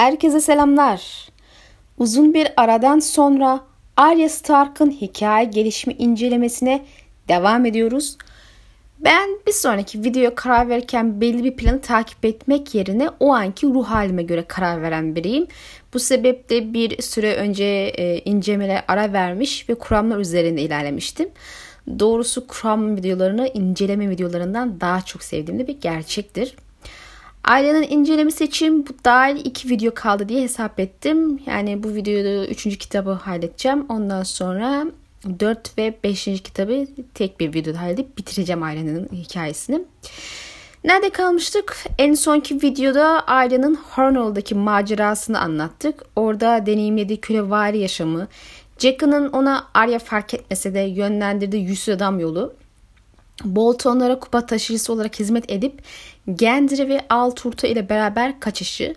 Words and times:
Herkese 0.00 0.40
selamlar. 0.40 1.28
Uzun 1.98 2.34
bir 2.34 2.48
aradan 2.56 2.98
sonra 2.98 3.60
Arya 3.96 4.28
Stark'ın 4.28 4.90
hikaye 4.90 5.44
gelişimi 5.44 5.94
incelemesine 5.94 6.84
devam 7.28 7.66
ediyoruz. 7.66 8.16
Ben 8.98 9.30
bir 9.46 9.52
sonraki 9.52 10.04
videoya 10.04 10.34
karar 10.34 10.68
verirken 10.68 11.20
belli 11.20 11.44
bir 11.44 11.56
planı 11.56 11.80
takip 11.80 12.24
etmek 12.24 12.74
yerine 12.74 13.08
o 13.20 13.32
anki 13.34 13.66
ruh 13.66 13.86
halime 13.86 14.22
göre 14.22 14.44
karar 14.48 14.82
veren 14.82 15.16
biriyim. 15.16 15.46
Bu 15.94 15.98
sebeple 15.98 16.74
bir 16.74 17.02
süre 17.02 17.34
önce 17.34 17.64
e, 17.98 18.82
ara 18.88 19.12
vermiş 19.12 19.68
ve 19.68 19.74
kuramlar 19.74 20.18
üzerinde 20.18 20.62
ilerlemiştim. 20.62 21.28
Doğrusu 21.98 22.46
kuram 22.46 22.96
videolarını 22.96 23.48
inceleme 23.54 24.10
videolarından 24.10 24.80
daha 24.80 25.00
çok 25.00 25.22
sevdiğim 25.22 25.60
de 25.60 25.66
bir 25.66 25.80
gerçektir. 25.80 26.56
Ailenin 27.44 27.86
incelemesi 27.90 28.44
için 28.44 28.86
bu 28.86 28.90
dahil 29.04 29.44
iki 29.44 29.68
video 29.68 29.94
kaldı 29.94 30.28
diye 30.28 30.42
hesap 30.42 30.80
ettim. 30.80 31.40
Yani 31.46 31.82
bu 31.82 31.94
videoda 31.94 32.46
üçüncü 32.46 32.78
kitabı 32.78 33.10
halledeceğim. 33.10 33.86
Ondan 33.88 34.22
sonra 34.22 34.86
4 35.40 35.78
ve 35.78 35.94
5. 36.04 36.24
kitabı 36.24 36.86
tek 37.14 37.40
bir 37.40 37.54
videoda 37.54 37.80
halledip 37.80 38.18
bitireceğim 38.18 38.62
ailenin 38.62 39.08
hikayesini. 39.12 39.82
Nerede 40.84 41.10
kalmıştık? 41.10 41.76
En 41.98 42.14
sonki 42.14 42.54
videoda 42.56 43.20
ailenin 43.26 43.74
Hornell'daki 43.74 44.54
macerasını 44.54 45.40
anlattık. 45.40 46.02
Orada 46.16 46.66
deneyimlediği 46.66 47.20
kölevari 47.20 47.78
yaşamı, 47.78 48.28
Jack'ının 48.78 49.28
ona 49.28 49.66
Arya 49.74 49.98
fark 49.98 50.34
etmese 50.34 50.74
de 50.74 50.80
yönlendirdiği 50.80 51.64
yüzsüz 51.64 51.94
adam 51.96 52.20
yolu, 52.20 52.54
Boltonlara 53.44 54.20
kupa 54.20 54.46
taşıyıcısı 54.46 54.92
olarak 54.92 55.18
hizmet 55.20 55.50
edip 55.52 55.82
Gendry 56.34 56.88
ve 56.88 57.00
Alturta 57.10 57.66
ile 57.68 57.88
beraber 57.88 58.40
kaçışı, 58.40 58.94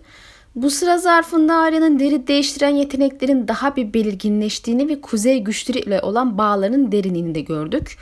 bu 0.55 0.69
sıra 0.69 0.97
zarfında 0.97 1.55
Arya'nın 1.55 1.99
deri 1.99 2.27
değiştiren 2.27 2.75
yeteneklerin 2.75 3.47
daha 3.47 3.75
bir 3.75 3.93
belirginleştiğini 3.93 4.87
ve 4.87 5.01
kuzey 5.01 5.39
güçleri 5.39 5.79
ile 5.79 6.01
olan 6.01 6.37
bağlarının 6.37 6.91
derinliğini 6.91 7.35
de 7.35 7.41
gördük. 7.41 7.97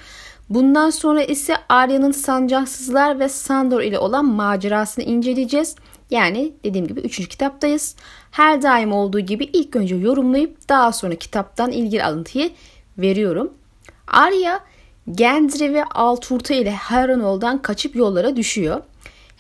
Bundan 0.50 0.90
sonra 0.90 1.23
ise 1.23 1.56
Arya'nın 1.70 2.12
sancaksızlar 2.12 3.20
ve 3.20 3.30
Sandor 3.30 3.82
ile 3.82 4.00
olan 4.00 4.26
macerasını 4.26 5.06
inceleyeceğiz. 5.06 5.76
Yani 6.10 6.54
dediğim 6.64 6.88
gibi 6.88 7.00
3. 7.00 7.28
kitaptayız. 7.28 7.95
Her 8.32 8.62
daim 8.62 8.94
olduğu 8.94 9.20
gibi 9.20 9.44
ilk 9.44 9.76
önce 9.76 9.95
yorumlayıp 9.95 10.70
daha 10.70 10.92
sonra 10.92 11.16
kitaptan 11.16 11.72
ilgili 11.72 12.04
alıntıyı 12.04 12.52
veriyorum. 12.98 13.54
Arya 14.08 14.60
Gendry 15.12 15.73
ve 15.73 15.84
Alturta 15.84 16.54
ile 16.54 16.72
Harrenhal'dan 16.72 17.62
kaçıp 17.62 17.95
yollara 17.95 18.36
düşüyor. 18.36 18.82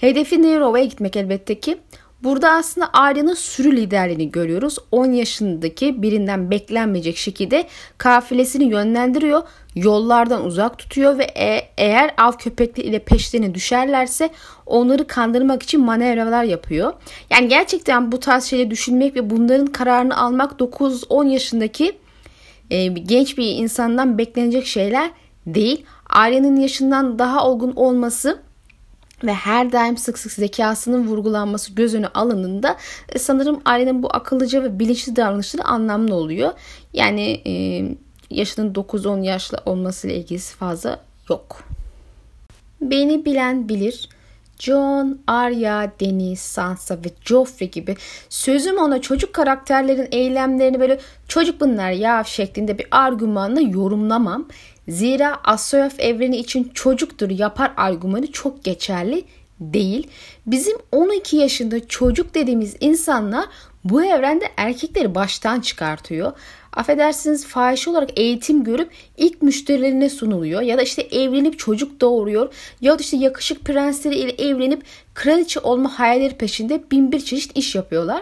Hedefi 0.01 0.41
Nairova'ya 0.43 0.85
gitmek 0.85 1.15
elbette 1.15 1.59
ki. 1.59 1.77
Burada 2.23 2.51
aslında 2.51 2.89
Arya'nın 2.93 3.33
sürü 3.33 3.77
liderliğini 3.77 4.31
görüyoruz. 4.31 4.77
10 4.91 5.11
yaşındaki 5.11 6.01
birinden 6.01 6.51
beklenmeyecek 6.51 7.17
şekilde 7.17 7.67
kafilesini 7.97 8.63
yönlendiriyor. 8.63 9.41
Yollardan 9.75 10.45
uzak 10.45 10.77
tutuyor 10.77 11.17
ve 11.17 11.23
e- 11.23 11.69
eğer 11.77 12.13
av 12.17 12.31
köpekleri 12.31 12.87
ile 12.87 12.99
peşlerine 12.99 13.55
düşerlerse 13.55 14.29
onları 14.65 15.07
kandırmak 15.07 15.63
için 15.63 15.81
manevralar 15.81 16.43
yapıyor. 16.43 16.93
Yani 17.29 17.47
gerçekten 17.47 18.11
bu 18.11 18.19
tarz 18.19 18.43
şeyleri 18.43 18.71
düşünmek 18.71 19.15
ve 19.15 19.29
bunların 19.29 19.67
kararını 19.67 20.17
almak 20.17 20.51
9-10 20.59 21.29
yaşındaki 21.29 21.97
e, 22.69 22.87
genç 22.87 23.37
bir 23.37 23.45
insandan 23.45 24.17
beklenecek 24.17 24.65
şeyler 24.65 25.11
değil. 25.45 25.85
Arya'nın 26.09 26.55
yaşından 26.55 27.19
daha 27.19 27.47
olgun 27.47 27.73
olması 27.75 28.50
ve 29.23 29.33
her 29.33 29.71
daim 29.71 29.97
sık 29.97 30.17
sık 30.17 30.31
zekasının 30.31 31.07
vurgulanması 31.07 31.73
göz 31.73 31.93
önü 31.95 32.07
alındığında 32.07 32.77
e, 33.09 33.19
sanırım 33.19 33.61
ailenin 33.65 34.03
bu 34.03 34.15
akıllıca 34.15 34.63
ve 34.63 34.79
bilinçli 34.79 35.15
davranışları 35.15 35.63
anlamlı 35.63 36.15
oluyor. 36.15 36.51
Yani 36.93 37.41
e, 37.45 37.53
yaşının 38.29 38.73
9-10 38.73 39.23
yaşlı 39.23 39.57
olmasıyla 39.65 40.15
ilgisi 40.15 40.55
fazla 40.55 40.99
yok. 41.29 41.63
Beni 42.81 43.25
bilen 43.25 43.69
bilir. 43.69 44.09
John, 44.61 45.19
Arya, 45.27 45.91
Deniz, 45.99 46.39
Sansa 46.39 46.95
ve 46.95 47.09
Joffrey 47.25 47.71
gibi 47.71 47.95
sözüm 48.29 48.77
ona 48.77 49.01
çocuk 49.01 49.33
karakterlerin 49.33 50.07
eylemlerini 50.11 50.79
böyle 50.79 50.99
çocuk 51.27 51.61
bunlar 51.61 51.91
ya 51.91 52.23
şeklinde 52.23 52.77
bir 52.77 52.87
argümanla 52.91 53.61
yorumlamam. 53.61 54.47
Zira 54.87 55.39
Asoyaf 55.43 55.99
evreni 55.99 56.37
için 56.37 56.71
çocuktur 56.73 57.29
yapar 57.29 57.71
argümanı 57.77 58.31
çok 58.31 58.63
geçerli 58.63 59.23
değil. 59.59 60.07
Bizim 60.45 60.77
12 60.91 61.37
yaşında 61.37 61.87
çocuk 61.87 62.35
dediğimiz 62.35 62.75
insanlar 62.79 63.45
bu 63.83 64.03
evrende 64.03 64.45
erkekleri 64.57 65.15
baştan 65.15 65.59
çıkartıyor. 65.59 66.31
Affedersiniz 66.73 67.47
fahişe 67.47 67.89
olarak 67.89 68.19
eğitim 68.19 68.63
görüp 68.63 68.91
ilk 69.17 69.41
müşterilerine 69.41 70.09
sunuluyor. 70.09 70.61
Ya 70.61 70.77
da 70.77 70.81
işte 70.81 71.01
evlenip 71.01 71.59
çocuk 71.59 72.01
doğuruyor. 72.01 72.53
Ya 72.81 72.99
da 72.99 73.01
işte 73.01 73.17
yakışık 73.17 73.65
prensleri 73.65 74.15
ile 74.15 74.31
evlenip 74.31 74.83
kraliçe 75.13 75.59
olma 75.59 75.99
hayalleri 75.99 76.37
peşinde 76.37 76.83
bin 76.91 77.11
bir 77.11 77.19
çeşit 77.19 77.57
iş 77.57 77.75
yapıyorlar. 77.75 78.21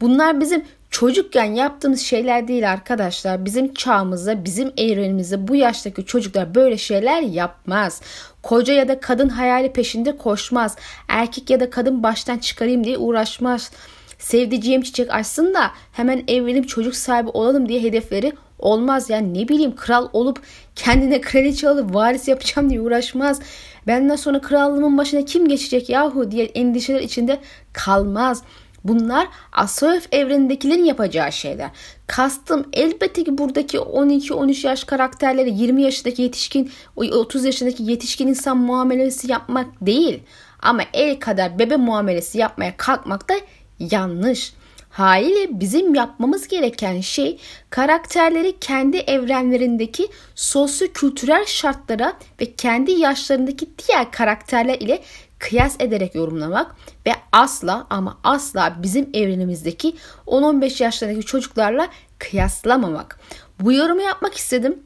Bunlar 0.00 0.40
bizim 0.40 0.64
çocukken 0.90 1.54
yaptığımız 1.54 2.00
şeyler 2.00 2.48
değil 2.48 2.72
arkadaşlar. 2.72 3.44
Bizim 3.44 3.74
çağımızda, 3.74 4.44
bizim 4.44 4.72
evrenimizde 4.76 5.48
bu 5.48 5.56
yaştaki 5.56 6.06
çocuklar 6.06 6.54
böyle 6.54 6.78
şeyler 6.78 7.22
yapmaz. 7.22 8.00
Koca 8.42 8.74
ya 8.74 8.88
da 8.88 9.00
kadın 9.00 9.28
hayali 9.28 9.72
peşinde 9.72 10.16
koşmaz. 10.16 10.76
Erkek 11.08 11.50
ya 11.50 11.60
da 11.60 11.70
kadın 11.70 12.02
baştan 12.02 12.38
çıkarayım 12.38 12.84
diye 12.84 12.98
uğraşmaz. 12.98 13.70
Sevdiceğim 14.18 14.82
çiçek 14.82 15.14
açsın 15.14 15.54
da 15.54 15.70
hemen 15.92 16.24
evlenip 16.28 16.68
çocuk 16.68 16.96
sahibi 16.96 17.28
olalım 17.28 17.68
diye 17.68 17.82
hedefleri 17.82 18.32
olmaz. 18.58 19.10
Yani 19.10 19.34
ne 19.34 19.48
bileyim 19.48 19.76
kral 19.76 20.08
olup 20.12 20.42
kendine 20.76 21.20
kraliçe 21.20 21.68
alıp 21.68 21.94
varis 21.94 22.28
yapacağım 22.28 22.70
diye 22.70 22.80
uğraşmaz. 22.80 23.40
Benden 23.86 24.16
sonra 24.16 24.40
krallığımın 24.40 24.98
başına 24.98 25.24
kim 25.24 25.48
geçecek 25.48 25.88
yahu 25.88 26.30
diye 26.30 26.44
endişeler 26.44 27.00
içinde 27.00 27.38
kalmaz. 27.72 28.42
Bunlar 28.84 29.28
Asoyev 29.52 30.00
evrenindekilerin 30.12 30.84
yapacağı 30.84 31.32
şeyler. 31.32 31.70
Kastım 32.06 32.66
elbette 32.72 33.24
ki 33.24 33.38
buradaki 33.38 33.78
12-13 33.78 34.66
yaş 34.66 34.84
karakterleri 34.84 35.50
20 35.50 35.82
yaşındaki 35.82 36.22
yetişkin, 36.22 36.70
30 36.96 37.44
yaşındaki 37.44 37.82
yetişkin 37.82 38.26
insan 38.26 38.56
muamelesi 38.56 39.30
yapmak 39.30 39.66
değil. 39.80 40.22
Ama 40.62 40.82
el 40.94 41.20
kadar 41.20 41.58
bebe 41.58 41.76
muamelesi 41.76 42.38
yapmaya 42.38 42.76
kalkmak 42.76 43.28
da 43.28 43.34
yanlış. 43.78 44.52
Haliyle 44.90 45.60
bizim 45.60 45.94
yapmamız 45.94 46.48
gereken 46.48 47.00
şey 47.00 47.38
karakterleri 47.70 48.58
kendi 48.60 48.96
evrenlerindeki 48.96 50.08
sosyo-kültürel 50.34 51.44
şartlara 51.46 52.12
ve 52.40 52.52
kendi 52.54 52.92
yaşlarındaki 52.92 53.68
diğer 53.78 54.10
karakterler 54.10 54.78
ile 54.78 55.02
kıyas 55.40 55.76
ederek 55.78 56.14
yorumlamak 56.14 56.74
ve 57.06 57.12
asla 57.32 57.86
ama 57.90 58.18
asla 58.24 58.76
bizim 58.82 59.10
evrenimizdeki 59.14 59.96
10-15 60.26 60.82
yaşlarındaki 60.82 61.26
çocuklarla 61.26 61.88
kıyaslamamak. 62.18 63.20
Bu 63.60 63.72
yorumu 63.72 64.02
yapmak 64.02 64.34
istedim. 64.34 64.78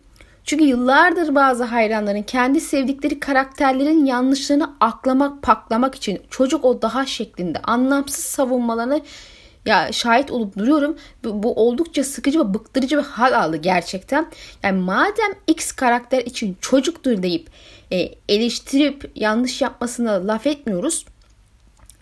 Çünkü 0.45 0.65
yıllardır 0.65 1.35
bazı 1.35 1.65
hayranların 1.65 2.23
kendi 2.23 2.61
sevdikleri 2.61 3.21
karakterlerin 3.21 4.05
yanlışlarını 4.05 4.71
aklamak, 4.81 5.43
paklamak 5.43 5.95
için 5.95 6.23
çocuk 6.31 6.65
o 6.65 6.83
daha 6.83 7.07
şeklinde 7.07 7.59
anlamsız 7.63 8.25
savunmalarını 8.25 9.01
ya 9.67 9.93
şahit 9.93 10.31
olup 10.31 10.59
duruyorum. 10.59 10.97
Bu, 11.25 11.43
bu 11.43 11.55
oldukça 11.55 12.05
sıkıcı 12.05 12.41
ve 12.41 12.55
bıktırıcı 12.55 12.99
bir 12.99 13.03
hal 13.03 13.33
aldı 13.33 13.57
gerçekten. 13.57 14.27
Yani 14.63 14.81
madem 14.81 15.35
X 15.47 15.73
karakter 15.73 16.19
için 16.19 16.57
çocuktur 16.61 17.23
deyip 17.23 17.51
e, 17.93 18.11
eleştirip 18.29 19.11
yanlış 19.15 19.63
yapmasına 19.63 20.27
laf 20.27 20.47
etmiyoruz. 20.47 21.05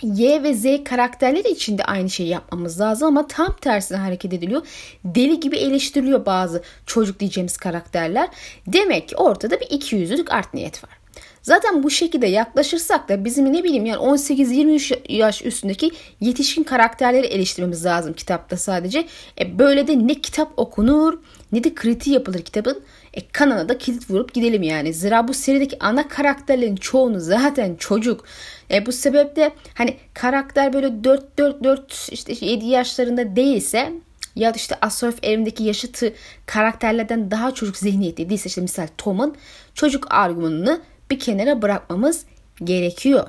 Y 0.03 0.43
ve 0.43 0.55
Z 0.55 0.85
karakterleri 0.85 1.51
için 1.51 1.79
de 1.79 1.85
aynı 1.85 2.11
şeyi 2.11 2.29
yapmamız 2.29 2.81
lazım 2.81 3.09
ama 3.09 3.27
tam 3.27 3.57
tersine 3.61 3.99
hareket 3.99 4.33
ediliyor. 4.33 4.67
Deli 5.05 5.41
gibi 5.41 5.57
eleştiriliyor 5.57 6.27
bazı 6.27 6.63
çocuk 6.87 7.21
diyeceğimiz 7.21 7.57
karakterler. 7.57 8.29
Demek 8.67 9.09
ki 9.09 9.17
ortada 9.17 9.61
bir 9.61 9.67
ikiyüzlülük 9.71 10.33
art 10.33 10.55
niyet 10.55 10.85
var. 10.85 11.02
Zaten 11.43 11.83
bu 11.83 11.91
şekilde 11.91 12.27
yaklaşırsak 12.27 13.09
da 13.09 13.25
bizim 13.25 13.53
ne 13.53 13.65
bileyim 13.65 13.87
yani 13.87 13.99
18-23 13.99 15.13
yaş 15.13 15.45
üstündeki 15.45 15.91
yetişkin 16.21 16.63
karakterleri 16.63 17.27
eleştirmemiz 17.27 17.85
lazım 17.85 18.13
kitapta 18.13 18.57
sadece. 18.57 19.07
E 19.41 19.59
böyle 19.59 19.89
de 19.89 20.07
ne 20.07 20.15
kitap 20.15 20.53
okunur 20.57 21.19
ne 21.53 21.65
de 21.65 21.75
kritiği 21.75 22.15
yapılır 22.15 22.43
kitabın. 22.43 22.83
E 23.15 23.29
kanana 23.29 23.69
da 23.69 23.79
kilit 23.79 24.11
vurup 24.11 24.35
gidelim 24.35 24.63
yani. 24.63 24.95
Zira 24.95 25.29
bu 25.29 25.35
serideki 25.35 25.77
ana 25.81 26.09
karakterlerin 26.09 26.77
çoğunu 26.77 27.21
zaten 27.21 27.75
çocuk. 27.77 28.25
E 28.71 28.87
bu 28.87 28.93
sebeple 28.93 29.53
hani 29.75 29.97
karakter 30.15 30.73
böyle 30.73 30.87
4-4-4 30.87 32.13
işte 32.13 32.47
7 32.47 32.67
yaşlarında 32.67 33.37
değilse 33.37 33.93
ya 34.37 34.53
işte 34.57 34.77
Asof 34.81 35.19
evindeki 35.23 35.65
yaşıtı 35.65 36.13
karakterlerden 36.47 37.31
daha 37.31 37.55
çocuk 37.55 37.77
zihniyeti 37.77 38.31
değilse 38.31 38.49
işte 38.49 38.61
misal 38.61 38.87
Tom'un 38.99 39.35
çocuk 39.75 40.07
argümanını 40.11 40.81
bir 41.13 41.19
kenara 41.19 41.63
bırakmamız 41.63 42.25
gerekiyor. 42.65 43.27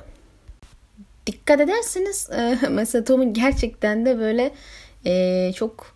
dikkat 1.26 1.60
ederseniz 1.60 2.30
e, 2.30 2.58
mesela 2.70 3.04
Tom'un 3.04 3.32
gerçekten 3.32 4.06
de 4.06 4.18
böyle 4.18 4.54
e, 5.06 5.52
çok 5.52 5.94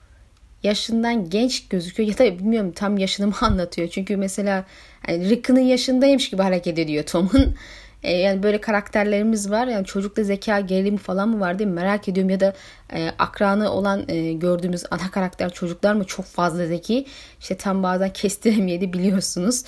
yaşından 0.63 1.31
genç 1.31 1.69
gözüküyor. 1.69 2.09
Ya 2.09 2.19
da 2.19 2.39
bilmiyorum 2.39 2.73
tam 2.73 2.99
yaşını 2.99 3.27
mı 3.27 3.35
anlatıyor. 3.41 3.89
Çünkü 3.89 4.17
mesela 4.17 4.65
yani 5.09 5.31
Rick'ın 5.31 5.57
yaşındaymış 5.57 6.31
gibi 6.31 6.43
hareket 6.43 6.79
ediyor 6.79 7.05
Tom'un. 7.05 7.55
E, 8.03 8.13
yani 8.13 8.43
böyle 8.43 8.61
karakterlerimiz 8.61 9.51
var. 9.51 9.67
Yani 9.67 9.87
çocukta 9.87 10.25
zeka 10.25 10.61
gerilimi 10.61 10.99
falan 10.99 11.29
mı 11.29 11.41
var 11.41 11.55
mi? 11.55 11.67
Merak 11.67 12.09
ediyorum. 12.09 12.31
Ya 12.31 12.41
da 12.41 12.55
e, 12.93 13.11
akranı 13.19 13.71
olan 13.71 14.05
e, 14.09 14.33
gördüğümüz 14.33 14.85
ana 14.91 15.11
karakter 15.11 15.51
çocuklar 15.51 15.95
mı 15.95 16.05
çok 16.05 16.25
fazla 16.25 16.67
zeki? 16.67 17.07
İşte 17.41 17.57
tam 17.57 17.83
bazen 17.83 18.13
kestiremeyedi 18.13 18.93
biliyorsunuz. 18.93 19.65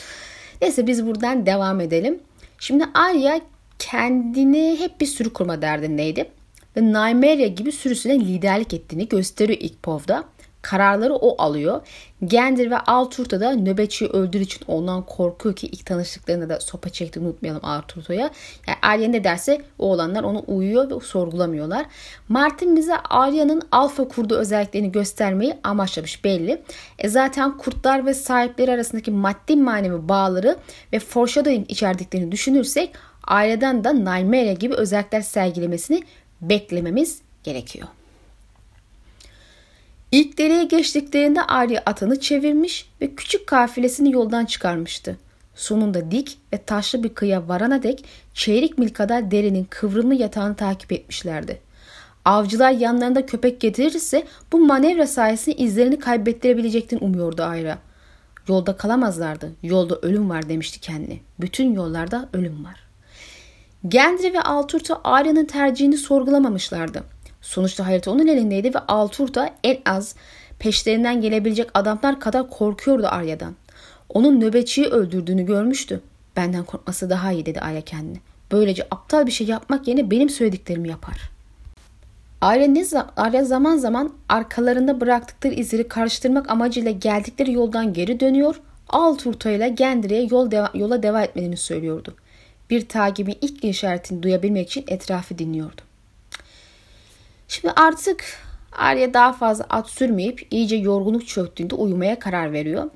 Neyse 0.63 0.87
biz 0.87 1.07
buradan 1.07 1.47
devam 1.47 1.81
edelim. 1.81 2.19
Şimdi 2.59 2.85
Arya 2.95 3.41
kendini 3.79 4.77
hep 4.81 5.01
bir 5.01 5.07
sürü 5.07 5.33
kurma 5.33 5.63
derdindeydi. 5.63 6.31
Ve 6.77 6.83
Nymeria 6.83 7.47
gibi 7.47 7.73
sürüsüne 7.73 8.21
liderlik 8.21 8.75
ettiğini 8.75 9.09
gösteriyor 9.09 9.59
ilk 9.63 9.83
povda. 9.83 10.25
Kararları 10.63 11.15
o 11.15 11.43
alıyor. 11.43 11.81
Gendir 12.25 12.71
ve 12.71 12.79
Alturta 12.79 13.41
da 13.41 13.55
nöbetçiyi 13.55 14.11
öldür 14.11 14.41
için 14.41 14.61
ondan 14.69 15.07
korkuyor 15.07 15.57
ki 15.57 15.67
ilk 15.67 15.87
tanıştıklarında 15.87 16.49
da 16.49 16.61
sopa 16.61 16.91
çekti 16.91 17.21
unutmayalım 17.21 17.65
Alturta'ya. 17.65 18.31
Yani 18.67 18.79
Arya 18.83 19.09
ne 19.09 19.25
derse 19.25 19.63
o 19.79 19.93
olanlar 19.93 20.23
onu 20.23 20.45
uyuyor 20.47 20.91
ve 20.91 21.01
sorgulamıyorlar. 21.01 21.87
Martin 22.29 22.77
bize 22.77 22.97
Arya'nın 22.97 23.63
alfa 23.73 24.09
kurdu 24.09 24.37
özelliklerini 24.37 24.93
göstermeyi 24.93 25.55
amaçlamış 25.65 26.25
belli. 26.25 26.63
E 26.99 27.09
zaten 27.09 27.59
kurtlar 27.59 28.07
ve 28.07 28.15
sahipleri 28.15 28.73
arasındaki 28.73 29.11
maddi 29.11 29.57
manevi 29.57 30.09
bağları 30.09 30.57
ve 30.93 30.99
foreshadowing 30.99 31.71
içerdiklerini 31.71 32.33
düşünürsek 32.33 32.93
aileden 33.25 33.85
de 33.85 33.95
Nymeria 33.95 34.53
gibi 34.53 34.75
özellikler 34.75 35.21
sergilemesini 35.21 36.03
beklememiz 36.41 37.23
gerekiyor. 37.45 37.89
İlk 40.13 40.39
dereye 40.39 40.65
geçtiklerinde 40.65 41.43
Arya 41.43 41.83
atını 41.87 42.21
çevirmiş 42.21 42.91
ve 43.01 43.15
küçük 43.15 43.47
kafilesini 43.47 44.13
yoldan 44.13 44.45
çıkarmıştı. 44.45 45.17
Sonunda 45.55 46.11
dik 46.11 46.39
ve 46.53 46.59
taşlı 46.59 47.03
bir 47.03 47.09
kıya 47.09 47.49
varana 47.49 47.83
dek 47.83 48.05
çeyrek 48.35 48.79
mil 48.79 48.89
kadar 48.89 49.31
derenin 49.31 49.67
kıvrımlı 49.71 50.15
yatağını 50.15 50.57
takip 50.57 50.93
etmişlerdi. 50.93 51.61
Avcılar 52.25 52.71
yanlarında 52.71 53.27
köpek 53.27 53.61
getirirse 53.61 54.27
bu 54.53 54.59
manevra 54.59 55.07
sayesinde 55.07 55.57
izlerini 55.57 55.99
kaybettirebileceklerini 55.99 57.05
umuyordu 57.05 57.43
Ayra. 57.43 57.79
Yolda 58.49 58.77
kalamazlardı. 58.77 59.53
Yolda 59.63 59.97
ölüm 60.03 60.31
var 60.31 60.49
demişti 60.49 60.81
kendine. 60.81 61.19
Bütün 61.41 61.75
yollarda 61.75 62.29
ölüm 62.33 62.65
var. 62.65 62.81
Gendry 63.89 64.33
ve 64.33 64.41
Alturta 64.41 65.01
Arya'nın 65.05 65.45
tercihini 65.45 65.97
sorgulamamışlardı. 65.97 67.05
Sonuçta 67.41 67.87
harita 67.87 68.11
onun 68.11 68.27
elindeydi 68.27 68.75
ve 68.75 68.79
Alturta 68.79 69.51
en 69.65 69.79
az 69.87 70.15
peşlerinden 70.59 71.21
gelebilecek 71.21 71.71
adamlar 71.75 72.21
kadar 72.21 72.51
korkuyordu 72.51 73.07
Arya'dan. 73.07 73.55
Onun 74.09 74.41
nöbetçiyi 74.41 74.87
öldürdüğünü 74.87 75.47
görmüştü. 75.47 76.01
Benden 76.37 76.65
korkması 76.65 77.11
daha 77.11 77.33
iyi 77.33 77.47
dedi 77.47 77.61
Arya 77.61 77.81
kendine. 77.81 78.19
Böylece 78.53 78.87
aptal 78.91 79.27
bir 79.27 79.33
şey 79.33 79.47
yapmak 79.47 79.89
yerine 79.89 80.11
benim 80.11 80.29
söylediklerimi 80.29 80.89
yapar. 80.89 81.31
Arya, 82.41 82.67
ne, 82.67 82.85
Arya 83.17 83.45
zaman 83.45 83.77
zaman 83.77 84.13
arkalarında 84.29 85.01
bıraktıkları 85.01 85.55
izleri 85.55 85.89
karıştırmak 85.89 86.51
amacıyla 86.51 86.91
geldikleri 86.91 87.53
yoldan 87.53 87.93
geri 87.93 88.21
dönüyor. 88.21 88.61
Alturta 88.89 89.51
ile 89.51 89.69
Gendry'e 89.69 90.29
yol 90.31 90.51
deva, 90.51 90.71
yola 90.75 91.03
devam 91.03 91.23
etmelerini 91.23 91.57
söylüyordu. 91.57 92.15
Bir 92.71 92.89
takibin 92.89 93.37
ilk 93.41 93.65
işaretini 93.65 94.23
duyabilmek 94.23 94.69
için 94.69 94.85
etrafı 94.89 95.39
dinliyordu. 95.39 95.90
Şimdi 97.51 97.75
artık 97.77 98.25
Arya 98.73 99.15
daha 99.15 99.33
fazla 99.33 99.65
at 99.71 99.91
sürmeyip 99.91 100.47
iyice 100.51 100.77
yorgunluk 100.77 101.29
çöktüğünde 101.29 101.75
uyumaya 101.75 102.19
karar 102.19 102.53
veriyor. 102.53 102.91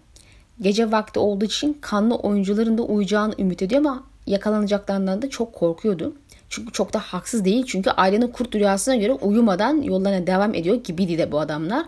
Gece 0.60 0.92
vakti 0.92 1.18
olduğu 1.18 1.44
için 1.44 1.78
kanlı 1.80 2.16
oyuncuların 2.16 2.78
da 2.78 2.82
uyacağını 2.82 3.34
ümit 3.38 3.62
ediyor 3.62 3.80
ama 3.80 4.04
yakalanacaklarından 4.26 5.22
da 5.22 5.30
çok 5.30 5.52
korkuyordu. 5.52 6.14
Çünkü 6.48 6.72
çok 6.72 6.92
da 6.92 6.98
haksız 6.98 7.44
değil. 7.44 7.64
Çünkü 7.66 7.90
ailenin 7.90 8.28
kurt 8.28 8.54
rüyasına 8.54 8.96
göre 8.96 9.12
uyumadan 9.12 9.82
yollarına 9.82 10.26
devam 10.26 10.54
ediyor 10.54 10.76
gibiydi 10.84 11.18
de 11.18 11.32
bu 11.32 11.40
adamlar. 11.40 11.86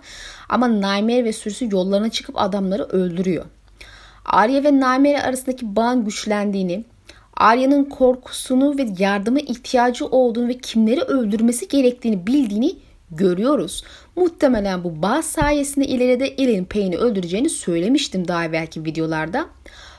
Ama 0.48 0.68
Nightmare 0.68 1.24
ve 1.24 1.32
sürüsü 1.32 1.68
yollarına 1.72 2.10
çıkıp 2.10 2.34
adamları 2.38 2.84
öldürüyor. 2.84 3.44
Arya 4.24 4.64
ve 4.64 4.72
Nightmare 4.72 5.22
arasındaki 5.22 5.76
bağın 5.76 6.04
güçlendiğini, 6.04 6.84
Arya'nın 7.36 7.84
korkusunu 7.84 8.78
ve 8.78 8.88
yardıma 8.98 9.40
ihtiyacı 9.40 10.06
olduğunu 10.06 10.48
ve 10.48 10.58
kimleri 10.58 11.00
öldürmesi 11.00 11.68
gerektiğini 11.68 12.26
bildiğini 12.26 12.76
görüyoruz. 13.10 13.84
Muhtemelen 14.16 14.84
bu 14.84 15.02
bağ 15.02 15.22
sayesinde 15.22 15.86
ileride 15.86 16.26
Ellen 16.26 16.64
Payne'i 16.64 16.98
öldüreceğini 16.98 17.50
söylemiştim 17.50 18.28
daha 18.28 18.44
evvelki 18.44 18.84
videolarda. 18.84 19.46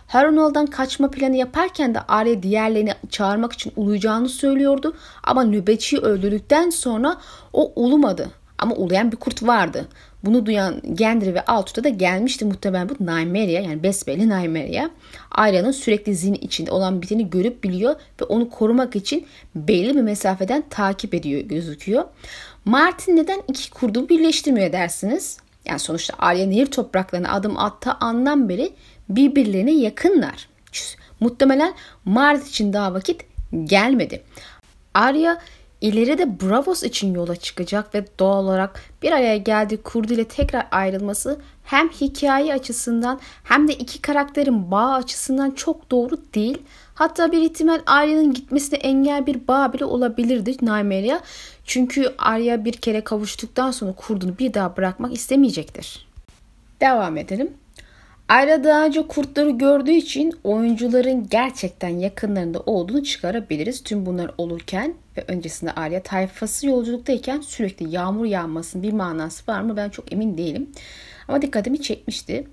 Harrenhal'dan 0.07 0.65
kaçma 0.65 1.11
planı 1.11 1.35
yaparken 1.35 1.95
de 1.95 1.99
Arya 2.07 2.43
diğerlerini 2.43 2.93
çağırmak 3.09 3.53
için 3.53 3.73
uluyacağını 3.75 4.29
söylüyordu. 4.29 4.93
Ama 5.23 5.43
nöbetçiyi 5.43 6.01
öldürdükten 6.01 6.69
sonra 6.69 7.17
o 7.53 7.71
ulumadı. 7.75 8.29
Ama 8.57 8.75
ulayan 8.75 9.11
bir 9.11 9.17
kurt 9.17 9.43
vardı. 9.43 9.85
Bunu 10.23 10.45
duyan 10.45 10.81
Gendry 10.93 11.33
ve 11.33 11.45
Altuğ'da 11.45 11.83
da 11.83 11.89
gelmişti 11.89 12.45
muhtemelen 12.45 12.89
bu 12.89 12.93
Nymeria 12.99 13.61
yani 13.61 13.83
besbelli 13.83 14.29
Nymeria. 14.29 14.89
Arya'nın 15.31 15.71
sürekli 15.71 16.15
zihni 16.15 16.37
içinde 16.37 16.71
olan 16.71 17.01
biteni 17.01 17.29
görüp 17.29 17.63
biliyor 17.63 17.95
ve 18.21 18.25
onu 18.25 18.49
korumak 18.49 18.95
için 18.95 19.27
belli 19.55 19.95
bir 19.95 20.01
mesafeden 20.01 20.63
takip 20.69 21.13
ediyor 21.13 21.41
gözüküyor. 21.41 22.05
Martin 22.65 23.15
neden 23.15 23.41
iki 23.47 23.69
kurdu 23.69 24.09
birleştirmiyor 24.09 24.71
dersiniz? 24.71 25.37
Yani 25.65 25.79
sonuçta 25.79 26.13
Arya 26.19 26.45
nehir 26.45 26.65
topraklarına 26.65 27.33
adım 27.33 27.57
attığı 27.57 27.91
andan 27.91 28.49
beri 28.49 28.73
birbirlerine 29.09 29.71
yakınlar. 29.71 30.49
Muhtemelen 31.19 31.73
Mart 32.05 32.47
için 32.47 32.73
daha 32.73 32.93
vakit 32.93 33.25
gelmedi. 33.63 34.23
Arya 34.93 35.41
İleride 35.81 36.39
Bravos 36.41 36.83
için 36.83 37.13
yola 37.13 37.35
çıkacak 37.35 37.95
ve 37.95 38.05
doğal 38.19 38.43
olarak 38.43 38.81
bir 39.01 39.11
araya 39.11 39.37
geldiği 39.37 39.77
kurdu 39.77 40.13
ile 40.13 40.23
tekrar 40.23 40.67
ayrılması 40.71 41.39
hem 41.63 41.89
hikaye 41.89 42.53
açısından 42.53 43.19
hem 43.43 43.67
de 43.67 43.73
iki 43.73 44.01
karakterin 44.01 44.71
bağ 44.71 44.93
açısından 44.93 45.51
çok 45.51 45.91
doğru 45.91 46.17
değil. 46.35 46.57
Hatta 46.95 47.31
bir 47.31 47.41
ihtimal 47.41 47.81
Arya'nın 47.85 48.33
gitmesine 48.33 48.79
engel 48.79 49.25
bir 49.25 49.47
bağ 49.47 49.73
bile 49.73 49.85
olabilirdi 49.85 50.57
Nymeria. 50.61 51.19
Çünkü 51.65 52.15
Arya 52.17 52.65
bir 52.65 52.73
kere 52.73 53.01
kavuştuktan 53.01 53.71
sonra 53.71 53.93
kurdunu 53.93 54.37
bir 54.39 54.53
daha 54.53 54.77
bırakmak 54.77 55.13
istemeyecektir. 55.13 56.07
Devam 56.81 57.17
edelim. 57.17 57.53
Ayra 58.29 58.63
daha 58.63 58.85
önce 58.85 59.07
kurtları 59.07 59.49
gördüğü 59.49 59.91
için 59.91 60.33
oyuncuların 60.43 61.27
gerçekten 61.29 61.89
yakınlarında 61.89 62.59
olduğunu 62.59 63.03
çıkarabiliriz. 63.03 63.83
Tüm 63.83 64.05
bunlar 64.05 64.31
olurken 64.37 64.93
ve 65.17 65.23
öncesinde 65.27 65.71
Arya 65.71 66.03
tayfası 66.03 66.67
yolculuktayken 66.67 67.41
sürekli 67.41 67.89
yağmur 67.89 68.25
yağmasının 68.25 68.83
bir 68.83 68.93
manası 68.93 69.51
var 69.51 69.61
mı 69.61 69.77
ben 69.77 69.89
çok 69.89 70.13
emin 70.13 70.37
değilim. 70.37 70.69
Ama 71.27 71.41
dikkatimi 71.41 71.81
çekmişti. 71.81 72.47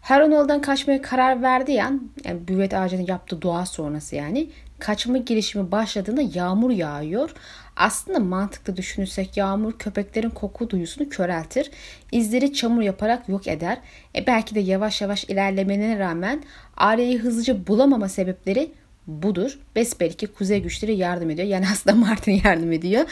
Harrenhal'dan 0.00 0.60
kaçmaya 0.60 1.02
karar 1.02 1.42
verdiği 1.42 1.82
an, 1.82 2.10
yani 2.24 2.48
büvet 2.48 2.74
ağacının 2.74 3.06
yaptığı 3.06 3.42
dua 3.42 3.66
sonrası 3.66 4.16
yani, 4.16 4.50
kaçma 4.78 5.18
girişimi 5.18 5.72
başladığında 5.72 6.22
yağmur 6.34 6.70
yağıyor. 6.70 7.34
Aslında 7.80 8.18
mantıklı 8.18 8.76
düşünürsek 8.76 9.36
yağmur 9.36 9.72
köpeklerin 9.72 10.30
koku 10.30 10.70
duyusunu 10.70 11.08
köreltir. 11.08 11.70
İzleri 12.12 12.52
çamur 12.52 12.82
yaparak 12.82 13.28
yok 13.28 13.48
eder. 13.48 13.78
E 14.16 14.26
belki 14.26 14.54
de 14.54 14.60
yavaş 14.60 15.00
yavaş 15.00 15.24
ilerlemene 15.24 15.98
rağmen 15.98 16.42
Arya'yı 16.76 17.18
hızlıca 17.18 17.66
bulamama 17.66 18.08
sebepleri 18.08 18.72
budur. 19.06 19.58
Besbelki 19.76 20.26
kuzey 20.26 20.62
güçleri 20.62 20.96
yardım 20.96 21.30
ediyor. 21.30 21.48
Yani 21.48 21.66
aslında 21.72 21.96
Martin 22.06 22.40
yardım 22.44 22.72
ediyor. 22.72 23.04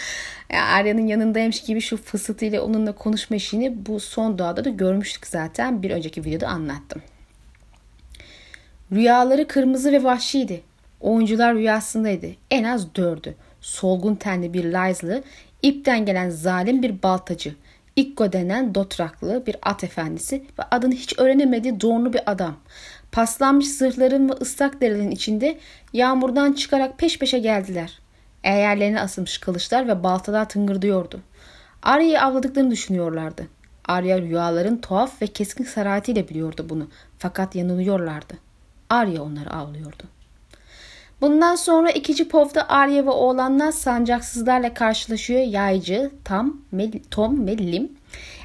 Yani 0.52 0.62
Arya'nın 0.62 1.06
yanındaymış 1.06 1.62
gibi 1.62 1.80
şu 1.80 1.96
fısıltıyla 1.96 2.62
onunla 2.62 2.92
konuşma 2.92 3.37
işini 3.37 3.87
bu 3.87 4.00
son 4.00 4.38
doğada 4.38 4.64
da 4.64 4.68
görmüştük 4.68 5.26
zaten. 5.26 5.82
Bir 5.82 5.90
önceki 5.90 6.25
videoda 6.25 6.48
anlattım. 6.48 7.02
Rüyaları 8.92 9.48
kırmızı 9.48 9.92
ve 9.92 10.04
vahşiydi. 10.04 10.60
Oyuncular 11.00 11.54
rüyasındaydı. 11.54 12.26
En 12.50 12.64
az 12.64 12.94
dördü. 12.94 13.34
Solgun 13.60 14.14
tenli 14.14 14.54
bir 14.54 14.64
Lizlı, 14.64 15.22
ipten 15.62 16.06
gelen 16.06 16.30
zalim 16.30 16.82
bir 16.82 17.02
baltacı, 17.02 17.54
İkko 17.96 18.32
denen 18.32 18.74
Dotraklı 18.74 19.46
bir 19.46 19.56
at 19.62 19.84
efendisi 19.84 20.44
ve 20.58 20.62
adını 20.70 20.94
hiç 20.94 21.18
öğrenemediği 21.18 21.80
doğru 21.80 22.12
bir 22.12 22.30
adam. 22.30 22.56
Paslanmış 23.12 23.68
zırhların 23.68 24.28
ve 24.28 24.32
ıslak 24.32 24.80
derilerin 24.80 25.10
içinde 25.10 25.58
yağmurdan 25.92 26.52
çıkarak 26.52 26.98
peş 26.98 27.18
peşe 27.18 27.38
geldiler. 27.38 27.98
Eğerlerine 28.44 29.00
asılmış 29.00 29.38
kılıçlar 29.38 29.88
ve 29.88 30.02
baltalar 30.02 30.48
tıngırdıyordu. 30.48 31.20
Arya'yı 31.82 32.22
avladıklarını 32.22 32.70
düşünüyorlardı. 32.70 33.46
Arya 33.88 34.20
rüyaların 34.20 34.76
tuhaf 34.76 35.22
ve 35.22 35.26
keskin 35.26 35.64
sarayetiyle 35.64 36.28
biliyordu 36.28 36.66
bunu. 36.68 36.88
Fakat 37.18 37.54
yanılıyorlardı. 37.54 38.34
Arya 38.90 39.22
onları 39.22 39.50
avlıyordu. 39.50 40.02
Bundan 41.20 41.54
sonra 41.54 41.90
ikinci 41.90 42.28
povda 42.28 42.68
Arya 42.68 43.06
ve 43.06 43.10
oğlanlar 43.10 43.72
sancaksızlarla 43.72 44.75
karşılaşıyor. 44.75 45.40
Yaycı, 45.40 46.10
Tam, 46.25 46.60
Mel, 46.72 46.92
Tom 47.10 47.46
ve 47.46 47.58
Lim. 47.58 47.92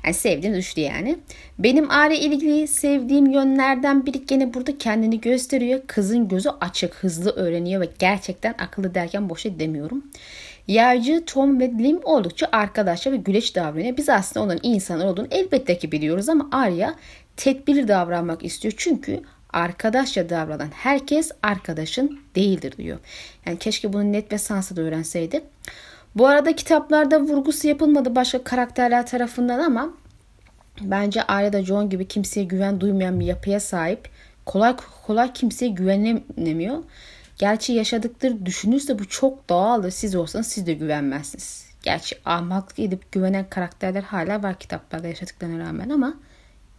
Yani 0.03 0.13
sevdiğim 0.13 0.55
düştü 0.55 0.81
yani. 0.81 1.17
Benim 1.59 1.91
Arya 1.91 2.17
ilgili 2.17 2.67
sevdiğim 2.67 3.31
yönlerden 3.31 4.05
biri 4.05 4.25
gene 4.25 4.53
burada 4.53 4.77
kendini 4.77 5.21
gösteriyor. 5.21 5.81
Kızın 5.87 6.27
gözü 6.27 6.49
açık, 6.61 6.95
hızlı 6.95 7.31
öğreniyor 7.31 7.81
ve 7.81 7.89
gerçekten 7.99 8.55
akıllı 8.59 8.95
derken 8.95 9.29
boşa 9.29 9.59
demiyorum. 9.59 10.03
Yaycı, 10.67 11.23
Tom 11.25 11.59
ve 11.59 11.69
Lim 11.69 11.99
oldukça 12.03 12.47
arkadaşça 12.51 13.11
ve 13.11 13.17
güleç 13.17 13.55
davranıyor. 13.55 13.97
Biz 13.97 14.09
aslında 14.09 14.45
onların 14.45 14.69
insanlar 14.71 15.05
olduğunu 15.05 15.27
elbette 15.31 15.77
ki 15.77 15.91
biliyoruz 15.91 16.29
ama 16.29 16.49
Arya 16.51 16.95
tedbirli 17.37 17.87
davranmak 17.87 18.45
istiyor. 18.45 18.73
Çünkü 18.77 19.21
arkadaşça 19.53 20.29
davranan 20.29 20.69
herkes 20.73 21.31
arkadaşın 21.43 22.19
değildir 22.35 22.73
diyor. 22.77 22.99
Yani 23.45 23.59
keşke 23.59 23.93
bunu 23.93 24.11
net 24.11 24.31
ve 24.31 24.37
sansa 24.37 24.75
da 24.75 24.81
öğrenseydi. 24.81 25.43
Bu 26.15 26.27
arada 26.27 26.55
kitaplarda 26.55 27.21
vurgusu 27.21 27.67
yapılmadı 27.67 28.15
başka 28.15 28.43
karakterler 28.43 29.07
tarafından 29.07 29.59
ama 29.59 29.93
bence 30.81 31.23
Arya 31.23 31.63
John 31.63 31.89
gibi 31.89 32.07
kimseye 32.07 32.43
güven 32.43 32.81
duymayan 32.81 33.19
bir 33.19 33.25
yapıya 33.25 33.59
sahip. 33.59 34.09
Kolay 34.45 34.75
kolay 35.05 35.33
kimseye 35.33 35.71
güvenemiyor. 35.71 36.83
Gerçi 37.37 37.73
yaşadıkları 37.73 38.45
düşünürse 38.45 38.99
bu 38.99 39.07
çok 39.09 39.49
doğaldır. 39.49 39.91
Siz 39.91 40.15
olsanız 40.15 40.47
siz 40.47 40.67
de 40.67 40.73
güvenmezsiniz. 40.73 41.65
Gerçi 41.83 42.15
ahmaklık 42.25 42.79
edip 42.79 43.11
güvenen 43.11 43.49
karakterler 43.49 44.03
hala 44.03 44.43
var 44.43 44.59
kitaplarda 44.59 45.07
yaşadıklarına 45.07 45.65
rağmen 45.65 45.89
ama 45.89 46.13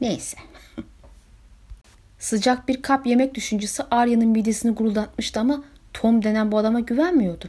neyse. 0.00 0.36
Sıcak 2.24 2.68
bir 2.68 2.82
kap 2.82 3.06
yemek 3.06 3.34
düşüncesi 3.34 3.82
Arya'nın 3.90 4.28
midesini 4.28 4.74
guruldatmıştı 4.74 5.40
ama 5.40 5.64
Tom 5.92 6.24
denen 6.24 6.52
bu 6.52 6.58
adama 6.58 6.80
güvenmiyordu. 6.80 7.44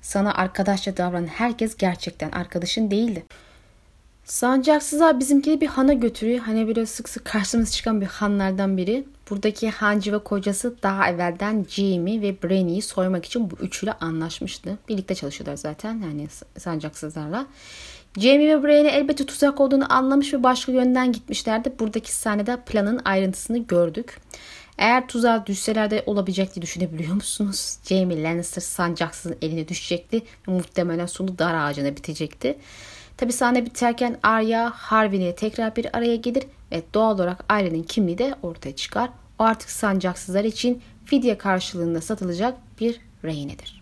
Sana 0.00 0.34
arkadaşça 0.34 0.96
davranan 0.96 1.26
herkes 1.26 1.76
gerçekten 1.76 2.30
arkadaşın 2.30 2.90
değildi. 2.90 3.24
Sancaksızlar 4.24 5.20
bizimkini 5.20 5.60
bir 5.60 5.66
hana 5.66 5.92
götürüyor. 5.92 6.38
Hani 6.38 6.66
böyle 6.66 6.86
sık 6.86 7.08
sık 7.08 7.24
karşımıza 7.24 7.70
çıkan 7.70 8.00
bir 8.00 8.06
hanlardan 8.06 8.76
biri. 8.76 9.04
Buradaki 9.30 9.70
hancı 9.70 10.12
ve 10.12 10.18
kocası 10.18 10.82
daha 10.82 11.08
evvelden 11.10 11.66
Jamie 11.68 12.20
ve 12.20 12.42
Branny'i 12.42 12.82
soymak 12.82 13.24
için 13.24 13.50
bu 13.50 13.54
üçüyle 13.54 13.92
anlaşmıştı. 13.92 14.78
Birlikte 14.88 15.14
çalışıyorlar 15.14 15.56
zaten 15.56 16.02
yani 16.02 16.26
sancaksızlarla. 16.58 17.46
Jamie 18.18 18.48
ve 18.48 18.62
Brienne 18.62 18.88
elbette 18.88 19.26
tuzak 19.26 19.60
olduğunu 19.60 19.92
anlamış 19.92 20.34
ve 20.34 20.42
başka 20.42 20.72
yönden 20.72 21.12
gitmişlerdi. 21.12 21.72
Buradaki 21.78 22.12
sahnede 22.12 22.56
planın 22.66 23.00
ayrıntısını 23.04 23.58
gördük. 23.58 24.20
Eğer 24.78 25.08
tuzağa 25.08 25.46
düşseler 25.46 25.90
de 25.90 26.02
olabilecek 26.06 26.54
diye 26.54 26.62
düşünebiliyor 26.62 27.14
musunuz? 27.14 27.78
Jamie 27.84 28.22
Lannister 28.22 28.62
sancaksızın 28.62 29.36
eline 29.42 29.68
düşecekti 29.68 30.22
ve 30.48 30.52
muhtemelen 30.52 31.06
sonu 31.06 31.38
dar 31.38 31.54
ağacına 31.54 31.96
bitecekti. 31.96 32.58
Tabi 33.16 33.32
sahne 33.32 33.66
biterken 33.66 34.18
Arya 34.22 34.70
Harwin'e 34.70 35.34
tekrar 35.34 35.76
bir 35.76 35.96
araya 35.96 36.16
gelir 36.16 36.44
ve 36.72 36.82
doğal 36.94 37.14
olarak 37.14 37.44
ailenin 37.48 37.82
kimliği 37.82 38.18
de 38.18 38.34
ortaya 38.42 38.76
çıkar. 38.76 39.10
O 39.38 39.44
artık 39.44 39.70
sancaksızlar 39.70 40.44
için 40.44 40.82
fidye 41.04 41.38
karşılığında 41.38 42.00
satılacak 42.00 42.54
bir 42.80 43.00
rehinedir. 43.24 43.75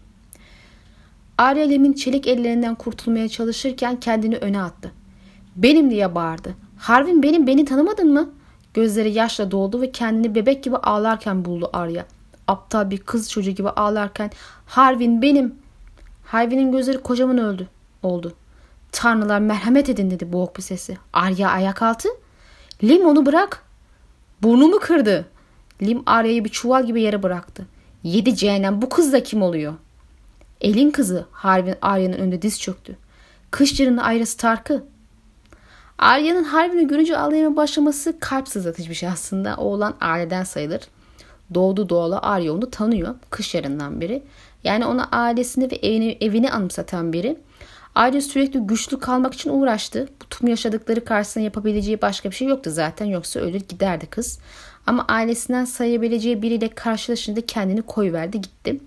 Arya 1.38 1.66
Lem'in 1.66 1.92
çelik 1.92 2.26
ellerinden 2.26 2.74
kurtulmaya 2.74 3.28
çalışırken 3.28 4.00
kendini 4.00 4.36
öne 4.36 4.62
attı. 4.62 4.92
Benim 5.56 5.90
diye 5.90 6.14
bağırdı. 6.14 6.54
Harvin 6.78 7.22
benim 7.22 7.46
beni 7.46 7.64
tanımadın 7.64 8.12
mı? 8.12 8.30
Gözleri 8.74 9.12
yaşla 9.12 9.50
doldu 9.50 9.80
ve 9.80 9.92
kendini 9.92 10.34
bebek 10.34 10.64
gibi 10.64 10.76
ağlarken 10.76 11.44
buldu 11.44 11.70
Arya. 11.72 12.06
Aptal 12.48 12.90
bir 12.90 12.98
kız 12.98 13.30
çocuğu 13.30 13.50
gibi 13.50 13.70
ağlarken 13.70 14.30
Harvin 14.66 15.22
benim. 15.22 15.54
Harvin'in 16.24 16.72
gözleri 16.72 16.98
kocaman 16.98 17.38
öldü. 17.38 17.68
Oldu. 18.02 18.32
Tanrılar 18.92 19.38
merhamet 19.38 19.88
edin 19.88 20.10
dedi 20.10 20.32
boğuk 20.32 20.56
bir 20.56 20.62
sesi. 20.62 20.98
Arya 21.12 21.50
ayak 21.50 21.82
altı. 21.82 22.08
Lim 22.84 23.06
onu 23.06 23.26
bırak. 23.26 23.62
Burnumu 24.42 24.78
kırdı. 24.78 25.26
Lim 25.82 26.02
Arya'yı 26.06 26.44
bir 26.44 26.48
çuval 26.48 26.86
gibi 26.86 27.02
yere 27.02 27.22
bıraktı. 27.22 27.66
Yedi 28.02 28.36
cehennem 28.36 28.82
bu 28.82 28.88
kız 28.88 29.12
da 29.12 29.22
kim 29.22 29.42
oluyor? 29.42 29.74
Elin 30.64 30.90
kızı 30.90 31.26
Harvin 31.32 31.74
Arya'nın 31.82 32.16
önünde 32.16 32.42
diz 32.42 32.60
çöktü. 32.60 32.96
Kış 33.50 33.80
yarını 33.80 34.04
Arya 34.04 34.26
Stark'ı. 34.26 34.84
Arya'nın 35.98 36.44
Harvin'i 36.44 36.86
görünce 36.86 37.18
ağlayama 37.18 37.56
başlaması 37.56 38.18
kalp 38.20 38.48
sızlatıcı 38.48 38.90
bir 38.90 38.94
şey 38.94 39.08
aslında. 39.08 39.56
Oğlan 39.56 39.94
aileden 40.00 40.44
sayılır. 40.44 40.80
Doğdu 41.54 41.88
doğalı 41.88 42.18
Arya 42.18 42.52
onu 42.52 42.70
tanıyor. 42.70 43.14
Kış 43.30 43.54
yarından 43.54 44.00
biri. 44.00 44.22
Yani 44.64 44.86
ona 44.86 45.08
ailesini 45.12 45.70
ve 45.70 45.76
evini, 45.76 46.18
evini 46.20 46.50
anımsatan 46.50 47.12
biri. 47.12 47.38
Arya 47.94 48.20
sürekli 48.20 48.60
güçlü 48.60 48.98
kalmak 48.98 49.34
için 49.34 49.50
uğraştı. 49.50 50.08
Bu 50.22 50.24
tüm 50.24 50.48
yaşadıkları 50.48 51.04
karşısında 51.04 51.44
yapabileceği 51.44 52.02
başka 52.02 52.30
bir 52.30 52.34
şey 52.34 52.48
yoktu 52.48 52.70
zaten. 52.70 53.06
Yoksa 53.06 53.40
ölür 53.40 53.60
giderdi 53.68 54.06
kız. 54.06 54.38
Ama 54.86 55.04
ailesinden 55.08 55.64
sayabileceği 55.64 56.42
biriyle 56.42 56.68
karşılaşınca 56.68 57.42
kendini 57.46 57.82
koyuverdi 57.82 58.40
gitti. 58.40 58.80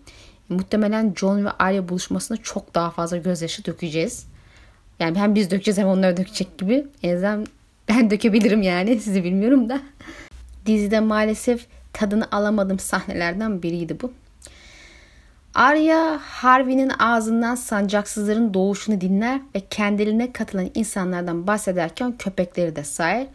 Muhtemelen 0.50 1.14
John 1.18 1.46
ve 1.46 1.50
Arya 1.52 1.90
buluşmasında 1.90 2.38
çok 2.44 2.76
daha 2.76 2.92
fazla 2.92 3.18
gözyaşı 3.18 3.66
dökeceğiz. 3.66 4.28
Yani 5.00 5.20
hem 5.20 5.36
biz 5.36 5.52
dökeceğiz 5.52 5.78
hem 5.78 5.88
onlar 5.88 6.18
dökecek 6.18 6.58
gibi. 6.58 6.88
En 7.04 7.16
azından 7.16 7.46
ben 7.90 8.10
dökebilirim 8.12 8.62
yani 8.62 9.00
sizi 9.00 9.24
bilmiyorum 9.24 9.70
da. 9.70 9.82
Dizide 10.66 11.00
maalesef 11.00 11.66
tadını 11.94 12.28
alamadığım 12.32 12.80
sahnelerden 12.80 13.64
biriydi 13.64 13.98
bu. 14.02 14.12
Arya 15.54 16.20
Harvey'nin 16.24 16.92
ağzından 17.00 17.56
sancaksızların 17.56 18.54
doğuşunu 18.54 19.02
dinler 19.02 19.42
ve 19.56 19.60
kendilerine 19.70 20.32
katılan 20.32 20.70
insanlardan 20.76 21.48
bahsederken 21.48 22.18
köpekleri 22.18 22.76
de 22.76 22.84
sayar. 22.84 23.28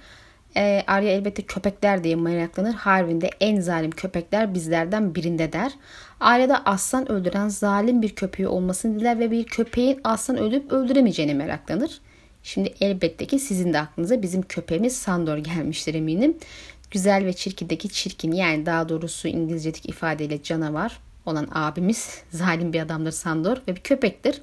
E, 0.57 0.85
Arya 0.87 1.11
elbette 1.13 1.43
köpekler 1.43 2.05
diye 2.05 2.17
meraklanır. 2.17 2.75
Harvin 2.75 3.21
de 3.21 3.31
en 3.41 3.61
zalim 3.61 3.91
köpekler 3.91 4.55
bizlerden 4.55 5.15
birinde 5.15 5.53
der. 5.53 5.73
Arya'da 6.21 6.63
aslan 6.65 7.13
öldüren 7.13 7.49
zalim 7.49 8.03
bir 8.03 8.15
köpeği 8.15 8.49
olmasını 8.49 9.01
diler 9.01 9.19
ve 9.19 9.31
bir 9.31 9.45
köpeğin 9.45 10.01
aslan 10.05 10.39
öldürüp 10.39 10.73
öldüremeyeceğine 10.73 11.35
meraklanır. 11.35 12.01
Şimdi 12.43 12.75
elbette 12.81 13.27
ki 13.27 13.39
sizin 13.39 13.73
de 13.73 13.81
aklınıza 13.81 14.23
bizim 14.23 14.43
köpeğimiz 14.43 14.97
Sandor 14.97 15.37
gelmiştir 15.37 15.95
eminim. 15.95 16.37
Güzel 16.91 17.25
ve 17.25 17.33
çirkindeki 17.33 17.89
çirkin 17.89 18.33
yani 18.33 18.67
daha 18.67 18.89
doğrusu 18.89 19.29
İngilizcedik 19.29 19.89
ifadeyle 19.89 20.43
canavar 20.43 20.99
olan 21.27 21.49
abimiz 21.53 22.23
zalim 22.31 22.73
bir 22.73 22.81
adamdır 22.81 23.13
Sandor 23.13 23.57
ve 23.69 23.77
bir 23.77 23.81
köpektir. 23.81 24.43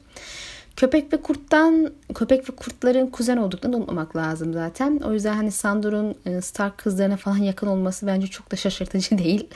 Köpek 0.80 1.14
ve 1.14 1.22
kurttan 1.22 1.92
köpek 2.16 2.50
ve 2.50 2.56
kurtların 2.56 3.08
kuzen 3.08 3.38
olduklarını 3.38 3.78
unutmamak 3.78 4.16
lazım 4.16 4.54
zaten. 4.54 4.98
O 4.98 5.14
yüzden 5.14 5.34
hani 5.34 5.52
Sandor'un 5.52 6.16
e, 6.26 6.42
Stark 6.42 6.78
kızlarına 6.78 7.18
falan 7.18 7.38
yakın 7.38 7.68
olması 7.68 8.08
bence 8.08 8.28
çok 8.28 8.52
da 8.52 8.56
şaşırtıcı 8.56 9.18
değil. 9.18 9.48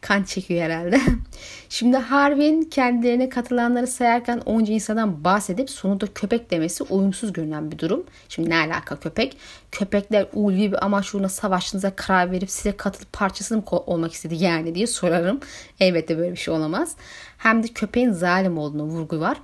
kan 0.00 0.22
çekiyor 0.22 0.62
herhalde. 0.62 1.00
Şimdi 1.68 1.96
Harvin 1.96 2.62
kendilerine 2.62 3.28
katılanları 3.28 3.86
sayarken 3.86 4.42
onca 4.46 4.72
insandan 4.72 5.24
bahsedip 5.24 5.70
sonunda 5.70 6.06
köpek 6.14 6.50
demesi 6.50 6.84
uyumsuz 6.84 7.32
görünen 7.32 7.70
bir 7.70 7.78
durum. 7.78 8.04
Şimdi 8.28 8.50
ne 8.50 8.56
alaka 8.56 8.96
köpek? 8.96 9.36
Köpekler 9.72 10.26
ulvi 10.32 10.72
bir 10.72 10.84
amaç 10.84 11.14
uğruna 11.14 11.28
savaşınıza 11.28 11.96
karar 11.96 12.30
verip 12.30 12.50
size 12.50 12.76
katılıp 12.76 13.12
parçası 13.12 13.56
mı 13.56 13.62
olmak 13.70 14.12
istedi 14.12 14.34
yani 14.34 14.74
diye 14.74 14.86
sorarım. 14.86 15.40
Elbette 15.80 16.18
böyle 16.18 16.32
bir 16.32 16.36
şey 16.36 16.54
olamaz. 16.54 16.96
Hem 17.38 17.62
de 17.62 17.68
köpeğin 17.68 18.12
zalim 18.12 18.58
olduğunu 18.58 18.84
vurgu 18.84 19.20
var. 19.20 19.38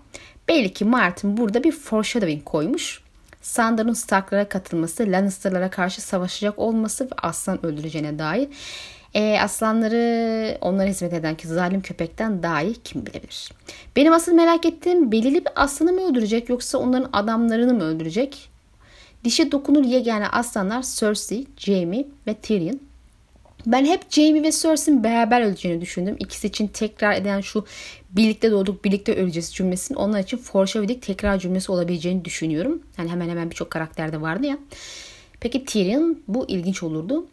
Belli 0.48 0.72
ki 0.72 0.84
Martin 0.84 1.36
burada 1.36 1.64
bir 1.64 1.72
foreshadowing 1.72 2.44
koymuş. 2.44 3.00
Sandor'un 3.42 3.92
Stark'lara 3.92 4.48
katılması, 4.48 5.12
Lannister'lara 5.12 5.70
karşı 5.70 6.02
savaşacak 6.02 6.58
olması 6.58 7.04
ve 7.04 7.10
aslan 7.22 7.66
öldüreceğine 7.66 8.18
dair. 8.18 8.48
E, 9.14 9.40
aslanları 9.40 10.58
onlara 10.60 10.88
hizmet 10.88 11.12
eden 11.12 11.34
ki 11.34 11.48
zalim 11.48 11.80
köpekten 11.80 12.42
daha 12.42 12.62
iyi 12.62 12.74
kim 12.74 13.06
bilebilir. 13.06 13.52
Benim 13.96 14.12
asıl 14.12 14.32
merak 14.32 14.66
ettiğim 14.66 15.12
belirli 15.12 15.44
bir 15.44 15.52
aslanı 15.56 15.92
mı 15.92 16.10
öldürecek 16.10 16.48
yoksa 16.48 16.78
onların 16.78 17.10
adamlarını 17.12 17.74
mı 17.74 17.84
öldürecek? 17.84 18.50
Dişe 19.24 19.52
dokunur 19.52 19.84
yegane 19.84 20.28
aslanlar 20.28 20.82
Cersei, 20.82 21.46
Jaime 21.56 22.04
ve 22.26 22.34
Tyrion. 22.34 22.80
Ben 23.66 23.84
hep 23.84 24.10
Jamie 24.10 24.42
ve 24.42 24.52
Cersei'nin 24.52 25.04
beraber 25.04 25.40
öleceğini 25.40 25.80
düşündüm. 25.80 26.16
İkisi 26.18 26.46
için 26.46 26.66
tekrar 26.66 27.12
eden 27.12 27.40
şu 27.40 27.64
birlikte 28.10 28.50
doğduk 28.50 28.84
birlikte 28.84 29.14
öleceğiz 29.14 29.54
cümlesinin 29.54 29.98
onlar 29.98 30.20
için 30.20 30.36
foreshadowing 30.36 31.02
tekrar 31.02 31.38
cümlesi 31.38 31.72
olabileceğini 31.72 32.24
düşünüyorum. 32.24 32.82
Yani 32.98 33.10
hemen 33.10 33.28
hemen 33.28 33.50
birçok 33.50 33.70
karakterde 33.70 34.20
vardı 34.20 34.46
ya. 34.46 34.58
Peki 35.40 35.64
Tyrion 35.64 36.22
bu 36.28 36.44
ilginç 36.48 36.82
olurdu. 36.82 37.26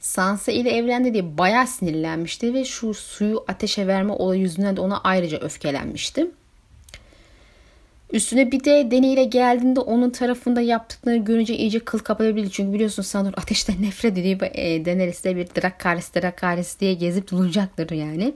Sansa 0.00 0.52
ile 0.52 0.70
evlendi 0.70 1.12
diye 1.12 1.38
bayağı 1.38 1.66
sinirlenmişti 1.66 2.54
ve 2.54 2.64
şu 2.64 2.94
suyu 2.94 3.44
ateşe 3.48 3.86
verme 3.86 4.12
olayı 4.12 4.40
yüzünden 4.40 4.76
de 4.76 4.80
ona 4.80 5.00
ayrıca 5.00 5.38
öfkelenmişti. 5.38 6.26
Üstüne 8.12 8.52
bir 8.52 8.64
de 8.64 8.90
deneyle 8.90 9.24
geldiğinde 9.24 9.80
onun 9.80 10.10
tarafında 10.10 10.60
yaptıklarını 10.60 11.24
görünce 11.24 11.56
iyice 11.56 11.78
kıl 11.78 11.98
kapatabilir. 11.98 12.50
Çünkü 12.50 12.72
biliyorsun 12.72 13.02
Sandor 13.02 13.32
ateşten 13.36 13.76
nefret 13.82 14.18
ediyor. 14.18 14.40
E, 14.54 14.84
Daenerys 14.84 15.24
de 15.24 15.36
bir 15.36 15.46
Dracarys 15.46 16.14
Dracarys 16.14 16.80
diye 16.80 16.94
gezip 16.94 17.30
duracaktır 17.30 17.90
yani. 17.90 18.34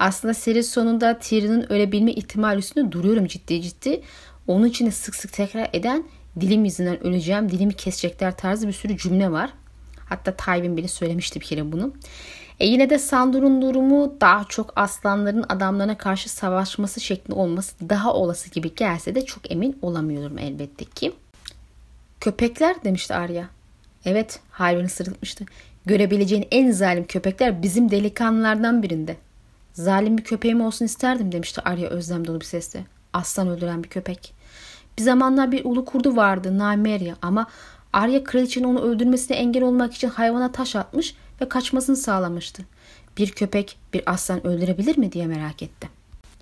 Aslında 0.00 0.34
seri 0.34 0.64
sonunda 0.64 1.18
Tyrion'un 1.18 1.72
ölebilme 1.72 2.12
ihtimali 2.12 2.58
üstünde 2.58 2.92
duruyorum 2.92 3.26
ciddi 3.26 3.62
ciddi. 3.62 4.02
Onun 4.46 4.66
için 4.66 4.86
de 4.86 4.90
sık 4.90 5.14
sık 5.14 5.32
tekrar 5.32 5.70
eden 5.72 6.04
dilim 6.40 6.64
yüzünden 6.64 7.06
öleceğim, 7.06 7.50
dilimi 7.50 7.74
kesecekler 7.74 8.36
tarzı 8.36 8.68
bir 8.68 8.72
sürü 8.72 8.96
cümle 8.96 9.30
var. 9.30 9.50
Hatta 10.08 10.36
Tywin 10.36 10.76
bile 10.76 10.88
söylemişti 10.88 11.40
bir 11.40 11.44
kere 11.44 11.72
bunu. 11.72 11.92
E 12.60 12.66
yine 12.66 12.90
de 12.90 12.98
Sandor'un 12.98 13.62
durumu 13.62 14.16
daha 14.20 14.44
çok 14.48 14.72
aslanların 14.76 15.44
adamlarına 15.48 15.98
karşı 15.98 16.28
savaşması 16.28 17.00
şeklinde 17.00 17.38
olması 17.38 17.88
daha 17.88 18.14
olası 18.14 18.50
gibi 18.50 18.74
gelse 18.74 19.14
de 19.14 19.24
çok 19.24 19.52
emin 19.52 19.78
olamıyorum 19.82 20.38
elbette 20.38 20.84
ki. 20.84 21.12
Köpekler 22.20 22.84
demişti 22.84 23.14
Arya. 23.14 23.48
Evet 24.04 24.40
hayvanı 24.50 24.88
sırıtmıştı. 24.88 25.44
Görebileceğin 25.86 26.48
en 26.50 26.70
zalim 26.70 27.04
köpekler 27.04 27.62
bizim 27.62 27.90
delikanlılardan 27.90 28.82
birinde. 28.82 29.16
Zalim 29.80 30.18
bir 30.18 30.24
köpeğim 30.24 30.60
olsun 30.60 30.84
isterdim 30.84 31.32
demişti 31.32 31.60
Arya 31.64 31.88
özlem 31.88 32.26
dolu 32.26 32.40
bir 32.40 32.44
sesle. 32.44 32.84
Aslan 33.12 33.48
öldüren 33.48 33.84
bir 33.84 33.88
köpek. 33.88 34.34
Bir 34.98 35.02
zamanlar 35.02 35.52
bir 35.52 35.64
ulu 35.64 35.84
kurdu 35.84 36.16
vardı 36.16 36.58
Nymeria 36.58 37.14
ama 37.22 37.46
Arya 37.92 38.24
kraliçenin 38.24 38.64
onu 38.64 38.80
öldürmesine 38.80 39.36
engel 39.36 39.62
olmak 39.62 39.94
için 39.94 40.08
hayvana 40.08 40.52
taş 40.52 40.76
atmış 40.76 41.14
ve 41.40 41.48
kaçmasını 41.48 41.96
sağlamıştı. 41.96 42.62
Bir 43.18 43.30
köpek 43.30 43.78
bir 43.94 44.02
aslan 44.06 44.46
öldürebilir 44.46 44.98
mi 44.98 45.12
diye 45.12 45.26
merak 45.26 45.62
etti. 45.62 45.88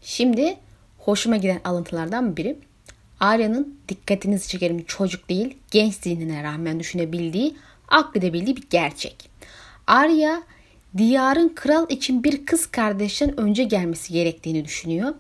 Şimdi 0.03 0.57
hoşuma 0.99 1.37
giden 1.37 1.61
alıntılardan 1.65 2.37
biri 2.37 2.59
Arya'nın 3.21 3.79
dikkatinizi 3.89 4.49
çekerim 4.49 4.85
çocuk 4.85 5.29
değil 5.29 5.57
genç 5.71 5.95
zihnine 5.95 6.43
rağmen 6.43 6.81
düşünebildiği, 6.81 7.57
akledebildiği 7.89 8.57
bir 8.57 8.69
gerçek. 8.71 9.31
Arya 9.87 10.43
diyarın 10.97 11.49
kral 11.49 11.87
için 11.89 12.25
bir 12.25 12.47
kız 12.47 12.67
kardeşten 12.67 13.41
önce 13.41 13.65
gelmesi 13.65 14.13
gerektiğini 14.13 14.65
düşünüyor. 14.65 15.15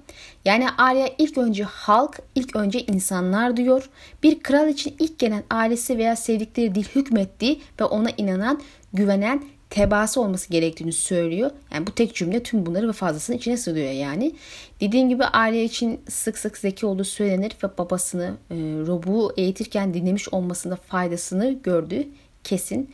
Yani 0.44 0.66
Arya 0.78 1.08
ilk 1.18 1.38
önce 1.38 1.64
halk, 1.64 2.20
ilk 2.34 2.56
önce 2.56 2.80
insanlar 2.80 3.56
diyor. 3.56 3.90
Bir 4.22 4.40
kral 4.40 4.68
için 4.68 4.96
ilk 4.98 5.18
gelen 5.18 5.42
ailesi 5.50 5.98
veya 5.98 6.16
sevdikleri 6.16 6.74
değil 6.74 6.88
hükmettiği 6.94 7.60
ve 7.80 7.84
ona 7.84 8.10
inanan, 8.16 8.60
güvenen, 8.92 9.42
tebaası 9.70 10.20
olması 10.20 10.50
gerektiğini 10.50 10.92
söylüyor. 10.92 11.50
Yani 11.74 11.86
bu 11.86 11.90
tek 11.90 12.14
cümle 12.14 12.42
tüm 12.42 12.66
bunları 12.66 12.88
ve 12.88 12.92
fazlasını 12.92 13.36
içine 13.36 13.56
sığıyor 13.56 13.90
yani. 13.90 14.32
Dediğim 14.80 15.08
gibi 15.08 15.24
aile 15.24 15.64
için 15.64 16.00
sık 16.08 16.38
sık 16.38 16.58
zeki 16.58 16.86
olduğu 16.86 17.04
söylenir 17.04 17.56
ve 17.64 17.78
babasını 17.78 18.34
e, 18.50 18.54
Rob'u 18.86 19.32
eğitirken 19.36 19.94
dinlemiş 19.94 20.28
olmasında 20.28 20.76
faydasını 20.76 21.58
gördüğü 21.62 22.08
kesin. 22.44 22.90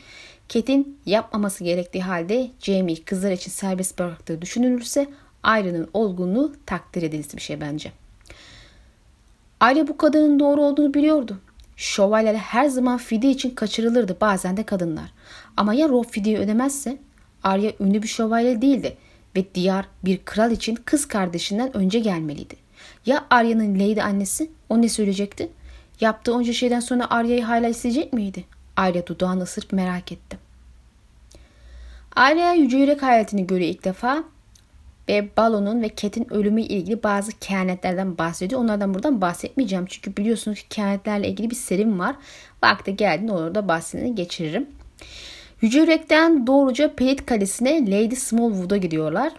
Ket'in 0.49 0.99
yapmaması 1.07 1.65
gerektiği 1.65 2.03
halde 2.03 2.51
Jamie'yi 2.61 3.05
kızlar 3.05 3.31
için 3.31 3.51
serbest 3.51 3.99
bıraktığı 3.99 4.43
düşünülürse 4.43 5.07
Arya'nın 5.43 5.89
olgunluğu 5.93 6.53
takdir 6.67 7.03
edilisi 7.03 7.37
bir 7.37 7.43
şey 7.43 7.61
bence. 7.61 7.93
Arya 9.61 9.89
bu 9.89 9.97
kadının 9.97 10.41
doğru 10.41 10.63
olduğunu 10.63 10.95
biliyordu. 10.95 11.39
Şövalyeler 11.77 12.39
her 12.39 12.69
zaman 12.69 12.99
fide 12.99 13.31
için 13.31 13.51
kaçırılırdı 13.51 14.17
bazen 14.21 14.57
de 14.57 14.63
kadınlar. 14.63 15.13
Ama 15.57 15.75
ya 15.75 15.89
Rob 15.89 16.05
fideyi 16.05 16.39
ödemezse? 16.39 16.99
Arya 17.43 17.73
ünlü 17.81 18.03
bir 18.03 18.09
şövalye 18.09 18.63
değildi 18.63 18.97
ve 19.37 19.55
Diyar 19.55 19.87
bir 20.05 20.25
kral 20.25 20.51
için 20.51 20.75
kız 20.75 21.09
kardeşinden 21.09 21.77
önce 21.77 21.99
gelmeliydi. 21.99 22.57
Ya 23.07 23.25
Arya'nın 23.31 23.75
Lady 23.75 24.03
annesi? 24.03 24.51
O 24.69 24.83
ne 24.83 24.89
söyleyecekti? 24.89 25.49
Yaptığı 26.01 26.35
onca 26.35 26.53
şeyden 26.53 26.81
sonra 26.81 27.11
Arya'yı 27.11 27.43
hala 27.43 27.69
isteyecek 27.69 28.13
miydi? 28.13 28.45
Arya 28.77 29.07
dudağını 29.07 29.43
ısırıp 29.43 29.73
merak 29.73 30.13
etti. 30.13 30.39
Arya 32.17 32.53
Yüce 32.53 32.77
Yürek 32.77 33.03
hayaletini 33.03 33.47
görüyor 33.47 33.71
ilk 33.71 33.85
defa 33.85 34.25
ve 35.09 35.29
Balon'un 35.37 35.83
ve 35.83 35.91
Cat'in 35.97 36.33
ölümü 36.33 36.61
ile 36.61 36.75
ilgili 36.75 37.03
bazı 37.03 37.33
kehanetlerden 37.33 38.19
bahsediyor. 38.19 38.61
Onlardan 38.61 38.95
buradan 38.95 39.21
bahsetmeyeceğim. 39.21 39.87
Çünkü 39.89 40.17
biliyorsunuz 40.17 40.59
ki 40.59 40.69
kehanetlerle 40.69 41.29
ilgili 41.29 41.51
bir 41.51 41.57
serim 41.57 41.99
var. 41.99 42.17
Vakti 42.65 42.97
geldiğinde 42.97 43.33
orada 43.33 43.69
bahsini 43.69 44.15
geçiririm. 44.15 44.67
Yüce 45.61 45.81
Yürek'ten 45.81 46.47
doğruca 46.47 46.95
Pelit 46.95 47.27
Kalesi'ne 47.27 47.91
Lady 47.91 48.15
Smallwood'a 48.15 48.77
gidiyorlar. 48.77 49.33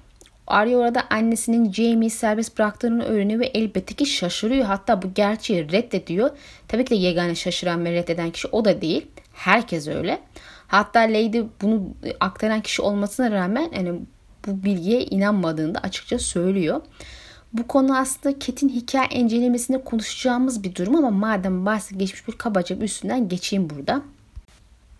Arya 0.47 0.77
orada 0.77 1.03
annesinin 1.09 1.71
Jamie'yi 1.71 2.09
serbest 2.09 2.57
bıraktığını 2.57 3.03
öğreniyor 3.03 3.39
ve 3.39 3.45
elbette 3.45 3.93
ki 3.93 4.05
şaşırıyor. 4.05 4.65
Hatta 4.65 5.01
bu 5.01 5.13
gerçeği 5.13 5.71
reddediyor. 5.71 6.29
Tabii 6.67 6.85
ki 6.85 6.91
de 6.91 6.95
yegane 6.95 7.35
şaşıran 7.35 7.85
ve 7.85 7.91
reddeden 7.91 8.31
kişi 8.31 8.47
o 8.47 8.65
da 8.65 8.81
değil. 8.81 9.07
Herkes 9.33 9.87
öyle. 9.87 10.19
Hatta 10.67 10.99
Lady 10.99 11.43
bunu 11.61 11.83
aktaran 12.19 12.61
kişi 12.61 12.81
olmasına 12.81 13.31
rağmen 13.31 13.71
yani 13.75 14.01
bu 14.47 14.63
bilgiye 14.63 15.05
inanmadığını 15.05 15.75
da 15.75 15.79
açıkça 15.79 16.19
söylüyor. 16.19 16.81
Bu 17.53 17.67
konu 17.67 17.97
aslında 17.97 18.39
Ket'in 18.39 18.69
hikaye 18.69 19.09
incelemesinde 19.11 19.83
konuşacağımız 19.83 20.63
bir 20.63 20.75
durum 20.75 20.95
ama 20.95 21.09
madem 21.09 21.65
bahsi 21.65 21.97
geçmiş 21.97 22.27
bir 22.27 22.33
kabaca 22.33 22.79
bir 22.79 22.85
üstünden 22.85 23.29
geçeyim 23.29 23.69
burada. 23.69 24.01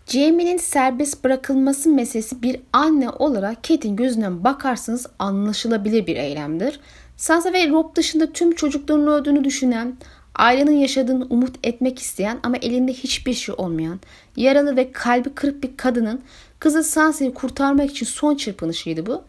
Jamie'nin 0.08 0.58
serbest 0.58 1.24
bırakılması 1.24 1.90
meselesi 1.90 2.42
bir 2.42 2.60
anne 2.74 3.10
olarak 3.10 3.64
Kate'in 3.64 3.96
gözünden 3.96 4.44
bakarsanız 4.44 5.08
anlaşılabilir 5.20 6.08
bir 6.08 6.16
eylemdir. 6.16 6.80
Sansa 7.18 7.54
ve 7.54 7.70
Rob 7.70 7.96
dışında 7.96 8.34
tüm 8.34 8.56
çocukların 8.56 9.08
öldüğünü 9.08 9.44
düşünen, 9.44 9.98
ailenin 10.36 10.78
yaşadığını 10.78 11.28
umut 11.30 11.56
etmek 11.64 12.00
isteyen 12.00 12.40
ama 12.44 12.58
elinde 12.58 12.94
hiçbir 12.94 13.34
şey 13.34 13.56
olmayan, 13.58 14.00
yaralı 14.36 14.76
ve 14.76 14.92
kalbi 14.92 15.30
kırık 15.30 15.64
bir 15.64 15.78
kadının 15.78 16.22
kızı 16.60 16.84
Sansa'yı 16.84 17.34
kurtarmak 17.34 17.92
için 17.92 18.06
son 18.06 18.36
çırpınışıydı 18.36 19.06
bu. 19.06 19.24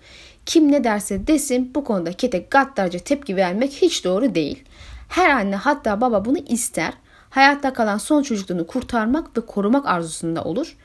Kim 0.47 0.73
ne 0.73 0.85
derse 0.85 1.27
desin 1.27 1.71
bu 1.75 1.85
konuda 1.85 2.13
Kate 2.13 2.47
gaddarca 2.51 2.99
tepki 2.99 3.37
vermek 3.37 3.73
hiç 3.73 4.05
doğru 4.05 4.35
değil. 4.35 4.65
Her 5.09 5.31
anne 5.31 5.57
hatta 5.57 6.01
baba 6.01 6.25
bunu 6.25 6.39
ister 6.39 6.93
hayatta 7.37 7.73
kalan 7.73 7.99
son 7.99 8.23
çocukluğunu 8.23 8.67
kurtarmak 8.67 9.39
ve 9.39 9.41
korumak 9.41 9.87
arzusunda 9.87 10.45
olur. 10.45 10.77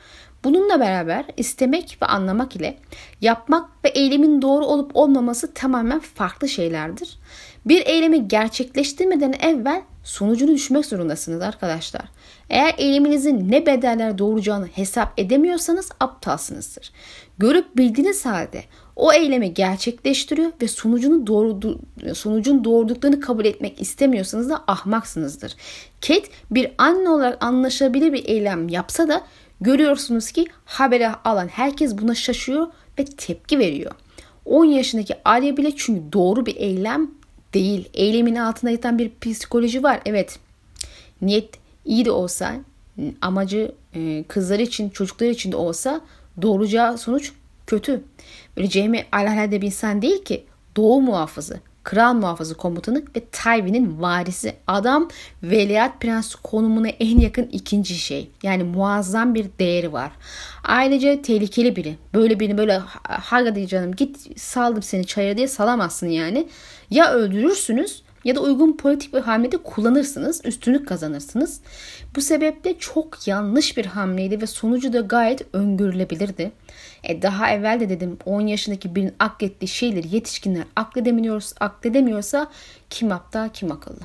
Bununla 0.44 0.80
beraber 0.80 1.26
istemek 1.38 1.98
ve 2.02 2.06
anlamak 2.06 2.56
ile 2.56 2.78
yapmak 3.22 3.70
ve 3.86 3.90
eylemin 3.90 4.42
doğru 4.42 4.66
olup 4.66 4.92
olmaması 4.94 5.54
tamamen 5.54 6.00
farklı 6.00 6.50
şeylerdir. 6.50 7.20
Bir 7.66 7.86
eylemi 7.86 8.28
gerçekleştirmeden 8.28 9.34
evvel 9.34 9.82
sonucunu 10.04 10.52
düşmek 10.52 10.86
zorundasınız 10.86 11.42
arkadaşlar. 11.42 12.06
Eğer 12.50 12.76
eyleminizin 12.78 13.52
ne 13.52 13.66
bedeller 13.66 14.18
doğuracağını 14.18 14.68
hesap 14.68 15.14
edemiyorsanız 15.20 15.90
aptalsınızdır. 16.00 16.92
Görüp 17.38 17.78
bildiğiniz 17.78 18.26
halde 18.26 18.64
o 18.96 19.14
eylemi 19.14 19.54
gerçekleştiriyor 19.54 20.52
ve 20.62 20.68
sonucunu 20.68 21.28
doğru 21.28 21.78
sonucun 22.14 22.64
doğurduklarını 22.64 23.20
kabul 23.20 23.46
etmek 23.46 23.82
istemiyorsanız 23.82 24.50
da 24.50 24.64
ahmaksınızdır. 24.68 25.56
Kate 26.08 26.28
bir 26.52 26.72
anne 26.78 27.10
olarak 27.10 27.44
anlaşılabilir 27.44 28.14
bir 28.14 28.26
eylem 28.26 28.70
yapsa 28.70 29.08
da 29.08 29.22
görüyorsunuz 29.62 30.32
ki 30.32 30.46
haberi 30.66 31.10
alan 31.10 31.48
herkes 31.48 31.98
buna 31.98 32.16
şaşıyor 32.16 32.68
ve 33.00 33.06
tepki 33.06 33.60
veriyor. 33.60 33.92
10 34.46 34.66
yaşındaki 34.66 35.16
Arya 35.26 35.58
bile 35.58 35.76
çünkü 35.76 36.14
doğru 36.14 36.46
bir 36.46 36.56
eylem 36.56 37.12
değil. 37.54 37.90
Eylemin 37.94 38.36
altında 38.36 38.72
yatan 38.72 39.00
bir 39.00 39.12
psikoloji 39.22 39.84
var. 39.84 40.00
Evet. 40.06 40.40
Niyet 41.22 41.50
iyi 41.86 42.06
de 42.06 42.12
olsa 42.12 42.56
amacı 43.22 43.72
kızlar 44.28 44.60
için 44.60 44.90
çocuklar 44.90 45.28
için 45.28 45.52
de 45.52 45.56
olsa 45.56 46.02
doğuracağı 46.42 46.98
sonuç 46.98 47.32
kötü. 47.68 48.04
Böyle 48.58 48.70
Jamie 48.70 49.06
alelade 49.12 49.62
bir 49.62 49.68
insan 49.68 50.02
değil 50.02 50.24
ki. 50.24 50.46
Doğu 50.76 51.02
muhafızı, 51.02 51.60
kral 51.84 52.14
muhafızı 52.14 52.58
komutanı 52.58 53.04
ve 53.16 53.20
Tywin'in 53.32 54.02
varisi. 54.02 54.54
Adam 54.68 55.10
veliaht 55.44 56.02
prens 56.02 56.36
konumuna 56.36 56.88
en 56.88 57.20
yakın 57.20 57.50
ikinci 57.52 57.96
şey. 57.96 58.32
Yani 58.44 58.64
muazzam 58.64 59.36
bir 59.36 59.46
değeri 59.60 59.94
var. 59.94 60.12
Ayrıca 60.64 61.22
tehlikeli 61.22 61.76
biri. 61.76 61.96
Böyle 62.14 62.40
birini 62.40 62.58
böyle 62.58 62.82
hadi 63.04 63.68
canım 63.68 63.96
git 63.96 64.40
saldım 64.40 64.84
seni 64.84 65.06
çaya 65.06 65.38
diye 65.38 65.48
salamazsın 65.48 66.08
yani. 66.08 66.48
Ya 66.90 67.14
öldürürsünüz 67.14 68.04
ya 68.26 68.36
da 68.36 68.40
uygun 68.40 68.78
politik 68.78 69.14
bir 69.14 69.20
hamlede 69.20 69.58
kullanırsınız, 69.58 70.42
üstünlük 70.46 70.88
kazanırsınız. 70.88 71.62
Bu 72.16 72.22
sebeple 72.22 72.78
çok 72.80 73.28
yanlış 73.28 73.78
bir 73.78 73.86
hamleydi 73.86 74.42
ve 74.42 74.48
sonucu 74.48 74.94
da 74.94 75.00
gayet 75.00 75.42
öngörülebilirdi. 75.54 76.52
E 77.04 77.22
daha 77.22 77.50
evvel 77.52 77.80
de 77.80 77.90
dedim 77.90 78.18
10 78.26 78.42
yaşındaki 78.42 78.96
birinin 78.96 79.16
aklettiği 79.20 79.70
şeyleri 79.70 80.16
yetişkinler 80.16 80.64
akledemiyorsa, 80.76 81.56
akledemiyorsa 81.60 82.52
kim 82.90 83.12
aptal 83.12 83.50
kim 83.50 83.72
akıllı. 83.72 84.00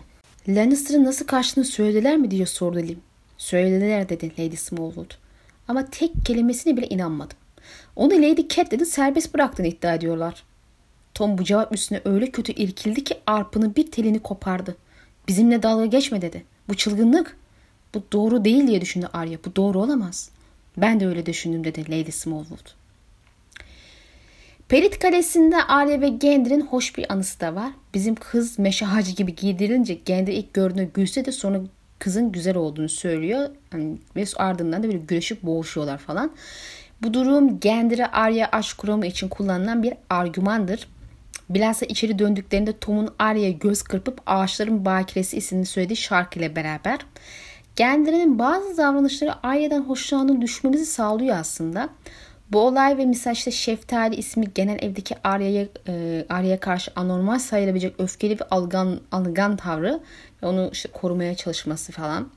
Lannister'ın 0.49 1.05
nasıl 1.05 1.27
kaçtığını 1.27 1.65
söylediler 1.65 2.17
mi 2.17 2.31
diye 2.31 2.47
sordu 2.47 2.79
Lim. 2.79 3.01
Söylediler 3.39 4.09
dedi 4.09 4.33
Lady 4.39 4.57
Smallwood. 4.57 5.11
Ama 5.69 5.87
tek 5.87 6.11
kelimesine 6.25 6.77
bile 6.77 6.87
inanmadım. 6.87 7.37
Onu 7.97 8.15
Lady 8.15 8.49
Catelyn'in 8.49 8.85
serbest 8.85 9.35
bıraktığını 9.35 9.67
iddia 9.67 9.95
ediyorlar. 9.95 10.45
Tom 11.15 11.39
bu 11.39 11.45
cevap 11.45 11.73
üstüne 11.73 12.01
öyle 12.05 12.31
kötü 12.31 12.53
irkildi 12.53 13.05
ki 13.05 13.15
arpının 13.27 13.77
bir 13.77 13.91
telini 13.91 14.19
kopardı. 14.19 14.77
Bizimle 15.29 15.63
dalga 15.63 15.87
geçme 15.87 16.23
dedi. 16.23 16.45
Bu 16.69 16.75
çılgınlık. 16.75 17.37
Bu 17.95 18.03
doğru 18.13 18.45
değil 18.45 18.67
diye 18.67 18.81
düşündü 18.81 19.09
Arya. 19.13 19.39
Bu 19.45 19.57
doğru 19.57 19.81
olamaz. 19.81 20.31
Ben 20.77 21.01
de 21.01 21.07
öyle 21.07 21.27
düşündüm 21.27 21.65
dedi 21.65 21.91
Lady 21.91 22.11
Smallwood. 22.11 22.86
Perit 24.69 24.99
Kalesi'nde 24.99 25.63
Arya 25.63 26.01
ve 26.01 26.09
Gendry'nin 26.09 26.67
hoş 26.67 26.97
bir 26.97 27.13
anısı 27.13 27.41
da 27.41 27.55
var. 27.55 27.73
Bizim 27.95 28.15
kız 28.15 28.59
meşe 28.59 28.85
hacı 28.85 29.13
gibi 29.13 29.35
giydirilince 29.35 29.95
Gendry 29.95 30.35
ilk 30.35 30.55
gördüğünde 30.55 30.85
gülse 30.85 31.25
de 31.25 31.33
sonra 31.33 31.61
kızın 31.99 32.33
güzel 32.33 32.57
olduğunu 32.57 32.89
söylüyor. 32.89 33.49
Yani 33.73 33.99
ve 34.17 34.25
ardından 34.37 34.83
da 34.83 34.87
böyle 34.87 34.99
güreşip 34.99 35.43
boğuşuyorlar 35.43 35.99
falan. 35.99 36.31
Bu 37.03 37.15
durum 37.15 37.61
Gendry 37.61 38.07
Arya 38.07 38.49
aşk 38.53 38.79
kuramı 38.79 39.07
için 39.07 39.29
kullanılan 39.29 39.83
bir 39.83 39.95
argümandır. 40.11 40.89
Bilhassa 41.51 41.87
içeri 41.87 42.19
döndüklerinde 42.19 42.79
Tom'un 42.79 43.15
Arya'ya 43.19 43.51
göz 43.51 43.83
kırpıp 43.83 44.21
Ağaçların 44.27 44.85
Bakiresi 44.85 45.37
isimli 45.37 45.67
söylediği 45.67 45.97
şarkı 45.97 46.39
ile 46.39 46.57
beraber. 46.57 46.99
Gendry'nin 47.77 48.39
bazı 48.39 48.77
davranışları 48.77 49.47
Arya'dan 49.47 49.83
hoşlandığını 49.83 50.41
düşmemizi 50.41 50.87
sağlıyor 50.87 51.37
aslında. 51.37 51.89
Bu 52.53 52.61
olay 52.61 52.99
ve 52.99 53.05
misal 53.07 53.33
işte 53.33 53.51
Şeftali 53.51 54.17
ismi 54.17 54.47
genel 54.55 54.79
evdeki 54.83 55.15
Arya'ya 55.25 55.67
e, 55.89 56.25
Arya'ya 56.29 56.61
karşı 56.61 56.91
anormal 56.97 57.39
sayılabilecek 57.39 57.95
öfkeli 58.01 58.41
ve 58.41 58.45
algan, 58.51 59.01
algan 59.13 59.57
tavrı 59.57 60.01
ve 60.43 60.47
onu 60.47 60.71
işte 60.73 60.89
korumaya 60.93 61.35
çalışması 61.35 61.93
falan. 61.93 62.29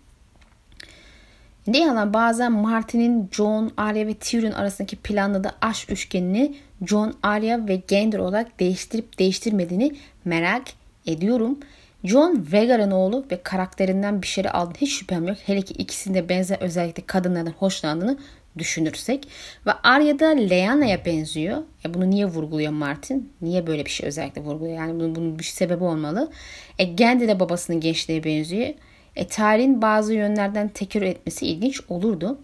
Ne 1.67 1.79
yalan 1.79 2.13
bazen 2.13 2.51
Martin'in 2.51 3.29
John, 3.31 3.71
Arya 3.77 4.07
ve 4.07 4.13
Tyrion 4.13 4.51
arasındaki 4.51 4.95
planladığı 4.95 5.55
aşk 5.61 5.91
üçgenini 5.91 6.55
John, 6.87 7.13
Arya 7.23 7.67
ve 7.67 7.75
Gendry 7.87 8.21
olarak 8.21 8.59
değiştirip 8.59 9.19
değiştirmediğini 9.19 9.95
merak 10.25 10.63
ediyorum. 11.05 11.59
John 12.03 12.45
Rhaegar'ın 12.51 12.91
oğlu 12.91 13.25
ve 13.31 13.43
karakterinden 13.43 14.21
bir 14.21 14.27
şeyler 14.27 14.55
aldığını 14.55 14.77
hiç 14.77 14.93
şüphem 14.93 15.27
yok. 15.27 15.37
Hele 15.45 15.61
ki 15.61 15.73
ikisinde 15.73 16.29
benzer 16.29 16.57
özellikle 16.61 17.05
kadınlardan 17.05 17.51
hoşlandığını 17.51 18.17
düşünürsek. 18.57 19.27
Ve 19.65 19.71
Arya 19.83 20.19
da 20.19 20.27
Lyana'ya 20.27 21.05
benziyor. 21.05 21.57
E 21.85 21.93
bunu 21.93 22.09
niye 22.09 22.25
vurguluyor 22.25 22.71
Martin? 22.71 23.33
Niye 23.41 23.67
böyle 23.67 23.85
bir 23.85 23.89
şey 23.89 24.07
özellikle 24.07 24.41
vurguluyor? 24.41 24.77
Yani 24.77 24.93
bunun, 24.93 25.15
bunun 25.15 25.39
bir 25.39 25.43
sebebi 25.43 25.83
olmalı. 25.83 26.31
E 26.79 26.83
Gendry 26.83 27.27
de 27.27 27.39
babasının 27.39 27.79
gençliğe 27.79 28.23
benziyor. 28.23 28.73
E 29.15 29.27
tarihin 29.27 29.81
bazı 29.81 30.13
yönlerden 30.13 30.67
tekrar 30.67 31.01
etmesi 31.01 31.47
ilginç 31.47 31.81
olurdu. 31.89 32.39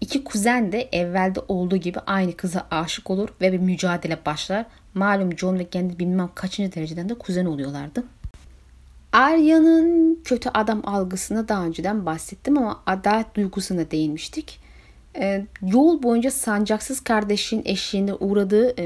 İki 0.00 0.24
kuzen 0.24 0.72
de 0.72 0.88
evvelde 0.92 1.40
olduğu 1.48 1.76
gibi 1.76 1.98
aynı 1.98 2.36
kıza 2.36 2.66
aşık 2.70 3.10
olur 3.10 3.28
ve 3.40 3.52
bir 3.52 3.58
mücadele 3.58 4.18
başlar. 4.26 4.66
Malum 4.94 5.38
John 5.38 5.58
ve 5.58 5.62
Gendry 5.62 5.98
bilmem 5.98 6.30
kaçıncı 6.34 6.74
dereceden 6.74 7.08
de 7.08 7.14
kuzen 7.14 7.44
oluyorlardı. 7.44 8.04
Arya'nın 9.12 10.20
kötü 10.24 10.50
adam 10.54 10.82
algısına 10.84 11.48
daha 11.48 11.64
önceden 11.64 12.06
bahsettim 12.06 12.58
ama 12.58 12.82
adalet 12.86 13.34
duygusuna 13.34 13.90
değinmiştik. 13.90 14.60
E, 15.18 15.46
yol 15.62 16.02
boyunca 16.02 16.30
sancaksız 16.30 17.00
kardeşin 17.00 17.62
eşliğinde 17.64 18.14
uğradığı 18.14 18.80
e, 18.80 18.84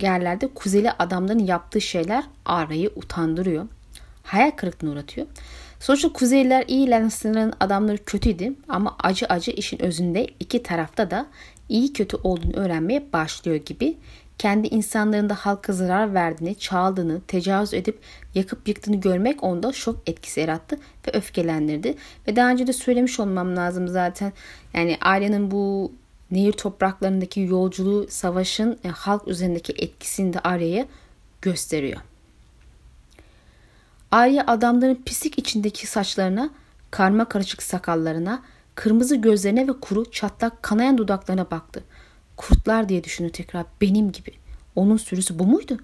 yerlerde 0.00 0.46
kuzeli 0.46 0.90
adamların 0.90 1.38
yaptığı 1.38 1.80
şeyler 1.80 2.24
Arya'yı 2.44 2.90
utandırıyor. 2.96 3.66
Hayal 4.22 4.50
kırıklığına 4.50 4.92
uğratıyor. 4.92 5.26
Sonuçta 5.80 6.12
Kuzeyliler 6.12 6.64
iyi 6.68 6.90
Lannister'ın 6.90 7.52
adamları 7.60 7.98
kötüydü 8.04 8.54
ama 8.68 8.96
acı 9.02 9.26
acı 9.26 9.50
işin 9.50 9.82
özünde 9.82 10.26
iki 10.40 10.62
tarafta 10.62 11.10
da 11.10 11.26
iyi 11.68 11.92
kötü 11.92 12.16
olduğunu 12.16 12.56
öğrenmeye 12.56 13.12
başlıyor 13.12 13.56
gibi 13.56 13.96
kendi 14.38 14.68
insanlarında 14.68 15.34
halka 15.34 15.72
zarar 15.72 16.14
verdiğini, 16.14 16.58
çaldığını, 16.58 17.20
tecavüz 17.20 17.74
edip 17.74 17.98
yakıp 18.34 18.68
yıktığını 18.68 18.96
görmek 18.96 19.44
onda 19.44 19.72
şok 19.72 19.96
etkisi 20.06 20.40
yarattı 20.40 20.78
ve 21.06 21.12
öfkelendirdi. 21.12 21.94
Ve 22.28 22.36
daha 22.36 22.50
önce 22.50 22.66
de 22.66 22.72
söylemiş 22.72 23.20
olmam 23.20 23.56
lazım 23.56 23.88
zaten. 23.88 24.32
Yani 24.74 24.98
ailenin 25.00 25.50
bu 25.50 25.92
nehir 26.30 26.52
topraklarındaki 26.52 27.40
yolculuğu 27.40 28.06
savaşın 28.08 28.78
e, 28.84 28.88
halk 28.88 29.28
üzerindeki 29.28 29.72
etkisini 29.72 30.32
de 30.32 30.40
Arya'ya 30.40 30.86
gösteriyor. 31.42 32.00
Arya 34.10 34.44
adamların 34.46 35.02
pislik 35.06 35.38
içindeki 35.38 35.86
saçlarına, 35.86 36.50
karma 36.90 37.24
karışık 37.24 37.62
sakallarına, 37.62 38.42
kırmızı 38.74 39.16
gözlerine 39.16 39.68
ve 39.68 39.72
kuru 39.80 40.10
çatlak 40.10 40.62
kanayan 40.62 40.98
dudaklarına 40.98 41.50
baktı. 41.50 41.84
Kurtlar 42.38 42.88
diye 42.88 43.04
düşündü 43.04 43.30
tekrar 43.30 43.66
benim 43.80 44.12
gibi. 44.12 44.30
Onun 44.76 44.96
sürüsü 44.96 45.38
bu 45.38 45.46
muydu? 45.46 45.78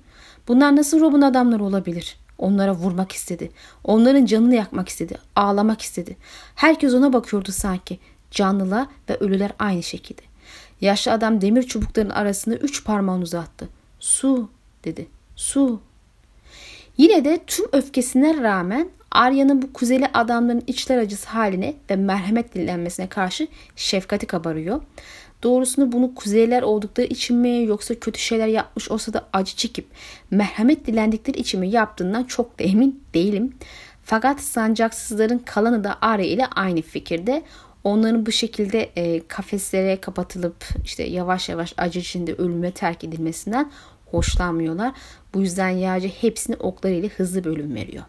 Bunlar 0.49 0.77
nasıl 0.77 1.01
Rob'un 1.01 1.23
adamları 1.23 1.65
olabilir? 1.65 2.17
Onlara 2.39 2.75
vurmak 2.75 3.13
istedi. 3.13 3.51
Onların 3.85 4.27
canını 4.27 4.55
yakmak 4.55 4.89
istedi. 4.89 5.19
Ağlamak 5.37 5.83
istedi. 5.83 6.17
Herkes 6.55 6.95
ona 6.95 7.13
bakıyordu 7.13 7.53
sanki. 7.53 7.99
Canlılar 8.31 8.87
ve 9.09 9.17
ölüler 9.17 9.53
aynı 9.59 9.83
şekilde. 9.83 10.23
Yaşlı 10.81 11.13
adam 11.13 11.41
demir 11.41 11.63
çubukların 11.63 12.11
arasında 12.11 12.57
üç 12.57 12.85
parmağını 12.85 13.23
uzattı. 13.23 13.69
Su 14.01 14.49
dedi. 14.85 15.07
Su. 15.37 15.81
Yine 16.99 17.25
de 17.25 17.41
tüm 17.47 17.67
öfkesine 17.73 18.43
rağmen 18.43 18.91
Arya'nın 19.11 19.63
bu 19.63 19.73
kuzeli 19.73 20.07
adamların 20.15 20.63
içler 20.67 20.99
acısı 20.99 21.29
haline 21.29 21.75
ve 21.91 21.97
merhamet 21.97 22.55
dilenmesine 22.55 23.09
karşı 23.09 23.49
şefkati 23.77 24.27
kabarıyor. 24.27 24.83
Doğrusunu 25.45 25.93
bunu 25.93 26.15
kuzeyler 26.15 26.63
oldukları 26.63 27.07
için 27.07 27.37
mi 27.37 27.65
yoksa 27.65 27.95
kötü 27.95 28.21
şeyler 28.21 28.47
yapmış 28.47 28.91
olsa 28.91 29.13
da 29.13 29.25
acı 29.33 29.57
çekip 29.57 29.87
merhamet 30.31 30.87
dilendikleri 30.87 31.39
için 31.39 31.61
mi 31.61 31.69
yaptığından 31.71 32.25
çok 32.25 32.59
da 32.59 32.65
emin 32.65 33.05
değilim. 33.15 33.55
Fakat 34.03 34.41
sancaksızların 34.41 35.39
kalanı 35.39 35.85
da 35.85 35.97
Arya 36.01 36.27
ile 36.27 36.47
aynı 36.47 36.83
fikirde. 36.83 37.43
Onların 37.85 38.27
bu 38.27 38.33
şekilde 38.33 38.91
e, 38.97 39.27
kafeslere 39.29 40.01
kapatılıp 40.01 40.65
işte 40.85 41.03
yavaş 41.03 41.49
yavaş 41.49 41.75
acı 41.77 42.01
içinde 42.01 42.35
ölüme 42.35 42.71
terk 42.71 43.05
edilmesinden 43.05 43.73
hoşlanmıyorlar. 44.07 44.93
Bu 45.35 45.41
yüzden 45.41 45.69
yağcı 45.69 46.09
hepsini 46.09 46.57
oklarıyla 46.57 47.09
hızlı 47.09 47.45
bölüm 47.45 47.75
veriyor. 47.75 48.05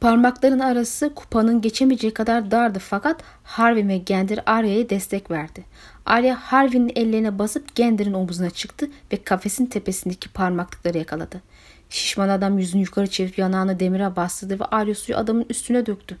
Parmakların 0.00 0.58
arası 0.58 1.14
kupanın 1.14 1.60
geçemeyeceği 1.60 2.14
kadar 2.14 2.50
dardı 2.50 2.78
fakat 2.78 3.22
Harvey 3.42 3.88
ve 3.88 3.98
Gender 3.98 4.38
Arya'ya 4.46 4.90
destek 4.90 5.30
verdi. 5.30 5.64
Arya 6.06 6.36
Harvey'nin 6.36 6.92
ellerine 6.96 7.38
basıp 7.38 7.74
Gender'in 7.74 8.12
omuzuna 8.12 8.50
çıktı 8.50 8.88
ve 9.12 9.22
kafesin 9.22 9.66
tepesindeki 9.66 10.28
parmaklıkları 10.28 10.98
yakaladı. 10.98 11.42
Şişman 11.90 12.28
adam 12.28 12.58
yüzünü 12.58 12.82
yukarı 12.82 13.06
çevirip 13.06 13.38
yanağını 13.38 13.80
demire 13.80 14.16
bastırdı 14.16 14.60
ve 14.60 14.64
Arya 14.64 14.94
suyu 14.94 15.18
adamın 15.18 15.46
üstüne 15.50 15.86
döktü. 15.86 16.16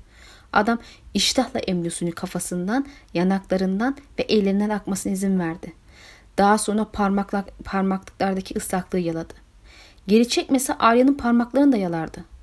Adam 0.52 0.78
iştahla 1.14 1.90
suyunu 1.90 2.14
kafasından, 2.14 2.86
yanaklarından 3.14 3.96
ve 4.18 4.22
ellerinden 4.22 4.70
akmasına 4.70 5.12
izin 5.12 5.38
verdi. 5.38 5.72
Daha 6.38 6.58
sonra 6.58 6.84
parmaklık, 6.92 7.64
parmaklıklardaki 7.64 8.54
ıslaklığı 8.56 8.98
yaladı. 8.98 9.34
Geri 10.06 10.28
çekmese 10.28 10.74
Arya'nın 10.74 11.14
parmaklarını 11.14 11.72
da 11.72 11.76
yalardı. 11.76 12.35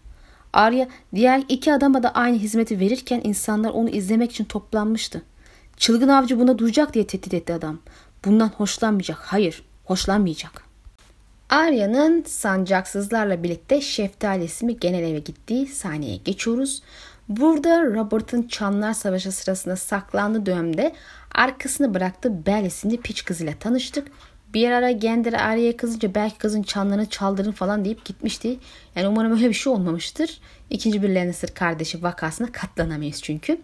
Arya 0.54 0.88
diğer 1.16 1.44
iki 1.50 1.74
adama 1.74 2.04
da 2.04 2.10
aynı 2.10 2.38
hizmeti 2.38 2.80
verirken 2.80 3.22
insanlar 3.24 3.70
onu 3.70 3.90
izlemek 3.90 4.32
için 4.32 4.44
toplanmıştı. 4.44 5.22
Çılgın 5.78 6.08
avcı 6.08 6.40
buna 6.40 6.58
duyacak 6.58 6.94
diye 6.94 7.08
tehdit 7.08 7.34
etti 7.34 7.54
adam. 7.54 7.80
Bundan 8.26 8.48
hoşlanmayacak. 8.48 9.18
Hayır, 9.18 9.64
hoşlanmayacak. 9.86 10.64
Arya'nın 11.50 12.24
sancaksızlarla 12.24 13.44
birlikte 13.44 13.82
şeftali 13.82 14.44
ismi 14.44 14.80
genel 14.80 15.04
eve 15.04 15.20
gittiği 15.20 15.68
sahneye 15.68 16.16
geçiyoruz. 16.16 16.82
Burada 17.30 17.86
Robert'ın 17.86 18.44
Çanlar 18.44 18.94
Savaşı 18.94 19.32
sırasında 19.32 19.76
saklandığı 19.76 20.46
dönemde 20.46 20.94
arkasını 21.36 21.94
bıraktığı 21.94 22.46
Belle 22.46 22.68
isimli 22.68 22.98
piç 22.98 23.26
kızıyla 23.26 23.54
tanıştık 23.60 24.08
bir 24.54 24.72
ara 24.72 24.92
Gender 24.92 25.34
Arya'ya 25.34 25.78
kızınca 25.78 26.16
belki 26.16 26.38
kızın 26.38 26.64
çanlarını 26.64 27.10
çaldırın 27.10 27.52
falan 27.52 27.86
deyip 27.86 28.06
gitmişti. 28.06 28.60
Yani 28.96 29.08
umarım 29.08 29.32
öyle 29.32 29.50
bir 29.50 29.54
şey 29.54 29.74
olmamıştır. 29.74 30.42
İkinci 30.70 31.04
bir 31.04 31.10
Lannister 31.10 31.54
kardeşi 31.54 32.04
vakasına 32.04 32.52
katlanamayız 32.52 33.22
çünkü. 33.22 33.62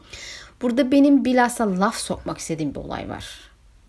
Burada 0.62 0.92
benim 0.92 1.26
bilhassa 1.26 1.80
laf 1.80 1.96
sokmak 1.96 2.38
istediğim 2.38 2.76
bir 2.76 2.80
olay 2.80 3.10
var. 3.10 3.40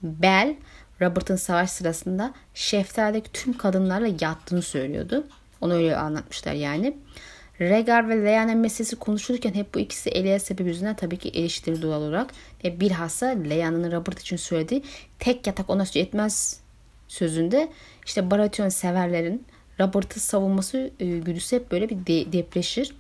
Bell, 0.03 0.55
Robert'ın 1.01 1.37
savaş 1.37 1.71
sırasında 1.71 2.35
Şeftali'deki 2.55 3.33
tüm 3.33 3.59
kadınlarla 3.59 4.09
yattığını 4.21 4.63
söylüyordu. 4.63 5.27
Onu 5.61 5.75
öyle 5.75 5.97
anlatmışlar 5.97 6.53
yani. 6.53 6.97
Rhaegar 7.61 8.09
ve 8.09 8.25
Lyanna 8.25 8.55
meselesi 8.55 8.97
konuşulurken 8.97 9.55
hep 9.55 9.75
bu 9.75 9.79
ikisi 9.79 10.11
Elia 10.11 10.39
sebebi 10.39 10.69
yüzünden 10.69 10.97
tabii 10.97 11.17
ki 11.17 11.29
eleştiri 11.29 11.83
doğal 11.83 12.03
olarak. 12.03 12.31
Ve 12.65 12.81
bilhassa 12.81 13.27
Lyanna'nın 13.27 13.93
Robert 13.93 14.21
için 14.21 14.37
söylediği 14.37 14.83
tek 15.19 15.47
yatak 15.47 15.71
ona 15.71 15.85
yetmez 15.95 16.60
sözünde 17.11 17.69
işte 18.07 18.31
Baratheon 18.31 18.69
severlerin 18.69 19.47
Robert'ı 19.81 20.21
savunması 20.21 20.91
e, 21.01 21.07
güdüsü 21.07 21.57
hep 21.57 21.71
böyle 21.71 21.89
bir 21.89 22.07
de, 22.07 22.33
depreşir. 22.33 22.95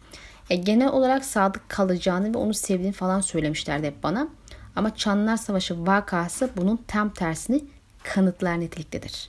E, 0.50 0.56
genel 0.56 0.88
olarak 0.88 1.24
sadık 1.24 1.68
kalacağını 1.68 2.34
ve 2.34 2.38
onu 2.38 2.54
sevdiğini 2.54 2.92
falan 2.92 3.20
söylemişlerdi 3.20 3.86
hep 3.86 4.02
bana. 4.02 4.28
Ama 4.76 4.96
Çanlar 4.96 5.36
Savaşı 5.36 5.86
vakası 5.86 6.50
bunun 6.56 6.80
tam 6.88 7.10
tersini 7.10 7.64
kanıtlar 8.02 8.60
niteliktedir. 8.60 9.28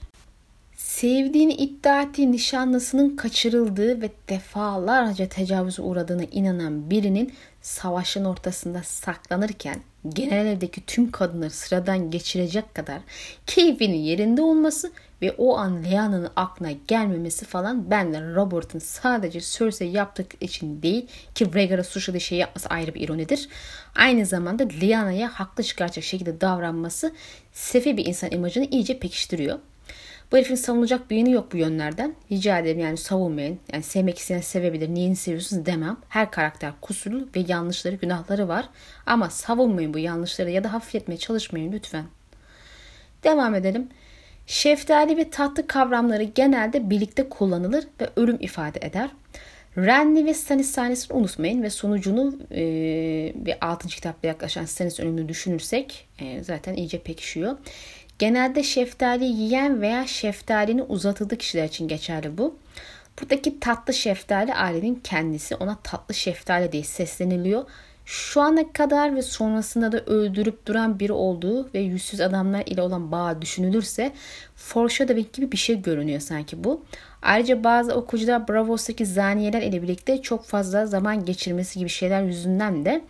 sevdiğini 0.76 1.54
iddia 1.54 2.02
ettiği 2.02 2.32
nişanlısının 2.32 3.16
kaçırıldığı 3.16 4.00
ve 4.02 4.10
defalarca 4.28 5.28
tecavüze 5.28 5.82
uğradığına 5.82 6.24
inanan 6.24 6.90
birinin 6.90 7.32
savaşın 7.62 8.24
ortasında 8.24 8.82
saklanırken 8.82 9.80
genel 10.08 10.46
evdeki 10.46 10.86
tüm 10.86 11.10
kadınları 11.10 11.50
sıradan 11.50 12.10
geçirecek 12.10 12.74
kadar 12.74 13.00
keyfinin 13.46 13.98
yerinde 13.98 14.42
olması 14.42 14.92
ve 15.22 15.32
o 15.32 15.56
an 15.56 15.84
Leanna'nın 15.84 16.30
aklına 16.36 16.72
gelmemesi 16.88 17.44
falan 17.44 17.90
benden 17.90 18.34
Robert'ın 18.34 18.78
sadece 18.78 19.40
Cersei 19.40 19.90
yaptık 19.90 20.34
için 20.40 20.82
değil 20.82 21.06
ki 21.34 21.54
Rhaegar'a 21.54 21.84
suçladığı 21.84 22.20
şey 22.20 22.38
yapması 22.38 22.68
ayrı 22.68 22.94
bir 22.94 23.00
ironidir. 23.00 23.48
Aynı 23.96 24.26
zamanda 24.26 24.64
Lyana'ya 24.80 25.28
haklı 25.28 25.64
çıkaracak 25.64 26.04
şekilde 26.04 26.40
davranması 26.40 27.12
sefi 27.52 27.96
bir 27.96 28.06
insan 28.06 28.30
imajını 28.30 28.64
iyice 28.64 28.98
pekiştiriyor. 28.98 29.58
Bu 30.32 30.36
herifin 30.36 30.54
savunulacak 30.54 31.10
bir 31.10 31.16
yanı 31.16 31.30
yok 31.30 31.52
bu 31.52 31.56
yönlerden. 31.56 32.14
Rica 32.30 32.58
ederim 32.58 32.78
yani 32.78 32.96
savunmayın. 32.96 33.58
Yani 33.72 33.82
sevmek 33.82 34.18
isteyen 34.18 34.40
sevebilir. 34.40 34.94
Neyini 34.94 35.16
seviyorsunuz 35.16 35.66
demem. 35.66 35.96
Her 36.08 36.30
karakter 36.30 36.72
kusurlu 36.80 37.28
ve 37.36 37.44
yanlışları, 37.48 37.94
günahları 37.94 38.48
var. 38.48 38.68
Ama 39.06 39.30
savunmayın 39.30 39.94
bu 39.94 39.98
yanlışları 39.98 40.50
ya 40.50 40.64
da 40.64 40.72
hafifletmeye 40.72 41.18
çalışmayın 41.18 41.72
lütfen. 41.72 42.04
Devam 43.24 43.54
edelim. 43.54 43.88
Şeftali 44.46 45.16
ve 45.16 45.30
tatlı 45.30 45.66
kavramları 45.66 46.22
genelde 46.22 46.90
birlikte 46.90 47.28
kullanılır 47.28 47.84
ve 48.00 48.10
ölüm 48.16 48.36
ifade 48.40 48.86
eder. 48.86 49.10
Renly 49.76 50.24
ve 50.26 50.34
Stannis 50.34 50.70
sahnesini 50.70 51.16
unutmayın 51.16 51.62
ve 51.62 51.70
sonucunu 51.70 52.38
e, 52.50 52.62
bir 53.34 53.54
6. 53.60 53.88
kitapta 53.88 54.28
yaklaşan 54.28 54.64
Stannis 54.64 55.00
ölümünü 55.00 55.28
düşünürsek 55.28 56.08
e, 56.18 56.44
zaten 56.44 56.74
iyice 56.74 56.98
pekişiyor. 56.98 57.56
Genelde 58.22 58.62
şeftali 58.62 59.24
yiyen 59.24 59.80
veya 59.80 60.06
şeftalinin 60.06 60.84
uzatıldığı 60.88 61.36
kişiler 61.36 61.64
için 61.64 61.88
geçerli 61.88 62.38
bu. 62.38 62.56
Buradaki 63.20 63.60
tatlı 63.60 63.94
şeftali 63.94 64.54
ailenin 64.54 65.00
kendisi 65.04 65.54
ona 65.54 65.78
tatlı 65.82 66.14
şeftali 66.14 66.72
diye 66.72 66.84
sesleniliyor. 66.84 67.64
Şu 68.04 68.40
ana 68.40 68.72
kadar 68.72 69.16
ve 69.16 69.22
sonrasında 69.22 69.92
da 69.92 70.00
öldürüp 70.00 70.66
duran 70.66 71.00
biri 71.00 71.12
olduğu 71.12 71.74
ve 71.74 71.78
yüzsüz 71.78 72.20
adamlar 72.20 72.62
ile 72.66 72.82
olan 72.82 73.12
bağ 73.12 73.42
düşünülürse 73.42 74.12
foreshadowing 74.56 75.32
gibi 75.32 75.52
bir 75.52 75.56
şey 75.56 75.82
görünüyor 75.82 76.20
sanki 76.20 76.64
bu. 76.64 76.84
Ayrıca 77.22 77.64
bazı 77.64 77.94
okuyucular 77.94 78.48
Bravos'taki 78.48 79.06
zaniyeler 79.06 79.62
ile 79.62 79.82
birlikte 79.82 80.22
çok 80.22 80.44
fazla 80.44 80.86
zaman 80.86 81.24
geçirmesi 81.24 81.78
gibi 81.78 81.88
şeyler 81.88 82.22
yüzünden 82.22 82.84
de 82.84 83.04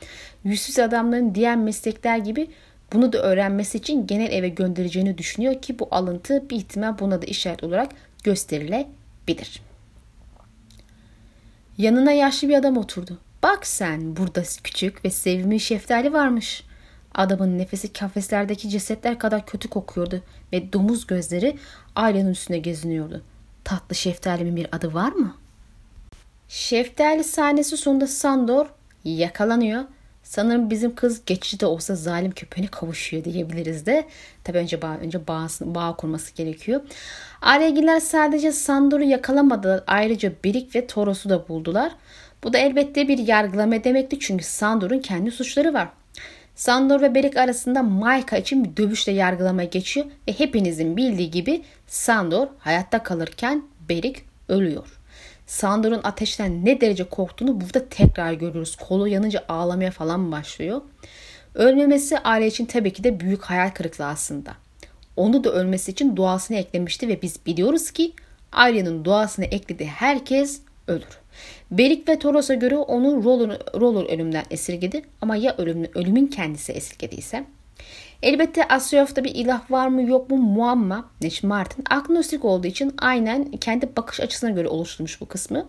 yüzsüz 0.45 0.79
adamların 0.79 1.35
diğer 1.35 1.57
meslekler 1.57 2.19
gibi 2.19 2.49
bunu 2.93 3.13
da 3.13 3.19
öğrenmesi 3.19 3.79
için 3.79 4.07
genel 4.07 4.33
eve 4.33 4.49
göndereceğini 4.49 5.19
düşünüyor 5.19 5.63
ki 5.63 5.79
bu 5.79 5.89
alıntı 5.91 6.51
bir 6.51 6.57
ihtimal 6.57 6.99
buna 6.99 7.23
da 7.23 7.27
işaret 7.27 7.65
olarak 7.65 7.93
gösterilebilir. 8.25 9.63
Yanına 11.79 12.13
yaşlı 12.13 12.49
bir 12.49 12.55
adam 12.55 12.77
oturdu. 12.77 13.19
Bak 13.43 13.67
sen 13.67 14.17
burada 14.17 14.43
küçük 14.65 15.05
ve 15.05 15.11
sevimli 15.11 15.61
şeftali 15.61 16.13
varmış. 16.13 16.65
Adamın 17.15 17.59
nefesi 17.59 17.93
kafeslerdeki 17.93 18.69
cesetler 18.69 19.19
kadar 19.19 19.47
kötü 19.47 19.69
kokuyordu 19.69 20.23
ve 20.53 20.73
domuz 20.73 21.07
gözleri 21.07 21.59
ailenin 21.97 22.31
üstüne 22.31 22.59
geziniyordu. 22.59 23.23
Tatlı 23.65 23.95
şeftalimin 23.95 24.57
bir 24.57 24.69
adı 24.73 24.95
var 24.95 25.13
mı? 25.13 25.37
Şeftali 26.49 27.25
sahnesi 27.25 27.77
sonunda 27.77 28.07
Sandor 28.07 28.67
yakalanıyor 29.05 29.85
Sanırım 30.23 30.71
bizim 30.71 30.95
kız 30.95 31.25
geçici 31.27 31.61
de 31.61 31.67
olsa 31.67 31.95
zalim 31.95 32.31
köpeğine 32.31 32.71
kavuşuyor 32.71 33.25
diyebiliriz 33.25 33.87
de. 33.87 34.05
Tabi 34.45 34.59
önce 34.59 34.83
bağ, 34.83 34.99
önce 35.03 35.27
bağ, 35.27 35.47
bağ 35.61 35.97
kurması 35.97 36.35
gerekiyor. 36.35 36.81
Ailegiler 37.43 38.01
sadece 38.01 38.53
Sandor'u 38.53 39.03
yakalamadılar. 39.03 39.85
Ayrıca 39.87 40.33
Birik 40.45 40.77
ve 40.77 40.87
Toros'u 40.87 41.29
da 41.29 41.49
buldular. 41.49 41.93
Bu 42.45 42.53
da 42.53 42.59
elbette 42.59 43.09
bir 43.09 43.19
yargılama 43.19 43.85
demekti 43.85 44.19
çünkü 44.21 44.45
Sandor'un 44.45 44.99
kendi 44.99 45.31
suçları 45.31 45.75
var. 45.75 45.89
Sandor 46.55 47.01
ve 47.01 47.15
Berik 47.15 47.37
arasında 47.37 47.83
Maika 47.83 48.37
için 48.37 48.65
bir 48.65 48.77
dövüşle 48.77 49.13
yargılama 49.13 49.65
geçiyor 49.65 50.07
ve 50.29 50.33
hepinizin 50.33 50.97
bildiği 50.97 51.31
gibi 51.31 51.63
Sandor 51.87 52.47
hayatta 52.59 53.03
kalırken 53.03 53.63
Berik 53.89 54.25
ölüyor. 54.49 55.02
Sandor'un 55.47 56.01
ateşten 56.05 56.65
ne 56.65 56.81
derece 56.81 57.05
korktuğunu 57.05 57.61
burada 57.61 57.89
tekrar 57.89 58.33
görüyoruz. 58.33 58.77
Kolu 58.77 59.09
yanınca 59.09 59.45
ağlamaya 59.49 59.91
falan 59.91 60.33
başlıyor. 60.33 60.81
Ölmemesi 61.55 62.19
aile 62.19 62.47
için 62.47 62.67
tabii 62.67 62.93
ki 62.93 63.05
de 63.05 63.21
büyük 63.21 63.45
hayal 63.45 63.71
kırıklığı 63.71 64.07
aslında. 64.07 64.55
Onu 65.17 65.45
da 65.45 65.53
ölmesi 65.53 65.91
için 65.91 66.17
duasını 66.17 66.57
eklemişti 66.57 67.09
ve 67.09 67.23
biz 67.23 67.47
biliyoruz 67.47 67.91
ki 67.91 68.13
Arya'nın 68.53 69.05
duasını 69.05 69.45
eklediği 69.45 69.89
herkes 69.89 70.61
ölür. 70.89 71.19
Berik 71.71 72.09
ve 72.09 72.19
Toros'a 72.19 72.55
göre 72.55 72.77
onu 72.77 73.25
Roller, 73.25 73.59
Roller 73.81 74.15
ölümden 74.15 74.45
esirgedi 74.51 75.03
ama 75.21 75.37
ya 75.37 75.57
ölümün, 75.57 75.99
ölümün 75.99 76.27
kendisi 76.27 76.73
esirgediyse 76.73 77.45
Elbette 78.23 78.69
Asyof'ta 78.69 79.25
bir 79.25 79.35
ilah 79.35 79.71
var 79.71 79.89
mı 79.89 80.03
yok 80.03 80.31
mu 80.31 80.37
muamma. 80.37 81.11
Neç 81.21 81.43
Martin 81.43 81.85
agnostik 81.91 82.45
olduğu 82.45 82.67
için 82.67 82.95
aynen 82.99 83.45
kendi 83.45 83.97
bakış 83.97 84.21
açısına 84.21 84.51
göre 84.51 84.69
oluşturmuş 84.69 85.21
bu 85.21 85.27
kısmı. 85.27 85.67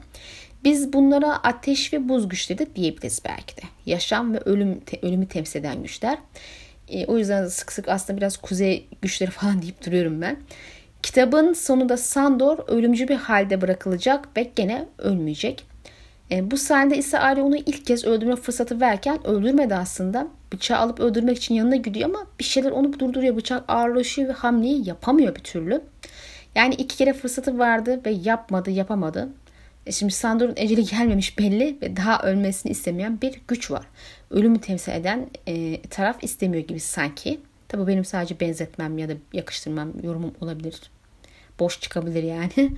Biz 0.63 0.93
bunlara 0.93 1.33
ateş 1.43 1.93
ve 1.93 2.09
buz 2.09 2.29
güçleri 2.29 2.59
de 2.59 2.75
diyebiliriz 2.75 3.21
belki 3.25 3.57
de. 3.57 3.61
Yaşam 3.85 4.33
ve 4.33 4.39
ölüm 4.39 4.79
te, 4.79 4.99
ölümü 5.01 5.27
temsil 5.27 5.59
eden 5.59 5.83
güçler. 5.83 6.17
E, 6.89 7.05
o 7.05 7.17
yüzden 7.17 7.47
sık 7.47 7.71
sık 7.71 7.89
aslında 7.89 8.17
biraz 8.17 8.37
kuzey 8.37 8.87
güçleri 9.01 9.31
falan 9.31 9.61
deyip 9.61 9.85
duruyorum 9.85 10.21
ben. 10.21 10.37
Kitabın 11.03 11.53
sonunda 11.53 11.97
Sandor 11.97 12.57
ölümcü 12.67 13.07
bir 13.07 13.15
halde 13.15 13.61
bırakılacak 13.61 14.37
ve 14.37 14.51
gene 14.55 14.85
ölmeyecek. 14.97 15.65
E, 16.31 16.51
bu 16.51 16.57
sahnede 16.57 16.97
ise 16.97 17.19
Arya 17.19 17.43
onu 17.43 17.55
ilk 17.55 17.85
kez 17.85 18.05
öldürme 18.05 18.35
fırsatı 18.35 18.81
verken 18.81 19.27
öldürmedi 19.27 19.75
aslında. 19.75 20.27
Bıçağı 20.53 20.79
alıp 20.79 20.99
öldürmek 20.99 21.37
için 21.37 21.55
yanına 21.55 21.75
gidiyor 21.75 22.09
ama 22.09 22.27
bir 22.39 22.43
şeyler 22.43 22.71
onu 22.71 22.99
durduruyor. 22.99 23.35
Bıçak 23.35 23.63
ağırlaşıyor 23.67 24.29
ve 24.29 24.33
hamleyi 24.33 24.87
yapamıyor 24.87 25.35
bir 25.35 25.43
türlü. 25.43 25.81
Yani 26.55 26.75
iki 26.75 26.97
kere 26.97 27.13
fırsatı 27.13 27.59
vardı 27.59 28.01
ve 28.05 28.09
yapmadı, 28.09 28.71
yapamadı. 28.71 29.29
E 29.85 29.91
şimdi 29.91 30.13
Sandor'un 30.13 30.53
eceli 30.57 30.85
gelmemiş 30.85 31.39
belli 31.39 31.77
ve 31.81 31.97
daha 31.97 32.21
ölmesini 32.23 32.71
istemeyen 32.71 33.21
bir 33.21 33.41
güç 33.47 33.71
var. 33.71 33.85
Ölümü 34.31 34.61
temsil 34.61 34.91
eden 34.91 35.29
e, 35.47 35.81
taraf 35.81 36.23
istemiyor 36.23 36.67
gibi 36.67 36.79
sanki. 36.79 37.39
Tabi 37.67 37.87
benim 37.87 38.05
sadece 38.05 38.39
benzetmem 38.39 38.97
ya 38.97 39.09
da 39.09 39.13
yakıştırmam, 39.33 39.93
yorumum 40.03 40.33
olabilir 40.41 40.81
boş 41.59 41.81
çıkabilir 41.81 42.23
yani. 42.23 42.51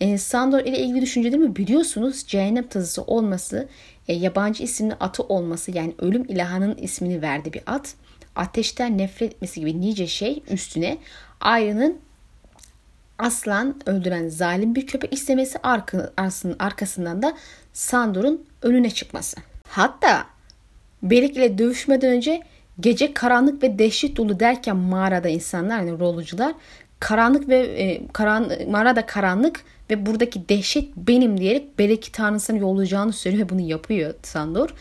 E, 0.00 0.18
Sandor 0.18 0.60
ile 0.60 0.78
ilgili 0.78 1.02
düşüncelerimi 1.02 1.56
biliyorsunuz. 1.56 2.24
Cehennem 2.26 2.68
tazısı 2.68 3.02
olması, 3.02 3.68
e, 4.08 4.14
yabancı 4.14 4.62
isimli 4.62 4.94
atı 4.94 5.22
olması 5.22 5.70
yani 5.70 5.94
ölüm 5.98 6.24
ilahının 6.24 6.76
ismini 6.76 7.22
verdi 7.22 7.52
bir 7.52 7.62
at. 7.66 7.94
Ateşten 8.36 8.98
nefret 8.98 9.32
etmesi 9.32 9.60
gibi 9.60 9.80
nice 9.80 10.06
şey 10.06 10.42
üstüne 10.50 10.98
Arya'nın 11.40 11.98
aslan 13.18 13.80
öldüren 13.86 14.28
zalim 14.28 14.74
bir 14.74 14.86
köpek 14.86 15.12
istemesi 15.12 15.58
arkasının 15.62 16.56
arkasından 16.58 17.22
da 17.22 17.36
Sandor'un 17.72 18.46
önüne 18.62 18.90
çıkması. 18.90 19.36
Hatta 19.68 20.26
Berik 21.02 21.36
ile 21.36 21.58
dövüşmeden 21.58 22.10
önce 22.10 22.42
gece 22.80 23.14
karanlık 23.14 23.62
ve 23.62 23.78
dehşet 23.78 24.16
dolu 24.16 24.40
derken 24.40 24.76
mağarada 24.76 25.28
insanlar 25.28 25.78
yani 25.78 25.98
rolucular 25.98 26.54
karanlık 27.00 27.48
ve 27.48 27.58
e, 27.58 28.06
karan, 28.12 28.52
mağarada 28.70 29.06
karanlık 29.06 29.64
ve 29.90 30.06
buradaki 30.06 30.48
dehşet 30.48 30.96
benim 30.96 31.40
diyerek 31.40 31.78
Berek'i 31.78 32.12
tanrısını 32.12 32.58
yollayacağını 32.58 33.12
söylüyor 33.12 33.44
ve 33.44 33.48
bunu 33.48 33.60
yapıyor 33.60 34.14
Sandor. 34.22 34.74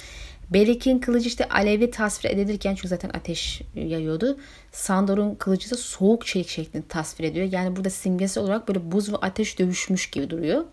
Berek'in 0.50 1.00
kılıcı 1.00 1.28
işte 1.28 1.50
alevli 1.50 1.92
tasvir 1.92 2.30
edilirken 2.30 2.76
çünkü 2.76 2.88
zaten 2.88 3.10
ateş 3.10 3.62
yayıyordu. 3.76 4.38
Sandor'un 4.72 5.36
kılıcı 5.36 5.72
da 5.72 5.76
soğuk 5.76 6.26
çelik 6.26 6.50
şeklinde 6.50 6.88
tasvir 6.88 7.24
ediyor. 7.24 7.48
Yani 7.52 7.76
burada 7.76 7.90
simgesi 7.90 8.40
olarak 8.40 8.68
böyle 8.68 8.92
buz 8.92 9.14
ve 9.14 9.18
ateş 9.18 9.60
dövüşmüş 9.60 10.10
gibi 10.10 10.30
duruyor. 10.30 10.64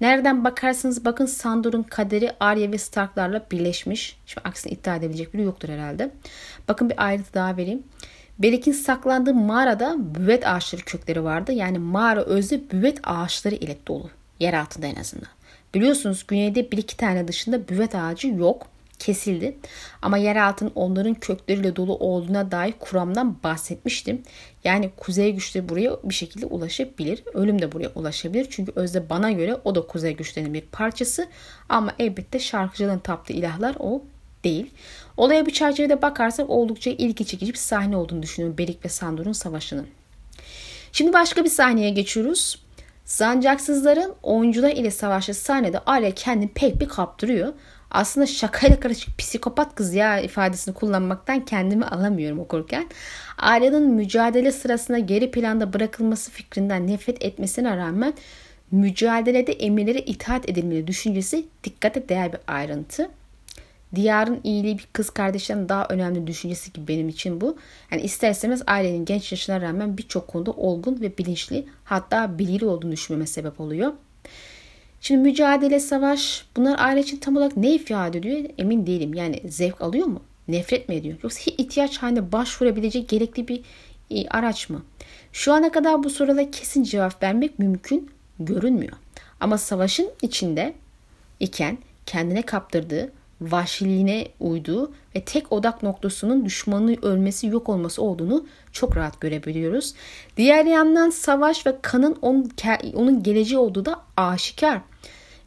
Nereden 0.00 0.44
bakarsanız 0.44 1.04
bakın 1.04 1.26
Sandor'un 1.26 1.82
kaderi 1.82 2.32
Arya 2.40 2.72
ve 2.72 2.78
Stark'larla 2.78 3.46
birleşmiş. 3.50 4.18
Şimdi 4.26 4.48
aksini 4.48 4.72
iddia 4.72 4.96
edebilecek 4.96 5.34
biri 5.34 5.42
yoktur 5.42 5.68
herhalde. 5.68 6.10
Bakın 6.68 6.90
bir 6.90 7.04
ayrıntı 7.06 7.34
daha 7.34 7.56
vereyim. 7.56 7.82
Belik'in 8.38 8.72
saklandığı 8.72 9.34
mağarada 9.34 9.96
büvet 9.98 10.46
ağaçları 10.46 10.82
kökleri 10.82 11.24
vardı. 11.24 11.52
Yani 11.52 11.78
mağara 11.78 12.22
özde 12.22 12.70
büvet 12.70 12.98
ağaçları 13.04 13.54
ile 13.54 13.76
dolu. 13.86 14.10
Yer 14.40 14.54
altında 14.54 14.86
en 14.86 14.94
azından. 14.94 15.28
Biliyorsunuz 15.74 16.26
güneyde 16.28 16.70
bir 16.70 16.78
iki 16.78 16.96
tane 16.96 17.28
dışında 17.28 17.68
büvet 17.68 17.94
ağacı 17.94 18.28
yok. 18.28 18.66
Kesildi. 18.98 19.56
Ama 20.02 20.18
yer 20.18 20.36
altının 20.36 20.72
onların 20.74 21.14
kökleriyle 21.14 21.76
dolu 21.76 21.96
olduğuna 21.96 22.50
dair 22.50 22.74
kuramdan 22.78 23.42
bahsetmiştim. 23.42 24.22
Yani 24.64 24.90
kuzey 24.96 25.32
güçleri 25.32 25.68
buraya 25.68 25.96
bir 26.04 26.14
şekilde 26.14 26.46
ulaşabilir. 26.46 27.22
Ölüm 27.34 27.62
de 27.62 27.72
buraya 27.72 27.88
ulaşabilir. 27.94 28.46
Çünkü 28.50 28.72
özde 28.76 29.10
bana 29.10 29.30
göre 29.30 29.56
o 29.64 29.74
da 29.74 29.86
kuzey 29.86 30.16
güçlerinin 30.16 30.54
bir 30.54 30.60
parçası. 30.60 31.28
Ama 31.68 31.92
elbette 31.98 32.38
şarkıcıların 32.38 32.98
taptığı 32.98 33.32
ilahlar 33.32 33.76
o 33.78 34.02
değil. 34.44 34.70
Olaya 35.18 35.46
bir 35.46 35.52
çerçevede 35.52 36.02
bakarsak 36.02 36.50
oldukça 36.50 36.90
ilgi 36.90 37.26
çekici 37.26 37.52
bir 37.52 37.58
sahne 37.58 37.96
olduğunu 37.96 38.22
düşünüyorum 38.22 38.58
Berik 38.58 38.84
ve 38.84 38.88
Sandor'un 38.88 39.32
savaşının. 39.32 39.86
Şimdi 40.92 41.12
başka 41.12 41.44
bir 41.44 41.48
sahneye 41.48 41.90
geçiyoruz. 41.90 42.62
Sancaksızların 43.04 44.14
oyuncular 44.22 44.70
ile 44.70 44.90
savaştığı 44.90 45.34
sahnede 45.34 45.78
Arya 45.86 46.10
kendini 46.10 46.48
pek 46.48 46.80
bir 46.80 46.88
kaptırıyor. 46.88 47.52
Aslında 47.90 48.26
şakayla 48.26 48.80
karışık 48.80 49.18
psikopat 49.18 49.74
kız 49.74 49.94
ya 49.94 50.20
ifadesini 50.20 50.74
kullanmaktan 50.74 51.44
kendimi 51.44 51.84
alamıyorum 51.84 52.38
okurken. 52.38 52.86
Arya'nın 53.38 53.90
mücadele 53.90 54.52
sırasında 54.52 54.98
geri 54.98 55.30
planda 55.30 55.72
bırakılması 55.72 56.30
fikrinden 56.30 56.86
nefret 56.86 57.24
etmesine 57.24 57.76
rağmen 57.76 58.14
mücadelede 58.70 59.52
emirlere 59.52 59.98
itaat 59.98 60.48
edilmeli 60.48 60.86
düşüncesi 60.86 61.46
dikkate 61.64 62.08
değer 62.08 62.32
bir 62.32 62.40
ayrıntı. 62.46 63.10
Diyarın 63.94 64.40
iyiliği 64.44 64.78
bir 64.78 64.88
kız 64.92 65.10
kardeşten 65.10 65.68
daha 65.68 65.86
önemli 65.88 66.26
düşüncesi 66.26 66.72
gibi 66.72 66.88
benim 66.88 67.08
için 67.08 67.40
bu. 67.40 67.56
Yani 67.90 68.02
ister 68.02 68.30
istemez 68.30 68.62
ailenin 68.66 69.04
genç 69.04 69.32
yaşına 69.32 69.60
rağmen 69.60 69.98
birçok 69.98 70.28
konuda 70.28 70.50
olgun 70.50 71.00
ve 71.00 71.18
bilinçli 71.18 71.66
hatta 71.84 72.38
bilgili 72.38 72.64
olduğunu 72.64 72.92
düşünmeme 72.92 73.26
sebep 73.26 73.60
oluyor. 73.60 73.92
Şimdi 75.00 75.20
mücadele, 75.20 75.80
savaş 75.80 76.44
bunlar 76.56 76.78
aile 76.78 77.00
için 77.00 77.16
tam 77.16 77.36
olarak 77.36 77.56
ne 77.56 77.74
ifade 77.74 78.18
ediyor 78.18 78.50
emin 78.58 78.86
değilim. 78.86 79.14
Yani 79.14 79.42
zevk 79.48 79.80
alıyor 79.82 80.06
mu? 80.06 80.22
Nefret 80.48 80.88
mi 80.88 80.94
ediyor? 80.94 81.18
Yoksa 81.22 81.50
ihtiyaç 81.58 81.98
halinde 81.98 82.32
başvurabilecek 82.32 83.08
gerekli 83.08 83.48
bir 83.48 83.62
e, 84.10 84.28
araç 84.28 84.70
mı? 84.70 84.82
Şu 85.32 85.52
ana 85.52 85.72
kadar 85.72 86.04
bu 86.04 86.10
sorulara 86.10 86.50
kesin 86.50 86.82
cevap 86.82 87.22
vermek 87.22 87.58
mümkün 87.58 88.10
görünmüyor. 88.40 88.92
Ama 89.40 89.58
savaşın 89.58 90.10
içinde 90.22 90.74
iken 91.40 91.78
kendine 92.06 92.42
kaptırdığı, 92.42 93.12
vahşiliğine 93.40 94.28
uyduğu 94.40 94.92
ve 95.16 95.24
tek 95.24 95.52
odak 95.52 95.82
noktasının 95.82 96.44
düşmanın 96.44 96.96
ölmesi 97.02 97.46
yok 97.46 97.68
olması 97.68 98.02
olduğunu 98.02 98.46
çok 98.72 98.96
rahat 98.96 99.20
görebiliyoruz. 99.20 99.94
Diğer 100.36 100.64
yandan 100.64 101.10
savaş 101.10 101.66
ve 101.66 101.76
kanın 101.82 102.16
onun, 102.22 102.50
onun 102.94 103.22
geleceği 103.22 103.58
olduğu 103.58 103.84
da 103.84 104.00
aşikar. 104.16 104.80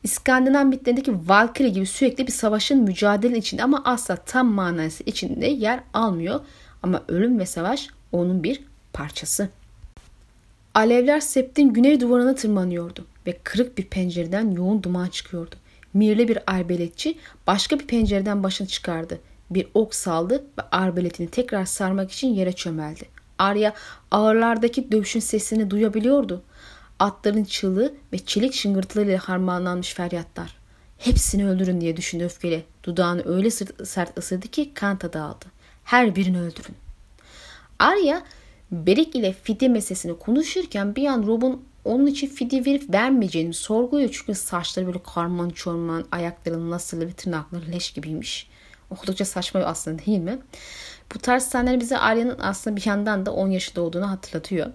İskandinav 0.03 0.65
mitlerindeki 0.65 1.29
Valkyrie 1.29 1.69
gibi 1.69 1.85
sürekli 1.85 2.27
bir 2.27 2.31
savaşın 2.31 2.83
mücadele 2.83 3.37
içinde 3.37 3.63
ama 3.63 3.81
asla 3.85 4.15
tam 4.15 4.47
manası 4.47 5.03
içinde 5.05 5.47
yer 5.47 5.79
almıyor. 5.93 6.39
Ama 6.83 7.03
ölüm 7.07 7.39
ve 7.39 7.45
savaş 7.45 7.87
onun 8.11 8.43
bir 8.43 8.63
parçası. 8.93 9.49
Alevler 10.73 11.19
septin 11.19 11.73
güney 11.73 11.99
duvarına 11.99 12.35
tırmanıyordu 12.35 13.05
ve 13.27 13.37
kırık 13.43 13.77
bir 13.77 13.85
pencereden 13.85 14.51
yoğun 14.51 14.83
duman 14.83 15.07
çıkıyordu. 15.07 15.55
Mirli 15.93 16.27
bir 16.27 16.39
arbeletçi 16.47 17.17
başka 17.47 17.79
bir 17.79 17.87
pencereden 17.87 18.43
başını 18.43 18.67
çıkardı. 18.67 19.19
Bir 19.49 19.67
ok 19.73 19.95
saldı 19.95 20.33
ve 20.33 20.61
arbeletini 20.71 21.29
tekrar 21.29 21.65
sarmak 21.65 22.11
için 22.11 22.27
yere 22.27 22.53
çömeldi. 22.53 23.05
Arya 23.37 23.73
ağırlardaki 24.11 24.91
dövüşün 24.91 25.19
sesini 25.19 25.69
duyabiliyordu. 25.69 26.43
Atların 26.99 27.43
çığlığı 27.43 27.93
ve 28.13 28.17
çelik 28.17 28.53
şıngırtılarıyla 28.53 29.19
harmanlanmış 29.19 29.93
feryatlar. 29.93 30.57
Hepsini 30.97 31.47
öldürün 31.47 31.81
diye 31.81 31.97
düşündü 31.97 32.23
öfkeli. 32.23 32.63
Dudağını 32.83 33.23
öyle 33.25 33.49
sert 33.85 34.17
ısırdı 34.17 34.47
ki 34.47 34.73
kan 34.73 34.97
tadı 34.97 35.21
aldı. 35.21 35.45
Her 35.83 36.15
birini 36.15 36.39
öldürün. 36.39 36.75
Arya 37.79 38.23
Berik 38.71 39.15
ile 39.15 39.33
fidye 39.43 39.69
meselesini 39.69 40.19
konuşurken 40.19 40.95
bir 40.95 41.07
an 41.07 41.27
Rob'un 41.27 41.65
onun 41.85 42.05
için 42.05 42.27
fidye 42.27 42.65
verip 42.65 42.93
vermeyeceğini 42.93 43.53
sorguluyor. 43.53 44.09
Çünkü 44.11 44.35
saçları 44.35 44.87
böyle 44.87 45.03
karman 45.03 45.49
çorman, 45.49 46.05
ayakları 46.11 46.69
nasıl 46.69 46.99
ve 46.99 47.11
tırnakları 47.11 47.71
leş 47.71 47.91
gibiymiş. 47.91 48.49
Oldukça 48.91 49.25
saçma 49.25 49.59
aslında 49.59 50.05
değil 50.05 50.19
mi? 50.19 50.39
Bu 51.15 51.19
tarz 51.19 51.43
sahneler 51.43 51.79
bize 51.79 51.97
Arya'nın 51.97 52.39
aslında 52.39 52.75
bir 52.75 52.85
yandan 52.85 53.25
da 53.25 53.33
10 53.33 53.49
yaşında 53.49 53.81
olduğunu 53.81 54.09
hatırlatıyor. 54.09 54.67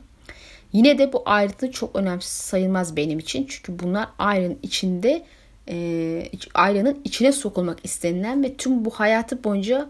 Yine 0.73 0.99
de 0.99 1.13
bu 1.13 1.23
ayrıntı 1.27 1.73
çok 1.73 1.97
önemli 1.97 2.23
sayılmaz 2.23 2.97
benim 2.97 3.19
için. 3.19 3.47
Çünkü 3.49 3.79
bunlar 3.79 4.09
Arya'nın 4.19 4.59
içinde 4.63 5.27
e, 5.69 6.29
Arya'nın 6.55 7.01
içine 7.05 7.33
sokulmak 7.33 7.79
istenilen 7.85 8.43
ve 8.43 8.57
tüm 8.57 8.85
bu 8.85 8.91
hayatı 8.91 9.45
boyunca 9.45 9.89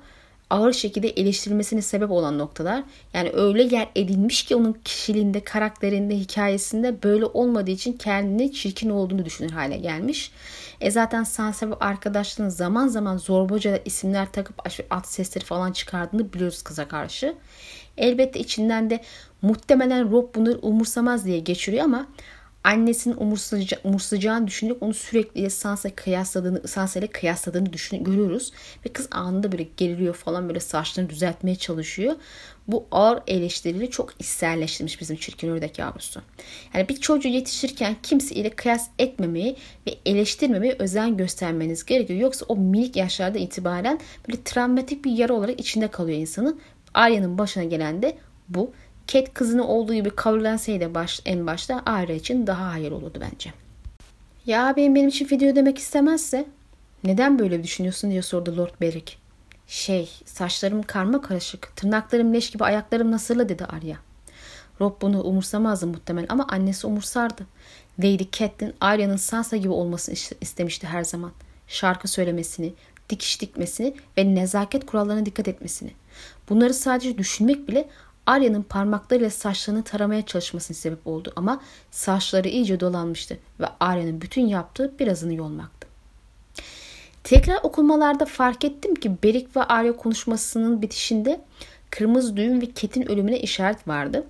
ağır 0.51 0.73
şekilde 0.73 1.09
eleştirilmesine 1.09 1.83
sebep 1.83 2.11
olan 2.11 2.39
noktalar. 2.39 2.83
Yani 3.15 3.31
öyle 3.33 3.63
yer 3.63 3.89
edilmiş 3.97 4.43
ki 4.45 4.57
onun 4.57 4.73
kişiliğinde, 4.85 5.41
karakterinde, 5.41 6.17
hikayesinde 6.17 7.03
böyle 7.03 7.25
olmadığı 7.25 7.71
için 7.71 7.93
kendini 7.93 8.53
çirkin 8.53 8.91
olduğunu 8.91 9.25
düşünür 9.25 9.51
hale 9.51 9.77
gelmiş. 9.77 10.33
E 10.81 10.91
zaten 10.91 11.25
Sansa 11.25 11.71
ve 11.71 11.75
arkadaşlarının 11.75 12.51
zaman 12.51 12.89
zaman 12.89 13.17
zorbaca 13.17 13.81
isimler 13.85 14.33
takıp 14.33 14.63
at 14.91 15.09
sesleri 15.09 15.45
falan 15.45 15.73
çıkardığını 15.73 16.33
biliyoruz 16.33 16.63
kıza 16.63 16.89
karşı. 16.89 17.35
Elbette 17.99 18.41
içinden 18.41 18.91
de 18.91 19.01
muhtemelen 19.43 20.13
Rob 20.13 20.35
bunları 20.35 20.59
umursamaz 20.59 21.25
diye 21.25 21.39
geçiriyor 21.39 21.85
ama 21.85 22.07
annesinin 22.66 23.16
umursayaca, 23.16 23.79
umursayacağını 23.85 24.46
düşünerek 24.46 24.83
onu 24.83 24.94
sürekli 24.94 25.50
Sansa 25.50 25.90
kıyasladığını, 25.90 26.68
Sansa 26.68 27.07
kıyasladığını 27.07 27.72
düşün, 27.72 28.05
görüyoruz. 28.05 28.52
Ve 28.87 28.92
kız 28.92 29.09
anında 29.11 29.52
böyle 29.52 29.66
geriliyor 29.76 30.14
falan 30.14 30.48
böyle 30.48 30.61
saçlarını 30.61 31.11
düzeltmeye 31.11 31.57
çalışıyor. 31.57 32.14
Bu 32.68 32.87
ağır 32.90 33.22
eleştirileri 33.26 33.90
çok 33.90 34.14
içselleştirmiş 34.18 35.00
bizim 35.00 35.16
çirkin 35.16 35.48
ördek 35.48 35.79
yavrusu. 35.79 36.22
Yani 36.74 36.88
bir 36.88 36.96
çocuğu 36.96 37.29
yetişirken 37.29 37.96
kimse 38.02 38.35
ile 38.35 38.50
kıyas 38.50 38.88
etmemeyi 38.98 39.57
ve 39.87 39.94
eleştirmemeyi 40.07 40.76
özen 40.79 41.16
göstermeniz 41.16 41.85
gerekiyor. 41.85 42.20
Yoksa 42.20 42.46
o 42.48 42.57
minik 42.57 42.96
yaşlarda 42.96 43.38
itibaren 43.38 44.00
böyle 44.29 44.42
travmatik 44.42 45.05
bir 45.05 45.12
yara 45.12 45.33
olarak 45.33 45.61
içinde 45.61 45.88
kalıyor 45.88 46.18
insanın. 46.18 46.61
Arya'nın 46.94 47.38
başına 47.38 47.64
gelen 47.64 48.02
de 48.02 48.18
bu. 48.48 48.72
Cat 49.07 49.35
kızını 49.35 49.69
olduğu 49.69 49.95
gibi 49.95 50.11
kavrulansaydı 50.11 50.95
baş, 50.95 51.21
en 51.25 51.47
başta 51.47 51.83
Arya 51.87 52.16
için 52.16 52.47
daha 52.47 52.73
hayır 52.73 52.92
olurdu 52.92 53.19
bence. 53.21 53.53
Ya 54.47 54.66
abim 54.66 54.95
benim 54.95 55.09
için 55.09 55.29
video 55.31 55.57
demek 55.57 55.79
istemezse 55.79 56.47
neden 57.05 57.38
böyle 57.38 57.62
düşünüyorsun 57.62 58.11
diye 58.11 58.23
sordu 58.23 58.57
Lord 58.57 58.81
Beric. 58.81 59.14
Şey 59.66 60.11
saçlarım 60.25 60.83
karma 60.83 61.21
karışık, 61.21 61.77
tırnaklarım 61.77 62.35
leş 62.35 62.51
gibi 62.51 62.64
ayaklarım 62.64 63.12
nasırlı 63.12 63.49
dedi 63.49 63.64
Arya. 63.64 63.97
Rob 64.81 65.03
bunu 65.03 65.23
umursamazdı 65.23 65.87
muhtemelen 65.87 66.29
ama 66.29 66.47
annesi 66.49 66.87
umursardı. 66.87 67.47
Lady 67.99 68.25
Catelyn 68.33 68.75
Arya'nın 68.81 69.16
Sansa 69.16 69.57
gibi 69.57 69.73
olmasını 69.73 70.14
istemişti 70.40 70.87
her 70.87 71.05
zaman. 71.05 71.33
Şarkı 71.69 72.09
söylemesini, 72.09 72.75
dikiş 73.11 73.40
dikmesini 73.40 73.95
ve 74.19 74.35
nezaket 74.35 74.87
kurallarına 74.87 75.27
dikkat 75.27 75.49
etmesini. 75.49 75.90
Bunları 76.49 76.75
sadece 76.75 77.19
düşünmek 77.19 77.69
bile 77.69 77.88
Arya'nın 78.27 78.62
parmaklarıyla 78.62 79.31
saçlarını 79.31 79.83
taramaya 79.83 80.27
çalışmasına 80.27 80.77
sebep 80.77 81.07
oldu 81.07 81.33
ama 81.37 81.61
saçları 81.91 82.49
iyice 82.49 82.81
dolanmıştı 82.81 83.39
ve 83.61 83.67
Arya'nın 83.81 84.21
bütün 84.21 84.47
yaptığı 84.47 84.99
birazını 84.99 85.35
yolmaktı. 85.35 85.89
Tekrar 87.25 87.59
okumalarda 87.62 88.25
fark 88.25 88.65
ettim 88.65 88.95
ki 88.95 89.23
Berik 89.23 89.57
ve 89.57 89.62
Arya 89.62 89.97
konuşmasının 89.97 90.83
bitişinde 90.83 91.41
kırmızı 91.91 92.37
düğüm 92.37 92.61
ve 92.61 92.67
Ket'in 92.67 93.11
ölümüne 93.11 93.41
işaret 93.41 93.89
vardı. 93.89 94.25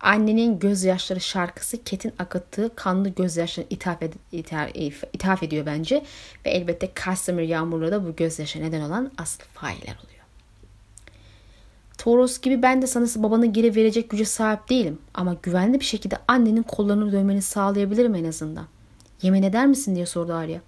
Annenin 0.00 0.58
gözyaşları 0.58 1.20
şarkısı 1.20 1.84
Ket'in 1.84 2.12
akıttığı 2.18 2.74
kanlı 2.74 3.08
gözyaşlarını 3.08 3.70
ithaf, 3.70 4.02
ed- 4.02 4.12
ithaf, 4.32 4.68
ithaf 5.12 5.42
ediyor 5.42 5.66
bence. 5.66 6.04
Ve 6.46 6.50
elbette 6.50 6.92
Kastamir 6.94 7.42
yağmurları 7.42 7.92
da 7.92 8.06
bu 8.06 8.16
gözyaşı 8.16 8.62
neden 8.62 8.80
olan 8.80 9.12
asıl 9.18 9.44
failler 9.54 9.98
oluyor. 10.04 10.15
Toros 11.98 12.40
gibi 12.40 12.62
ben 12.62 12.82
de 12.82 12.86
sana 12.86 13.06
babanı 13.16 13.46
geri 13.46 13.76
verecek 13.76 14.10
güce 14.10 14.24
sahip 14.24 14.70
değilim. 14.70 14.98
Ama 15.14 15.36
güvenli 15.42 15.80
bir 15.80 15.84
şekilde 15.84 16.16
annenin 16.28 16.62
kollarını 16.62 17.12
dövmeni 17.12 17.42
sağlayabilirim 17.42 18.14
en 18.14 18.24
azından. 18.24 18.66
Yemin 19.22 19.42
eder 19.42 19.66
misin 19.66 19.94
diye 19.94 20.06
sordu 20.06 20.34
Arya. 20.34 20.60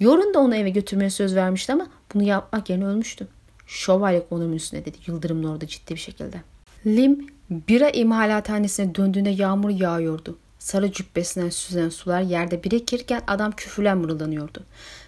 Yorun 0.00 0.34
da 0.34 0.38
onu 0.38 0.56
eve 0.56 0.70
götürmeye 0.70 1.10
söz 1.10 1.34
vermişti 1.34 1.72
ama 1.72 1.86
bunu 2.14 2.22
yapmak 2.22 2.70
yerine 2.70 2.86
ölmüştü. 2.86 3.28
Şövalye 3.66 4.28
konumun 4.28 4.52
üstüne 4.52 4.84
dedi 4.84 4.96
Yıldırım'ın 5.06 5.44
orada 5.44 5.66
ciddi 5.66 5.94
bir 5.94 6.00
şekilde. 6.00 6.36
Lim 6.86 7.26
bira 7.50 7.90
imalathanesine 7.90 8.94
döndüğünde 8.94 9.30
yağmur 9.30 9.70
yağıyordu. 9.70 10.38
Sarı 10.58 10.92
cübbesinden 10.92 11.50
süzülen 11.50 11.88
sular 11.88 12.20
yerde 12.20 12.64
birikirken 12.64 13.22
adam 13.26 13.52
küfürlen 13.52 13.98
mırıldanıyordu. 13.98 14.62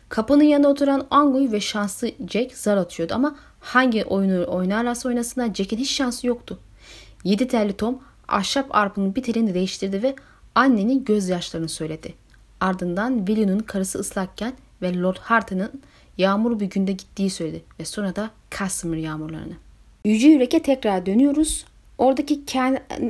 Kapının 0.09 0.45
yanında 0.45 0.69
oturan 0.69 1.07
Anguy 1.11 1.53
ve 1.53 1.61
şanslı 1.61 2.11
Jack 2.31 2.57
zar 2.57 2.77
atıyordu 2.77 3.15
ama 3.15 3.37
hangi 3.61 4.05
oyunu 4.05 4.47
oynarlarsa 4.49 5.09
oynasınlar 5.09 5.55
Jack'in 5.55 5.77
hiç 5.77 5.91
şansı 5.91 6.27
yoktu. 6.27 6.59
Yedi 7.25 7.49
telli 7.49 7.73
Tom 7.73 7.99
ahşap 8.29 8.75
arpının 8.75 9.15
bir 9.15 9.23
telini 9.23 9.55
değiştirdi 9.55 10.03
ve 10.03 10.15
annenin 10.55 11.05
gözyaşlarını 11.05 11.69
söyledi. 11.69 12.15
Ardından 12.61 13.19
Willion'un 13.19 13.59
karısı 13.59 13.99
ıslakken 13.99 14.53
ve 14.83 15.01
Lord 15.01 15.17
Harton'ın 15.17 15.83
yağmur 16.19 16.61
bir 16.61 16.67
günde 16.67 16.93
gittiği 16.93 17.31
söyledi 17.31 17.63
ve 17.81 17.85
sonra 17.85 18.17
da 18.17 18.31
Casimir 18.59 18.99
yağmurlarını. 18.99 19.55
Yüce 20.05 20.29
Yürek'e 20.29 20.63
tekrar 20.63 21.07
dönüyoruz. 21.07 21.65
Oradaki 21.99 22.45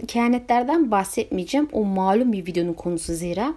kehanetlerden 0.09 0.91
bahsetmeyeceğim. 0.91 1.69
O 1.73 1.85
malum 1.85 2.33
bir 2.33 2.47
videonun 2.47 2.73
konusu 2.73 3.15
zira. 3.15 3.55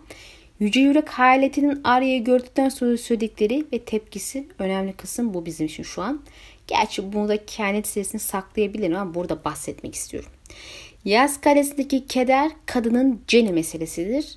Yüce 0.62 0.80
Yürek 0.80 1.10
hayaletinin 1.10 1.82
Arya'yı 1.84 2.24
gördükten 2.24 2.70
sonra 2.70 2.98
söyledikleri 2.98 3.66
ve 3.74 3.80
tepkisi 3.80 4.48
önemli 4.60 4.94
kısım 4.94 5.34
bu 5.34 5.46
bizim 5.46 5.66
için 5.66 5.84
şu 5.84 6.02
an. 6.02 6.22
Gerçi 6.68 7.14
bunu 7.14 7.30
da 7.30 7.46
kehanet 7.46 7.88
serisini 7.88 8.22
saklayabilirim 8.22 8.96
ama 8.96 9.14
burada 9.14 9.46
bahsetmek 9.46 9.96
istiyorum. 9.96 10.30
Yaz 11.06 11.42
Kalesi'ndeki 11.42 12.08
keder 12.08 12.52
kadının 12.66 13.22
Jenny 13.28 13.52
meselesidir. 13.52 14.36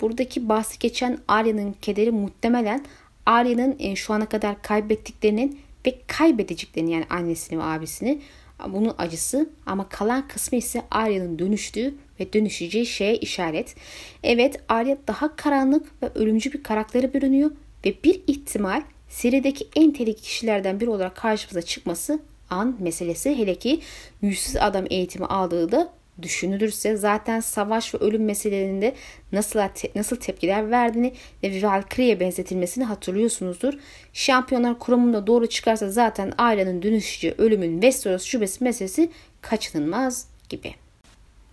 Buradaki 0.00 0.48
bahsi 0.48 0.78
geçen 0.78 1.18
Arya'nın 1.28 1.74
kederi 1.82 2.10
muhtemelen 2.10 2.84
Arya'nın 3.26 3.76
e, 3.78 3.96
şu 3.96 4.14
ana 4.14 4.26
kadar 4.26 4.62
kaybettiklerinin 4.62 5.60
ve 5.86 5.94
kaybedeceklerini 6.06 6.92
yani 6.92 7.04
annesini 7.10 7.58
ve 7.58 7.62
abisini 7.62 8.20
bunun 8.68 8.94
acısı 8.98 9.50
ama 9.66 9.88
kalan 9.88 10.28
kısmı 10.28 10.58
ise 10.58 10.82
Arya'nın 10.90 11.38
dönüştüğü 11.38 11.94
ve 12.20 12.32
dönüşeceği 12.32 12.86
şeye 12.86 13.16
işaret. 13.16 13.74
Evet 14.22 14.60
Arya 14.68 14.96
daha 15.06 15.36
karanlık 15.36 16.02
ve 16.02 16.08
ölümcü 16.14 16.52
bir 16.52 16.62
karaktere 16.62 17.14
bürünüyor 17.14 17.50
ve 17.84 17.94
bir 18.04 18.20
ihtimal 18.26 18.82
serideki 19.08 19.68
en 19.76 19.92
tehlikeli 19.92 20.14
kişilerden 20.14 20.80
biri 20.80 20.90
olarak 20.90 21.16
karşımıza 21.16 21.62
çıkması 21.62 22.20
an 22.50 22.76
meselesi. 22.80 23.38
Hele 23.38 23.54
ki 23.54 23.80
yüzsüz 24.22 24.56
adam 24.56 24.84
eğitimi 24.90 25.26
aldığı 25.26 25.72
da 25.72 25.92
düşünülürse 26.22 26.96
zaten 26.96 27.40
savaş 27.40 27.94
ve 27.94 27.98
ölüm 27.98 28.24
meselelerinde 28.24 28.94
nasıl 29.32 29.60
nasıl 29.94 30.16
tepkiler 30.16 30.70
verdiğini 30.70 31.14
ve 31.42 31.62
Valkyrie'ye 31.62 32.20
benzetilmesini 32.20 32.84
hatırlıyorsunuzdur. 32.84 33.74
Şampiyonlar 34.12 34.78
kurumunda 34.78 35.26
doğru 35.26 35.46
çıkarsa 35.46 35.90
zaten 35.90 36.32
ailenin 36.38 36.82
dönüşücü 36.82 37.34
ölümün 37.38 37.72
Westeros 37.72 38.24
şubesi 38.24 38.64
meselesi 38.64 39.10
kaçınılmaz 39.40 40.26
gibi. 40.48 40.74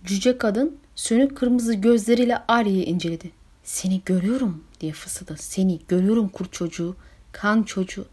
Cüce 0.04 0.38
kadın 0.38 0.78
sönük 0.94 1.36
kırmızı 1.36 1.74
gözleriyle 1.74 2.38
Arya'yı 2.48 2.82
inceledi. 2.82 3.30
Seni 3.64 4.00
görüyorum 4.06 4.64
diye 4.80 4.92
fısıldadı. 4.92 5.42
Seni 5.42 5.80
görüyorum 5.88 6.28
kurt 6.28 6.52
çocuğu, 6.52 6.96
kan 7.32 7.62
çocuğu. 7.62 8.06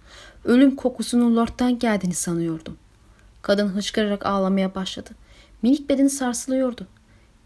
Ölüm 0.45 0.75
kokusunun 0.75 1.35
Lord'dan 1.35 1.79
geldiğini 1.79 2.13
sanıyordum. 2.13 2.77
Kadın 3.41 3.67
hıçkırarak 3.67 4.25
ağlamaya 4.25 4.75
başladı. 4.75 5.09
Minik 5.65 5.89
bedeni 5.89 6.09
sarsılıyordu. 6.09 6.87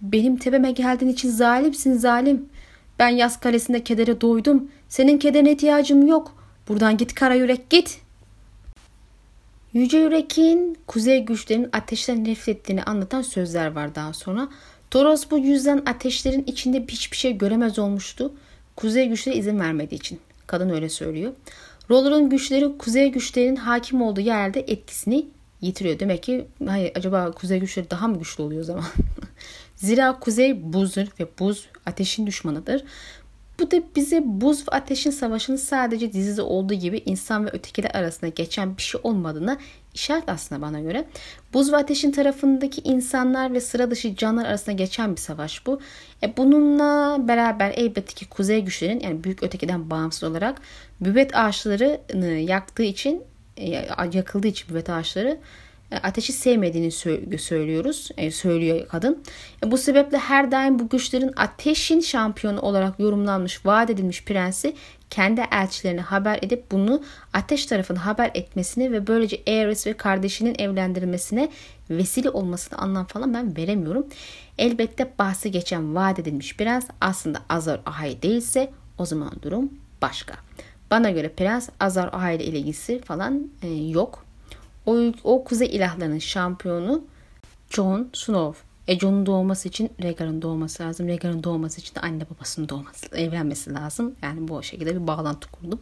Benim 0.02 0.38
tepeme 0.38 0.72
geldiğin 0.72 1.12
için 1.12 1.30
zalimsin 1.30 1.94
zalim. 1.94 2.50
Ben 3.00 3.10
yaz 3.10 3.40
kalesinde 3.40 3.84
kedere 3.84 4.22
doydum. 4.22 4.72
Senin 4.90 5.18
kederine 5.18 5.52
ihtiyacım 5.52 6.08
yok. 6.08 6.36
Buradan 6.68 6.98
git 6.98 7.14
kara 7.14 7.36
yürek 7.36 7.70
git. 7.70 8.02
Yüce 9.74 9.98
Yürek'in 9.98 10.78
kuzey 10.88 11.26
güçlerinin 11.26 11.70
ateşten 11.74 12.24
nefret 12.24 12.58
ettiğini 12.58 12.84
anlatan 12.84 13.22
sözler 13.22 13.72
var 13.72 13.96
daha 13.96 14.14
sonra. 14.14 14.48
Toros 14.92 15.32
bu 15.32 15.38
yüzden 15.38 15.84
ateşlerin 15.86 16.44
içinde 16.44 16.86
hiçbir 16.88 17.18
şey 17.18 17.38
göremez 17.38 17.80
olmuştu. 17.80 18.34
Kuzey 18.76 19.08
güçleri 19.08 19.38
izin 19.38 19.60
vermediği 19.60 20.00
için. 20.00 20.20
Kadın 20.48 20.70
öyle 20.70 20.90
söylüyor. 20.90 21.34
Roller'ın 21.90 22.30
güçleri 22.30 22.78
kuzey 22.78 23.12
güçlerinin 23.12 23.56
hakim 23.56 24.02
olduğu 24.02 24.22
yerde 24.22 24.60
etkisini 24.60 25.26
yitiriyor. 25.62 26.00
Demek 26.00 26.24
ki 26.24 26.48
hayır, 26.68 26.92
acaba 26.96 27.32
kuzey 27.32 27.60
güçleri 27.60 27.90
daha 27.90 28.08
mı 28.08 28.20
güçlü 28.20 28.44
oluyor 28.44 28.62
o 28.62 28.66
zaman? 28.66 28.86
Zira 29.76 30.20
kuzey 30.20 30.74
buzdur 30.74 31.08
ve 31.20 31.28
buz 31.40 31.68
ateşin 31.86 32.28
düşmanıdır. 32.28 32.84
Bu 33.60 33.72
da 33.72 33.82
bize 33.96 34.22
buz 34.26 34.68
ve 34.68 34.72
ateşin 34.72 35.12
savaşının 35.12 35.58
sadece 35.58 36.14
dizide 36.14 36.42
olduğu 36.42 36.74
gibi 36.74 37.02
insan 37.06 37.46
ve 37.46 37.50
ötekiler 37.50 37.92
arasında 37.96 38.30
geçen 38.30 38.78
bir 38.78 38.82
şey 38.82 39.02
olmadığına 39.04 39.58
işaret 39.94 40.30
aslında 40.30 40.62
bana 40.62 40.80
göre. 40.80 41.08
Buz 41.54 41.72
ve 41.72 41.78
ateşin 41.78 42.12
tarafındaki 42.12 42.82
insanlar 42.82 43.54
ve 43.54 43.62
sıra 43.62 43.92
dışı 43.92 44.16
canlar 44.16 44.46
arasında 44.46 44.76
geçen 44.76 45.12
bir 45.12 45.22
savaş 45.22 45.66
bu. 45.66 45.80
E 46.24 46.38
bununla 46.38 47.18
beraber 47.28 47.74
elbette 47.76 48.14
ki 48.14 48.30
kuzey 48.30 48.62
güçlerin 48.62 49.00
yani 49.00 49.24
büyük 49.24 49.44
ötekiden 49.44 49.90
bağımsız 49.90 50.24
olarak 50.24 50.62
büvet 51.02 51.36
ağaçlarını 51.36 52.28
yaktığı 52.28 52.84
için 52.84 53.24
yakıldığı 54.14 54.48
için 54.48 54.70
büvet 54.70 54.90
ağaçları 54.90 55.40
e, 55.92 55.98
ateşi 55.98 56.34
sevmediğini 56.34 56.92
söylüyoruz. 57.40 58.10
E, 58.18 58.32
söylüyor 58.32 58.88
kadın. 58.88 59.24
Bu 59.66 59.78
sebeple 59.78 60.18
her 60.18 60.52
daim 60.52 60.80
bu 60.80 60.90
güçlerin 60.90 61.34
ateşin 61.36 62.00
şampiyonu 62.00 62.60
olarak 62.62 63.00
yorumlanmış, 63.00 63.66
vaat 63.66 63.90
edilmiş 63.90 64.26
prensi 64.26 64.76
kendi 65.10 65.42
elçilerine 65.52 66.02
haber 66.02 66.40
edip 66.42 66.72
bunu 66.72 67.04
ateş 67.34 67.66
tarafına 67.66 68.06
haber 68.06 68.32
etmesini 68.34 68.92
ve 68.92 69.08
böylece 69.08 69.42
Aerys 69.48 69.88
ve 69.88 69.94
kardeşinin 69.94 70.56
evlendirilmesine 70.60 71.50
vesile 71.90 72.30
olmasını 72.30 72.80
anlam 72.80 73.06
falan 73.06 73.34
ben 73.34 73.58
veremiyorum. 73.58 74.08
Elbette 74.58 75.14
bahsi 75.20 75.52
geçen 75.52 75.96
vaat 75.96 76.20
edilmiş 76.20 76.58
prens 76.58 76.86
aslında 77.02 77.40
Azar 77.50 77.82
Ahai 77.86 78.22
değilse 78.22 78.72
o 78.98 79.06
zaman 79.06 79.32
durum 79.42 79.74
başka. 80.02 80.36
Bana 80.92 81.10
göre 81.10 81.30
prens 81.30 81.70
Azar 81.80 82.10
Ahai 82.14 82.36
ile 82.36 82.44
ilgisi 82.44 83.02
falan 83.02 83.48
e, 83.62 83.68
yok. 83.74 84.26
O, 84.86 84.98
o 85.24 85.44
kuzey 85.44 85.76
ilahlarının 85.76 86.20
şampiyonu 86.20 87.04
Jon 87.70 88.10
Snow. 88.14 88.70
E 88.88 89.00
Jon'un 89.00 89.26
doğması 89.26 89.68
için 89.68 89.90
Rhaegar'ın 90.04 90.42
doğması 90.42 90.84
lazım. 90.84 91.08
Rhaegar'ın 91.08 91.44
doğması 91.44 91.82
için 91.82 91.96
de 91.96 92.00
anne 92.00 92.24
babasının 92.30 92.70
doğması, 92.70 93.16
evlenmesi 93.16 93.74
lazım. 93.74 94.16
Yani 94.22 94.48
bu 94.48 94.64
şekilde 94.64 94.96
bir 94.96 95.08
bağlantı 95.08 95.52
kurdum. 95.52 95.80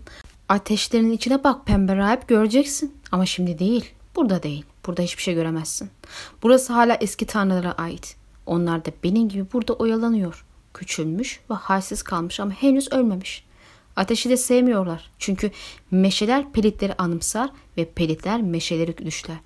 Ateşlerin 0.49 1.11
içine 1.11 1.43
bak 1.43 1.65
pembe 1.65 1.95
rahip 1.95 2.27
göreceksin. 2.27 2.95
Ama 3.11 3.25
şimdi 3.25 3.59
değil. 3.59 3.85
Burada 4.15 4.43
değil. 4.43 4.65
Burada 4.85 5.01
hiçbir 5.01 5.23
şey 5.23 5.33
göremezsin. 5.33 5.89
Burası 6.43 6.73
hala 6.73 6.97
eski 7.01 7.25
tanrılara 7.25 7.71
ait. 7.71 8.15
Onlar 8.45 8.85
da 8.85 8.89
benim 9.03 9.29
gibi 9.29 9.45
burada 9.53 9.73
oyalanıyor. 9.73 10.45
Küçülmüş 10.73 11.39
ve 11.49 11.53
halsiz 11.53 12.03
kalmış 12.03 12.39
ama 12.39 12.51
henüz 12.51 12.91
ölmemiş. 12.91 13.46
Ateşi 13.97 14.29
de 14.29 14.37
sevmiyorlar. 14.37 15.11
Çünkü 15.19 15.51
meşeler 15.91 16.51
pelitleri 16.51 16.93
anımsar 16.97 17.49
ve 17.77 17.85
pelitler 17.85 18.41
meşeleri 18.41 18.97
düşler. 18.97 19.37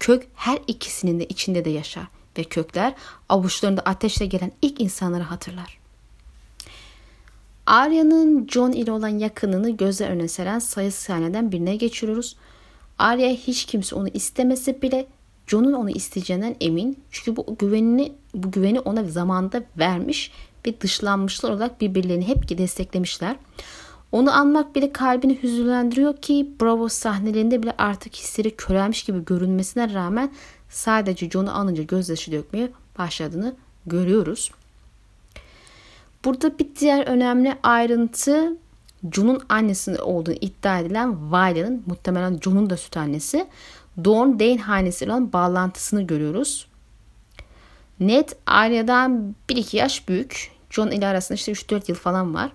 Kök 0.00 0.26
her 0.34 0.58
ikisinin 0.66 1.20
de 1.20 1.26
içinde 1.26 1.64
de 1.64 1.70
yaşar 1.70 2.04
ve 2.38 2.44
kökler 2.44 2.94
avuçlarında 3.28 3.80
ateşle 3.80 4.26
gelen 4.26 4.52
ilk 4.62 4.80
insanları 4.80 5.22
hatırlar. 5.22 5.78
Arya'nın 7.66 8.48
John 8.48 8.72
ile 8.72 8.92
olan 8.92 9.08
yakınını 9.08 9.76
göze 9.76 10.06
önüne 10.06 10.28
seren 10.28 10.58
sayısı 10.58 11.02
sahneden 11.02 11.52
birine 11.52 11.76
geçiriyoruz. 11.76 12.36
Arya 12.98 13.30
hiç 13.30 13.64
kimse 13.64 13.96
onu 13.96 14.08
istemese 14.08 14.82
bile 14.82 15.06
John'un 15.46 15.72
onu 15.72 15.90
isteyeceğinden 15.90 16.56
emin. 16.60 16.98
Çünkü 17.10 17.36
bu 17.36 17.56
güvenini 17.58 18.12
bu 18.34 18.50
güveni 18.50 18.80
ona 18.80 19.04
zamanında 19.04 19.62
vermiş 19.78 20.30
ve 20.66 20.80
dışlanmışlar 20.80 21.50
olarak 21.50 21.80
birbirlerini 21.80 22.28
hep 22.28 22.58
desteklemişler. 22.58 23.36
Onu 24.12 24.32
anmak 24.32 24.74
bile 24.74 24.92
kalbini 24.92 25.42
hüzünlendiriyor 25.42 26.16
ki 26.16 26.50
Bravo 26.60 26.88
sahnelerinde 26.88 27.62
bile 27.62 27.74
artık 27.78 28.16
hisleri 28.16 28.56
körelmiş 28.56 29.02
gibi 29.02 29.24
görünmesine 29.24 29.94
rağmen 29.94 30.32
sadece 30.68 31.30
John'u 31.30 31.50
anınca 31.50 31.82
gözyaşı 31.82 32.32
dökmeye 32.32 32.70
başladığını 32.98 33.54
görüyoruz. 33.86 34.50
Burada 36.24 36.58
bir 36.58 36.66
diğer 36.80 37.06
önemli 37.06 37.56
ayrıntı 37.62 38.56
John'un 39.12 39.42
annesinin 39.48 39.98
olduğunu 39.98 40.34
iddia 40.40 40.78
edilen 40.78 41.32
Violet'ın 41.32 41.82
muhtemelen 41.86 42.38
John'un 42.42 42.70
da 42.70 42.76
süt 42.76 42.96
annesi 42.96 43.46
Dawn 44.04 44.38
Dane 44.38 44.58
hanesiyle 44.58 45.12
olan 45.12 45.32
bağlantısını 45.32 46.02
görüyoruz. 46.02 46.66
Ned 48.00 48.28
Arya'dan 48.46 49.34
1-2 49.48 49.76
yaş 49.76 50.08
büyük. 50.08 50.50
John 50.70 50.90
ile 50.90 51.06
arasında 51.06 51.36
işte 51.36 51.52
3-4 51.52 51.82
yıl 51.88 51.96
falan 51.96 52.34
var. 52.34 52.52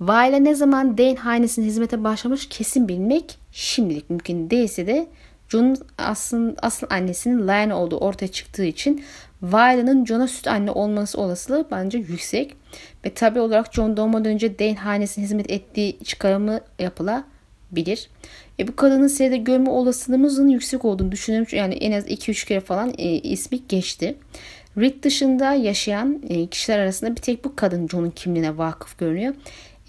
Vale 0.00 0.44
ne 0.44 0.54
zaman 0.54 0.98
Dane 0.98 1.14
hanesine 1.14 1.64
hizmete 1.64 2.04
başlamış 2.04 2.48
kesin 2.48 2.88
bilmek 2.88 3.38
şimdilik 3.52 4.10
mümkün 4.10 4.50
değilse 4.50 4.86
de 4.86 5.06
John'un 5.48 5.76
asıl, 5.98 6.54
asıl 6.62 6.86
annesinin 6.90 7.48
Lyanna 7.48 7.76
olduğu 7.76 7.98
ortaya 7.98 8.28
çıktığı 8.28 8.64
için 8.64 9.04
Violet'ın 9.42 10.04
John'a 10.04 10.28
süt 10.28 10.48
anne 10.48 10.70
olması 10.70 11.20
olasılığı 11.20 11.68
bence 11.70 11.98
yüksek. 11.98 12.56
Ve 13.04 13.14
tabi 13.14 13.40
olarak 13.40 13.74
John 13.74 13.96
doğmadan 13.96 14.32
önce 14.32 14.58
Dane 14.58 14.74
hanesine 14.74 15.24
hizmet 15.24 15.50
ettiği 15.50 15.98
çıkarımı 16.04 16.60
yapılabilir. 16.78 18.10
E 18.58 18.68
bu 18.68 18.76
kadının 18.76 19.08
seride 19.08 19.36
görme 19.36 19.70
olasılığımızın 19.70 20.48
yüksek 20.48 20.84
olduğunu 20.84 21.12
düşünüyorum. 21.12 21.48
Yani 21.52 21.74
en 21.74 21.92
az 21.92 22.06
2-3 22.06 22.46
kere 22.46 22.60
falan 22.60 22.94
e, 22.98 23.08
ismi 23.08 23.60
geçti. 23.68 24.16
Rick 24.78 25.02
dışında 25.02 25.52
yaşayan 25.52 26.22
e, 26.28 26.46
kişiler 26.46 26.78
arasında 26.78 27.10
bir 27.10 27.22
tek 27.22 27.44
bu 27.44 27.56
kadın 27.56 27.88
John'un 27.88 28.10
kimliğine 28.10 28.58
vakıf 28.58 28.98
görünüyor. 28.98 29.34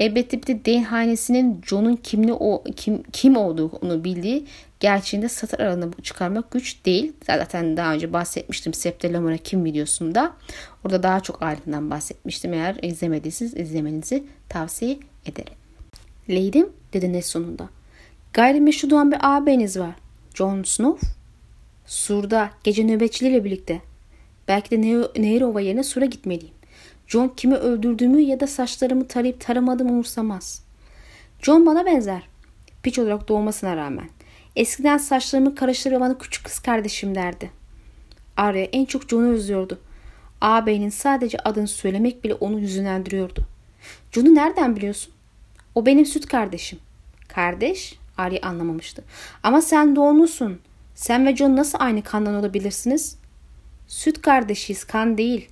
Elbette 0.02 0.42
bir 0.42 0.48
de 0.48 0.66
Dane 0.66 0.84
hanesinin 0.86 1.62
John'un 1.66 1.96
kimli 1.96 2.34
o 2.34 2.64
kim 2.76 3.04
kim 3.04 3.38
olduğunu 3.38 4.04
bildiği 4.04 4.46
gerçeğinde 4.80 5.30
satır 5.30 5.60
aralığına 5.60 5.92
çıkarmak 6.04 6.52
güç 6.52 6.86
değil. 6.86 7.14
Zaten 7.26 7.78
daha 7.78 7.94
önce 7.94 8.14
bahsetmiştim 8.14 8.74
Septe 8.74 9.14
Lamora 9.14 9.38
kim 9.38 9.66
videosunda. 9.66 10.34
Orada 10.86 11.04
daha 11.04 11.20
çok 11.20 11.42
ayrıntıdan 11.42 11.90
bahsetmiştim. 11.90 12.54
Eğer 12.54 12.76
izlemediyseniz 12.82 13.58
izlemenizi 13.58 14.24
tavsiye 14.50 15.00
ederim. 15.26 15.54
Leydim 16.30 16.70
dedi 16.94 17.14
ne 17.14 17.22
sonunda. 17.22 17.70
Gayrimeşru 18.34 18.90
doğan 18.90 19.12
bir 19.12 19.18
ağabeyiniz 19.22 19.80
var. 19.80 19.96
Jon 20.34 20.64
Snow. 20.64 21.08
Sur'da 21.86 22.50
gece 22.64 22.88
nöbetçileriyle 22.88 23.44
birlikte. 23.44 23.82
Belki 24.48 24.72
de 24.72 24.82
Nehirova 25.22 25.62
yerine 25.62 25.84
Sur'a 25.84 26.06
gitmeliyim. 26.06 26.61
John 27.12 27.34
kimi 27.38 27.56
öldürdüğümü 27.56 28.22
ya 28.22 28.40
da 28.40 28.48
saçlarımı 28.48 29.08
tarayıp 29.08 29.42
taramadığımı 29.42 29.92
umursamaz. 29.92 30.64
John 31.42 31.66
bana 31.66 31.86
benzer. 31.86 32.28
Piç 32.84 33.00
olarak 33.00 33.28
doğmasına 33.28 33.76
rağmen. 33.78 34.10
Eskiden 34.56 34.98
saçlarımı 34.98 35.56
karıştırıp 35.56 36.02
bana 36.02 36.18
küçük 36.18 36.46
kız 36.46 36.60
kardeşim 36.60 37.16
derdi. 37.16 37.52
Arya 38.38 38.64
en 38.64 38.86
çok 38.86 39.10
John'u 39.10 39.32
özlüyordu. 39.32 39.80
Ağabeyinin 40.42 40.90
sadece 40.90 41.38
adını 41.38 41.68
söylemek 41.68 42.24
bile 42.24 42.34
onu 42.34 42.60
hüzünlendiriyordu. 42.60 43.46
John'u 44.12 44.36
nereden 44.36 44.76
biliyorsun? 44.76 45.14
O 45.76 45.86
benim 45.86 46.06
süt 46.06 46.26
kardeşim. 46.26 46.80
Kardeş? 47.28 48.00
Arya 48.18 48.42
anlamamıştı. 48.42 49.04
Ama 49.44 49.62
sen 49.62 49.96
doğumlusun. 49.96 50.60
Sen 50.96 51.26
ve 51.26 51.36
John 51.36 51.56
nasıl 51.56 51.78
aynı 51.82 52.04
kandan 52.04 52.36
olabilirsiniz? 52.36 53.18
Süt 53.88 54.22
kardeşiyiz, 54.22 54.84
kan 54.84 55.18
değil. 55.18 55.50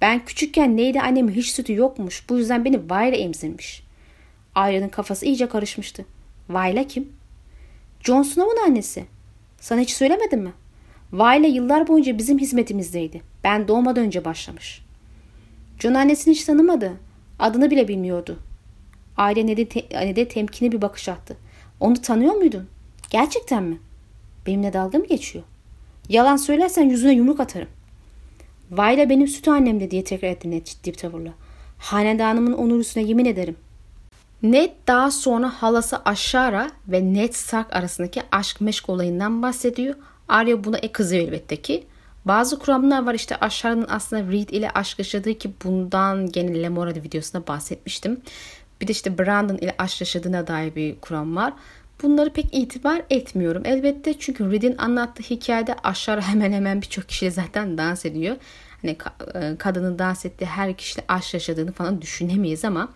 Ben 0.00 0.24
küçükken 0.24 0.76
neydi 0.76 1.00
annemin 1.00 1.32
hiç 1.32 1.50
sütü 1.50 1.74
yokmuş. 1.74 2.28
Bu 2.28 2.38
yüzden 2.38 2.64
beni 2.64 2.90
Vayla 2.90 3.18
emzirmiş. 3.18 3.82
Arya'nın 4.54 4.88
kafası 4.88 5.26
iyice 5.26 5.48
karışmıştı. 5.48 6.04
Vayla 6.48 6.86
kim? 6.86 7.12
John 8.00 8.22
Snow'un 8.22 8.66
annesi. 8.66 9.04
Sana 9.60 9.80
hiç 9.80 9.90
söylemedim 9.90 10.40
mi? 10.40 10.52
Vayla 11.12 11.48
yıllar 11.48 11.88
boyunca 11.88 12.18
bizim 12.18 12.38
hizmetimizdeydi. 12.38 13.22
Ben 13.44 13.68
doğmadan 13.68 14.04
önce 14.04 14.24
başlamış. 14.24 14.82
John 15.78 15.94
annesini 15.94 16.34
hiç 16.34 16.44
tanımadı. 16.44 16.92
Adını 17.38 17.70
bile 17.70 17.88
bilmiyordu. 17.88 18.38
Aile 19.16 19.46
ne 19.46 19.56
de, 19.56 19.68
te, 19.68 19.86
ne 19.92 20.16
de 20.16 20.28
temkini 20.28 20.72
bir 20.72 20.82
bakış 20.82 21.08
attı. 21.08 21.36
Onu 21.80 22.02
tanıyor 22.02 22.34
muydun? 22.34 22.68
Gerçekten 23.10 23.62
mi? 23.62 23.78
Benimle 24.46 24.72
dalga 24.72 24.98
mı 24.98 25.06
geçiyor? 25.06 25.44
Yalan 26.08 26.36
söylersen 26.36 26.84
yüzüne 26.84 27.12
yumruk 27.12 27.40
atarım. 27.40 27.68
Vayla 28.70 29.10
benim 29.10 29.28
süt 29.28 29.48
annemdi 29.48 29.90
diye 29.90 30.04
tekrar 30.04 30.28
etti 30.28 30.50
Ned 30.50 30.64
ciddi 30.64 30.92
bir 30.92 30.96
tavırla. 30.96 31.30
Hanedanımın 31.78 32.52
onur 32.52 32.78
üstüne 32.78 33.04
yemin 33.04 33.24
ederim. 33.24 33.56
Ned 34.42 34.70
daha 34.86 35.10
sonra 35.10 35.48
halası 35.48 35.98
Aşara 36.04 36.70
ve 36.88 37.14
Ned 37.14 37.32
Stark 37.32 37.76
arasındaki 37.76 38.22
aşk 38.32 38.60
meşk 38.60 38.88
olayından 38.88 39.42
bahsediyor. 39.42 39.94
Arya 40.28 40.64
buna 40.64 40.78
e 40.78 40.92
kızıyor 40.92 41.22
elbette 41.22 41.56
ki. 41.56 41.84
Bazı 42.24 42.58
kuramlar 42.58 43.06
var 43.06 43.14
işte 43.14 43.36
Aşara'nın 43.36 43.86
aslında 43.88 44.32
Reed 44.32 44.48
ile 44.48 44.70
aşk 44.70 44.98
yaşadığı 44.98 45.34
ki 45.34 45.50
bundan 45.64 46.32
gene 46.32 46.62
Lemora 46.62 46.94
videosunda 46.94 47.46
bahsetmiştim. 47.46 48.20
Bir 48.80 48.88
de 48.88 48.92
işte 48.92 49.18
Brandon 49.18 49.56
ile 49.56 49.74
aşk 49.78 50.00
yaşadığına 50.00 50.46
dair 50.46 50.74
bir 50.74 51.00
kuram 51.00 51.36
var. 51.36 51.52
Bunları 52.02 52.32
pek 52.32 52.46
itibar 52.52 53.02
etmiyorum. 53.10 53.62
Elbette 53.64 54.18
çünkü 54.18 54.52
Reed'in 54.52 54.76
anlattığı 54.78 55.22
hikayede 55.22 55.74
aşağı 55.74 56.20
hemen 56.20 56.52
hemen 56.52 56.82
birçok 56.82 57.08
kişiyle 57.08 57.30
zaten 57.30 57.78
dans 57.78 58.06
ediyor. 58.06 58.36
Hani 58.82 58.96
e, 59.34 59.56
kadının 59.58 59.98
dans 59.98 60.26
ettiği 60.26 60.46
her 60.46 60.76
kişiyle 60.76 61.04
aşk 61.08 61.34
yaşadığını 61.34 61.72
falan 61.72 62.02
düşünemeyiz 62.02 62.64
ama 62.64 62.88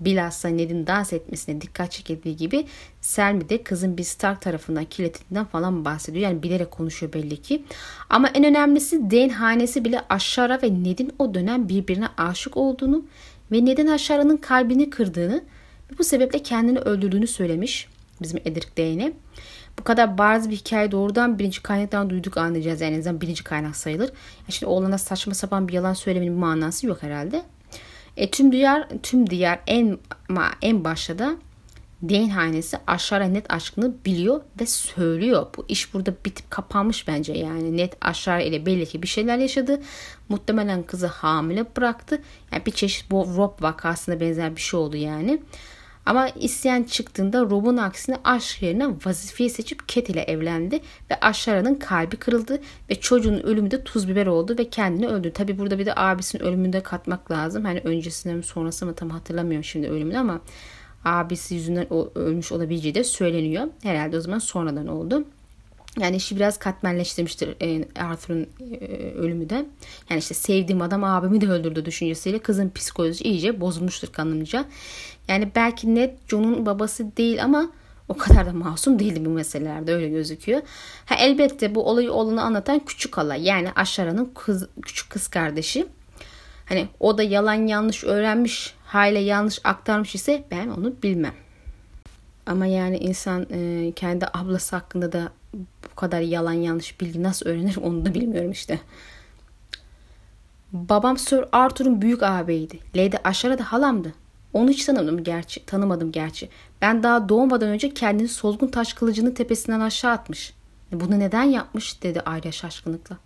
bilhassa 0.00 0.48
Ned'in 0.48 0.86
dans 0.86 1.12
etmesine 1.12 1.60
dikkat 1.60 1.92
çekildiği 1.92 2.36
gibi 2.36 2.66
Selmi 3.00 3.48
de 3.48 3.62
kızın 3.62 3.98
bir 3.98 4.02
Stark 4.02 4.42
tarafından 4.42 4.84
kirletildiğinden 4.84 5.44
falan 5.44 5.84
bahsediyor. 5.84 6.24
Yani 6.24 6.42
bilerek 6.42 6.70
konuşuyor 6.70 7.12
belli 7.12 7.42
ki. 7.42 7.64
Ama 8.10 8.28
en 8.28 8.44
önemlisi 8.44 9.10
Dane 9.10 9.32
hanesi 9.32 9.84
bile 9.84 10.00
Aşara 10.08 10.62
ve 10.62 10.84
Ned'in 10.84 11.12
o 11.18 11.34
dönem 11.34 11.68
birbirine 11.68 12.06
aşık 12.16 12.56
olduğunu 12.56 13.04
ve 13.52 13.64
Ned'in 13.64 13.86
Aşara'nın 13.86 14.36
kalbini 14.36 14.90
kırdığını 14.90 15.44
ve 15.92 15.98
bu 15.98 16.04
sebeple 16.04 16.42
kendini 16.42 16.78
öldürdüğünü 16.78 17.26
söylemiş 17.26 17.88
bizim 18.22 18.40
Edric 18.44 18.68
Dane'e. 18.78 19.12
Bu 19.78 19.84
kadar 19.84 20.18
bariz 20.18 20.50
bir 20.50 20.56
hikaye 20.56 20.92
doğrudan 20.92 21.38
birinci 21.38 21.62
kaynaktan 21.62 22.10
duyduk 22.10 22.36
anlayacağız. 22.36 22.80
Yani 22.80 22.94
en 22.94 22.98
azından 22.98 23.20
birinci 23.20 23.44
kaynak 23.44 23.76
sayılır. 23.76 24.08
Yani 24.38 24.52
şimdi 24.52 24.70
oğlana 24.70 24.98
saçma 24.98 25.34
sapan 25.34 25.68
bir 25.68 25.72
yalan 25.72 25.94
söylemenin 25.94 26.32
bir 26.32 26.40
manası 26.40 26.86
yok 26.86 27.02
herhalde. 27.02 27.42
E, 28.16 28.30
tüm 28.30 28.52
diğer 28.52 28.88
tüm 29.02 29.30
diğer 29.30 29.60
en 29.66 29.98
en 30.62 30.84
başta 30.84 31.18
da 31.18 31.36
Dane 32.02 32.32
hanesi 32.32 32.78
aşağı 32.86 33.34
net 33.34 33.52
aşkını 33.52 33.94
biliyor 34.04 34.40
ve 34.60 34.66
söylüyor. 34.66 35.46
Bu 35.56 35.64
iş 35.68 35.94
burada 35.94 36.14
bitip 36.24 36.50
kapanmış 36.50 37.08
bence 37.08 37.32
yani. 37.32 37.76
Net 37.76 37.96
aşağı 38.00 38.42
ile 38.42 38.66
belli 38.66 38.86
ki 38.86 39.02
bir 39.02 39.08
şeyler 39.08 39.38
yaşadı. 39.38 39.82
Muhtemelen 40.28 40.82
kızı 40.82 41.06
hamile 41.06 41.66
bıraktı. 41.76 42.22
Yani 42.52 42.66
bir 42.66 42.70
çeşit 42.70 43.10
bu 43.10 43.26
Rob 43.36 43.62
vakasına 43.62 44.20
benzer 44.20 44.56
bir 44.56 44.60
şey 44.60 44.80
oldu 44.80 44.96
yani. 44.96 45.42
Ama 46.06 46.28
isyan 46.28 46.82
çıktığında 46.82 47.40
Rob'un 47.40 47.76
aksine 47.76 48.16
aşk 48.24 48.62
yerine 48.62 48.88
vazifeyi 49.06 49.50
seçip 49.50 49.88
Cat 49.88 50.08
ile 50.08 50.20
evlendi 50.20 50.80
ve 51.10 51.20
Aşara'nın 51.20 51.74
kalbi 51.74 52.16
kırıldı 52.16 52.60
ve 52.90 52.94
çocuğun 52.94 53.38
ölümü 53.38 53.70
de 53.70 53.84
tuz 53.84 54.08
biber 54.08 54.26
oldu 54.26 54.56
ve 54.58 54.70
kendini 54.70 55.08
öldürdü. 55.08 55.32
Tabi 55.32 55.58
burada 55.58 55.78
bir 55.78 55.86
de 55.86 55.92
abisinin 55.96 56.42
ölümünü 56.42 56.72
de 56.72 56.82
katmak 56.82 57.30
lazım. 57.30 57.64
Hani 57.64 57.80
öncesinde 57.84 58.34
mi 58.34 58.42
sonrası 58.42 58.86
mı 58.86 58.94
tam 58.94 59.10
hatırlamıyorum 59.10 59.64
şimdi 59.64 59.88
ölümünü 59.88 60.18
ama 60.18 60.40
abisi 61.04 61.54
yüzünden 61.54 61.86
ölmüş 62.14 62.52
olabileceği 62.52 62.94
de 62.94 63.04
söyleniyor. 63.04 63.66
Herhalde 63.82 64.16
o 64.16 64.20
zaman 64.20 64.38
sonradan 64.38 64.86
oldu. 64.86 65.24
Yani 66.00 66.16
işi 66.16 66.36
biraz 66.36 66.58
katmerleştirmiştir 66.58 67.56
e, 67.62 67.88
Arthur'un 68.00 68.46
e, 68.80 68.86
ölümü 69.10 69.50
de. 69.50 69.66
Yani 70.10 70.18
işte 70.18 70.34
sevdiğim 70.34 70.82
adam 70.82 71.04
abimi 71.04 71.40
de 71.40 71.48
öldürdü 71.48 71.84
düşüncesiyle 71.84 72.38
kızın 72.38 72.70
psikolojisi 72.74 73.24
iyice 73.24 73.60
bozulmuştur 73.60 74.08
kanımca. 74.08 74.64
Yani 75.28 75.50
belki 75.54 75.94
net 75.94 76.28
John'un 76.28 76.66
babası 76.66 77.16
değil 77.16 77.44
ama 77.44 77.70
o 78.08 78.16
kadar 78.16 78.46
da 78.46 78.52
masum 78.52 78.98
değildi 78.98 79.24
bu 79.24 79.30
meselelerde 79.30 79.94
öyle 79.94 80.08
gözüküyor. 80.08 80.62
Ha, 81.06 81.14
elbette 81.14 81.74
bu 81.74 81.88
olayı 81.88 82.12
olanı 82.12 82.42
anlatan 82.42 82.78
küçük 82.78 83.16
hala 83.16 83.34
yani 83.34 83.72
Aşara'nın 83.76 84.32
kız, 84.34 84.68
küçük 84.82 85.10
kız 85.10 85.28
kardeşi. 85.28 85.86
Hani 86.66 86.88
o 87.00 87.18
da 87.18 87.22
yalan 87.22 87.66
yanlış 87.66 88.04
öğrenmiş, 88.04 88.74
hale 88.84 89.18
yanlış 89.18 89.60
aktarmış 89.64 90.14
ise 90.14 90.44
ben 90.50 90.68
onu 90.68 90.94
bilmem. 91.02 91.34
Ama 92.46 92.66
yani 92.66 92.98
insan 92.98 93.46
e, 93.50 93.92
kendi 93.96 94.26
ablası 94.34 94.76
hakkında 94.76 95.12
da 95.12 95.32
bu 95.54 95.94
kadar 95.96 96.20
yalan 96.20 96.52
yanlış 96.52 97.00
bilgi 97.00 97.22
nasıl 97.22 97.46
öğrenir 97.46 97.76
onu 97.76 98.06
da 98.06 98.14
bilmiyorum 98.14 98.50
işte. 98.50 98.80
Babam 100.72 101.18
Sir 101.18 101.44
Arthur'un 101.52 102.02
büyük 102.02 102.22
ağabeyiydi. 102.22 102.78
Lady 102.96 103.16
Aşara 103.24 103.58
da 103.58 103.72
halamdı. 103.72 104.12
Onu 104.56 104.70
hiç 104.70 104.84
tanımadım 104.84 105.24
gerçi, 105.24 105.66
tanımadım 105.66 106.12
gerçi. 106.12 106.48
Ben 106.82 107.02
daha 107.02 107.28
doğmadan 107.28 107.68
önce 107.68 107.94
kendini 107.94 108.28
solgun 108.28 108.68
taş 108.68 108.92
kılıcının 108.92 109.30
tepesinden 109.30 109.80
aşağı 109.80 110.12
atmış. 110.12 110.54
Bunu 110.92 111.18
neden 111.18 111.42
yapmış 111.42 112.02
dedi 112.02 112.20
Arya 112.20 112.52
şaşkınlıkla. 112.52 113.16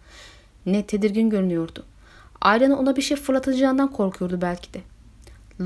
Ne 0.66 0.86
tedirgin 0.86 1.30
görünüyordu. 1.30 1.84
Arya'nın 2.40 2.74
ona 2.74 2.96
bir 2.96 3.02
şey 3.02 3.16
fırlatacağından 3.16 3.92
korkuyordu 3.92 4.38
belki 4.42 4.74
de. 4.74 4.80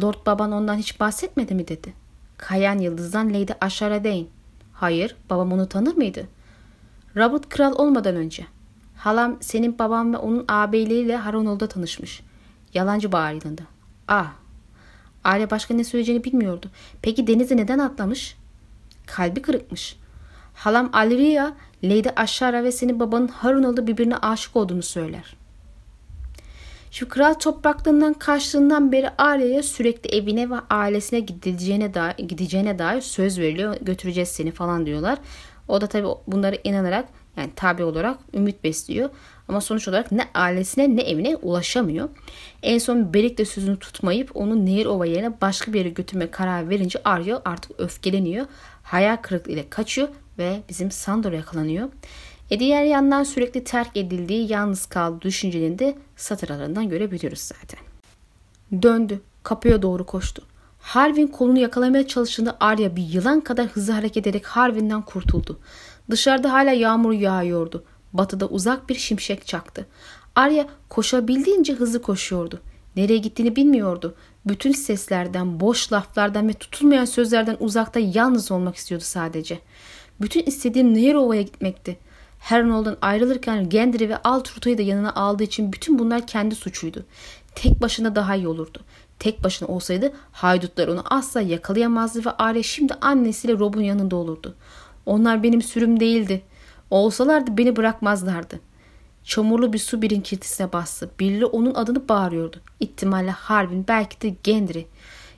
Lord 0.02 0.26
baban 0.26 0.52
ondan 0.52 0.76
hiç 0.76 1.00
bahsetmedi 1.00 1.54
mi 1.54 1.68
dedi. 1.68 1.92
Kayan 2.38 2.78
Yıldız'dan 2.78 3.28
Lady 3.28 3.52
Ashara 3.60 4.04
Dane. 4.04 4.26
Hayır, 4.72 5.16
babam 5.30 5.52
onu 5.52 5.68
tanır 5.68 5.96
mıydı? 5.96 6.28
Robert 7.16 7.48
kral 7.48 7.72
olmadan 7.72 8.16
önce. 8.16 8.46
Halam 8.96 9.36
senin 9.40 9.78
babam 9.78 10.12
ve 10.12 10.16
onun 10.16 10.44
ağabeyleriyle 10.48 11.16
Harrenhal'da 11.16 11.68
tanışmış. 11.68 12.22
Yalancı 12.74 13.12
bağırılında. 13.12 13.62
Ah. 14.08 14.43
Aile 15.24 15.50
başka 15.50 15.74
ne 15.74 15.84
söyleyeceğini 15.84 16.24
bilmiyordu. 16.24 16.70
Peki 17.02 17.26
denize 17.26 17.56
neden 17.56 17.78
atlamış? 17.78 18.36
Kalbi 19.06 19.42
kırıkmış. 19.42 19.96
Halam 20.54 20.90
Alria, 20.92 21.52
Lady 21.84 22.08
Ashara 22.16 22.64
ve 22.64 22.72
senin 22.72 23.00
babanın 23.00 23.28
Harrenhal'da 23.28 23.86
birbirine 23.86 24.16
aşık 24.16 24.56
olduğunu 24.56 24.82
söyler. 24.82 25.36
Şu 26.90 27.08
kral 27.08 27.34
topraklarından 27.34 28.14
kaçtığından 28.14 28.92
beri 28.92 29.10
Arya'ya 29.18 29.62
sürekli 29.62 30.16
evine 30.16 30.50
ve 30.50 30.54
ailesine 30.70 31.20
gideceğine 31.20 31.94
dair, 31.94 32.16
gideceğine 32.16 32.78
dair 32.78 33.00
söz 33.00 33.38
veriliyor. 33.38 33.76
Götüreceğiz 33.80 34.28
seni 34.28 34.50
falan 34.50 34.86
diyorlar. 34.86 35.18
O 35.68 35.80
da 35.80 35.86
tabii 35.86 36.08
bunları 36.26 36.58
inanarak 36.64 37.08
yani 37.36 37.50
tabi 37.56 37.84
olarak 37.84 38.18
ümit 38.34 38.64
besliyor. 38.64 39.10
Ama 39.48 39.60
sonuç 39.60 39.88
olarak 39.88 40.12
ne 40.12 40.24
ailesine 40.34 40.96
ne 40.96 41.02
evine 41.02 41.36
ulaşamıyor. 41.36 42.08
En 42.62 42.78
son 42.78 43.14
Berik 43.14 43.38
de 43.38 43.44
sözünü 43.44 43.78
tutmayıp 43.78 44.30
onu 44.34 44.66
Nehir 44.66 44.86
Ova 44.86 45.06
yerine 45.06 45.40
başka 45.40 45.72
bir 45.72 45.78
yere 45.78 45.88
götürme 45.88 46.30
karar 46.30 46.68
verince 46.68 47.00
Arya 47.04 47.42
artık 47.44 47.80
öfkeleniyor. 47.80 48.46
Hayal 48.82 49.16
kırıklığı 49.16 49.52
ile 49.52 49.68
kaçıyor 49.70 50.08
ve 50.38 50.60
bizim 50.68 50.90
Sandor 50.90 51.32
yakalanıyor. 51.32 51.88
E 52.50 52.60
diğer 52.60 52.84
yandan 52.84 53.22
sürekli 53.22 53.64
terk 53.64 53.96
edildiği, 53.96 54.52
yalnız 54.52 54.86
kaldığı 54.86 55.20
düşüncelerini 55.20 55.78
de 55.78 55.96
satır 56.16 56.48
görebiliyoruz 56.84 57.40
zaten. 57.40 57.80
Döndü. 58.82 59.20
Kapıya 59.42 59.82
doğru 59.82 60.06
koştu. 60.06 60.42
Harvin 60.78 61.26
kolunu 61.26 61.58
yakalamaya 61.58 62.06
çalıştığında 62.06 62.56
Arya 62.60 62.96
bir 62.96 63.02
yılan 63.02 63.40
kadar 63.40 63.66
hızlı 63.66 63.92
hareket 63.92 64.26
ederek 64.26 64.46
Harvin'den 64.46 65.02
kurtuldu. 65.02 65.58
Dışarıda 66.10 66.52
hala 66.52 66.70
yağmur 66.70 67.12
yağıyordu. 67.12 67.84
Batıda 68.14 68.46
uzak 68.46 68.88
bir 68.88 68.94
şimşek 68.94 69.46
çaktı. 69.46 69.86
Arya 70.34 70.66
koşabildiğince 70.88 71.72
hızlı 71.72 72.02
koşuyordu. 72.02 72.60
Nereye 72.96 73.18
gittiğini 73.18 73.56
bilmiyordu. 73.56 74.14
Bütün 74.46 74.72
seslerden, 74.72 75.60
boş 75.60 75.92
laflardan 75.92 76.48
ve 76.48 76.52
tutulmayan 76.52 77.04
sözlerden 77.04 77.56
uzakta 77.60 78.00
yalnız 78.00 78.50
olmak 78.50 78.76
istiyordu 78.76 79.04
sadece. 79.06 79.58
Bütün 80.20 80.42
istediğim 80.42 80.94
Nerova'ya 80.94 81.42
gitmekti. 81.42 81.98
Hernold'dan 82.38 82.96
ayrılırken 83.02 83.68
Gendry 83.68 84.08
ve 84.08 84.16
Altruta'yı 84.16 84.78
da 84.78 84.82
yanına 84.82 85.14
aldığı 85.14 85.42
için 85.42 85.72
bütün 85.72 85.98
bunlar 85.98 86.26
kendi 86.26 86.54
suçuydu. 86.54 87.04
Tek 87.54 87.82
başına 87.82 88.14
daha 88.14 88.36
iyi 88.36 88.48
olurdu. 88.48 88.80
Tek 89.18 89.44
başına 89.44 89.68
olsaydı 89.68 90.12
haydutlar 90.32 90.88
onu 90.88 91.02
asla 91.10 91.40
yakalayamazdı 91.40 92.24
ve 92.24 92.30
Arya 92.30 92.62
şimdi 92.62 92.94
annesiyle 92.94 93.58
Rob'un 93.58 93.82
yanında 93.82 94.16
olurdu. 94.16 94.54
Onlar 95.06 95.42
benim 95.42 95.62
sürüm 95.62 96.00
değildi. 96.00 96.42
Olsalardı 96.90 97.58
beni 97.58 97.76
bırakmazlardı. 97.76 98.60
çamurlu 99.24 99.72
bir 99.72 99.78
su 99.78 100.02
birikintisine 100.02 100.72
bastı. 100.72 101.10
Birileri 101.20 101.46
onun 101.46 101.74
adını 101.74 102.08
bağırıyordu. 102.08 102.60
İhtimalle 102.80 103.30
Harbin 103.30 103.84
belki 103.88 104.20
de 104.20 104.34
Gendry. 104.42 104.86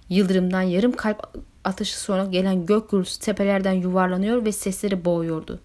Yıldırımdan 0.08 0.62
yarım 0.62 0.92
kalp 0.92 1.22
atışı 1.64 2.00
sonra 2.00 2.24
gelen 2.24 2.66
gök 2.66 2.90
gürültüsü 2.90 3.20
tepelerden 3.20 3.72
yuvarlanıyor 3.72 4.44
ve 4.44 4.52
sesleri 4.52 5.04
boğuyordu. 5.04 5.60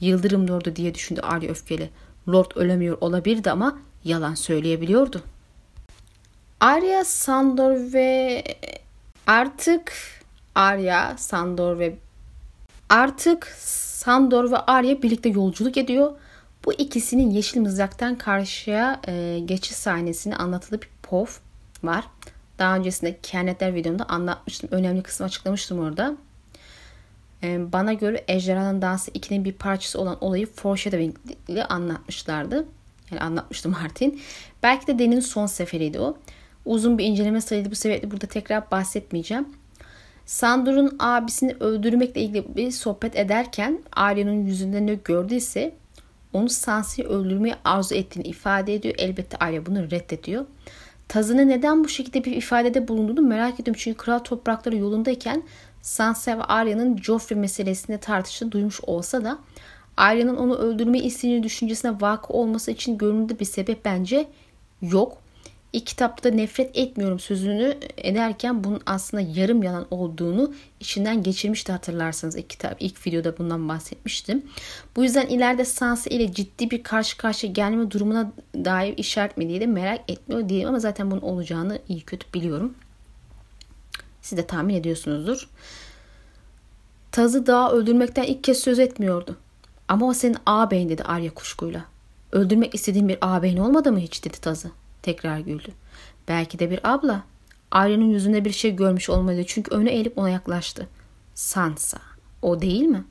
Yıldırım 0.00 0.48
lordu 0.48 0.76
diye 0.76 0.94
düşündü 0.94 1.20
Arya 1.20 1.50
öfkeli. 1.50 1.90
Lord 2.28 2.50
ölemiyor 2.54 2.98
olabilirdi 3.00 3.50
ama 3.50 3.78
yalan 4.04 4.34
söyleyebiliyordu. 4.34 5.22
Arya, 6.60 7.04
Sandor 7.04 7.92
ve 7.92 8.44
artık 9.26 9.92
Arya, 10.54 11.14
Sandor 11.18 11.78
ve 11.78 11.96
artık 12.90 13.46
Sandor 13.58 14.50
ve 14.50 14.56
Arya 14.56 15.02
birlikte 15.02 15.28
yolculuk 15.28 15.76
ediyor. 15.76 16.12
Bu 16.64 16.72
ikisinin 16.72 17.30
yeşil 17.30 17.60
mızraktan 17.60 18.18
karşıya 18.18 19.00
e, 19.08 19.38
geçiş 19.44 19.76
sahnesini 19.76 20.36
anlatılı 20.36 20.82
bir 20.82 20.88
pov 21.02 21.26
var. 21.82 22.04
Daha 22.58 22.76
öncesinde 22.76 23.18
kehanetler 23.22 23.74
videomda 23.74 24.04
anlatmıştım. 24.04 24.68
Önemli 24.72 25.02
kısmı 25.02 25.26
açıklamıştım 25.26 25.78
orada. 25.78 26.16
E, 27.42 27.72
bana 27.72 27.92
göre 27.92 28.24
Ejderhanın 28.28 28.82
Dansı 28.82 29.10
2'nin 29.10 29.44
bir 29.44 29.52
parçası 29.52 30.00
olan 30.00 30.24
olayı 30.24 30.46
foreshadowing 30.46 31.16
ile 31.48 31.64
anlatmışlardı. 31.64 32.66
Yani 33.10 33.20
anlatmıştım 33.20 33.72
Martin. 33.72 34.20
Belki 34.62 34.86
de 34.86 34.98
Deni'nin 34.98 35.20
son 35.20 35.46
seferiydi 35.46 36.00
o. 36.00 36.18
Uzun 36.64 36.98
bir 36.98 37.04
inceleme 37.04 37.40
sayıydı 37.40 37.70
bu 37.70 37.74
sebeple 37.74 38.10
burada 38.10 38.26
tekrar 38.26 38.70
bahsetmeyeceğim. 38.70 39.48
Sandor'un 40.26 40.96
abisini 40.98 41.56
öldürmekle 41.60 42.20
ilgili 42.20 42.56
bir 42.56 42.70
sohbet 42.70 43.16
ederken 43.16 43.82
Arya'nın 43.92 44.46
yüzünde 44.46 44.86
ne 44.86 44.94
gördüyse 44.94 45.74
onu 46.32 46.48
Sansi'yi 46.48 47.08
öldürmeyi 47.08 47.54
arzu 47.64 47.94
ettiğini 47.94 48.24
ifade 48.24 48.74
ediyor. 48.74 48.94
Elbette 48.98 49.36
Arya 49.36 49.66
bunu 49.66 49.90
reddediyor. 49.90 50.44
Tazının 51.08 51.48
neden 51.48 51.84
bu 51.84 51.88
şekilde 51.88 52.24
bir 52.24 52.36
ifadede 52.36 52.88
bulunduğunu 52.88 53.22
merak 53.22 53.60
ediyorum. 53.60 53.80
Çünkü 53.84 53.98
kral 53.98 54.18
toprakları 54.18 54.76
yolundayken 54.76 55.42
Sansa 55.82 56.38
ve 56.38 56.42
Arya'nın 56.42 56.96
Joffrey 56.96 57.38
meselesinde 57.38 57.98
tartıştığı 57.98 58.52
duymuş 58.52 58.80
olsa 58.82 59.24
da 59.24 59.38
Arya'nın 59.96 60.36
onu 60.36 60.54
öldürmeyi 60.54 61.04
istediğini 61.04 61.42
düşüncesine 61.42 62.00
vakı 62.00 62.32
olması 62.32 62.70
için 62.70 62.98
görünürde 62.98 63.38
bir 63.38 63.44
sebep 63.44 63.84
bence 63.84 64.26
yok. 64.82 65.18
İlk 65.72 65.86
kitapta 65.86 66.30
nefret 66.30 66.78
etmiyorum 66.78 67.18
sözünü 67.18 67.76
ederken 67.96 68.64
bunun 68.64 68.80
aslında 68.86 69.20
yarım 69.20 69.62
yalan 69.62 69.86
olduğunu 69.90 70.54
içinden 70.80 71.22
geçirmişti 71.22 71.72
hatırlarsanız 71.72 72.36
ilk 72.36 72.50
kitap 72.50 72.76
ilk 72.80 73.06
videoda 73.06 73.38
bundan 73.38 73.68
bahsetmiştim. 73.68 74.42
Bu 74.96 75.02
yüzden 75.02 75.26
ileride 75.26 75.64
Sansa 75.64 76.10
ile 76.10 76.32
ciddi 76.32 76.70
bir 76.70 76.82
karşı 76.82 77.16
karşıya 77.16 77.52
gelme 77.52 77.90
durumuna 77.90 78.32
dair 78.54 78.98
işaret 78.98 79.36
mi 79.36 79.48
diye 79.48 79.60
de 79.60 79.66
merak 79.66 80.10
etmiyor 80.10 80.48
değilim 80.48 80.68
ama 80.68 80.78
zaten 80.78 81.10
bunun 81.10 81.20
olacağını 81.20 81.78
iyi 81.88 82.00
kötü 82.00 82.32
biliyorum. 82.34 82.74
Siz 84.22 84.38
de 84.38 84.46
tahmin 84.46 84.74
ediyorsunuzdur. 84.74 85.48
Tazı 87.12 87.46
daha 87.46 87.72
öldürmekten 87.72 88.22
ilk 88.22 88.44
kez 88.44 88.58
söz 88.58 88.78
etmiyordu. 88.78 89.36
Ama 89.88 90.06
o 90.06 90.14
senin 90.14 90.36
ağabeyin 90.46 90.88
dedi 90.88 91.02
Arya 91.02 91.34
kuşkuyla. 91.34 91.84
Öldürmek 92.32 92.74
istediğin 92.74 93.08
bir 93.08 93.18
ağabeyin 93.20 93.56
olmadı 93.56 93.92
mı 93.92 93.98
hiç 93.98 94.24
dedi 94.24 94.40
Tazı. 94.40 94.70
Tekrar 95.02 95.38
güldü. 95.38 95.68
Belki 96.28 96.58
de 96.58 96.70
bir 96.70 96.80
abla. 96.92 97.22
Arya'nın 97.70 98.10
yüzünde 98.10 98.44
bir 98.44 98.52
şey 98.52 98.76
görmüş 98.76 99.10
olmalıydı 99.10 99.44
çünkü 99.46 99.74
öne 99.74 99.90
eğilip 99.90 100.18
ona 100.18 100.30
yaklaştı. 100.30 100.88
Sansa. 101.34 101.98
O 102.42 102.60
değil 102.62 102.82
mi? 102.82 103.04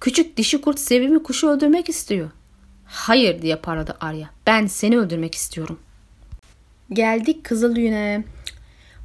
Küçük 0.00 0.36
dişi 0.36 0.60
kurt 0.60 0.78
sevimli 0.78 1.22
kuşu 1.22 1.48
öldürmek 1.48 1.88
istiyor. 1.88 2.30
Hayır 2.84 3.42
diye 3.42 3.56
parladı 3.56 3.96
Arya. 4.00 4.30
Ben 4.46 4.66
seni 4.66 4.98
öldürmek 4.98 5.34
istiyorum. 5.34 5.78
Geldik 6.92 7.44
Kızıl 7.44 7.76
Düğün'e. 7.76 8.24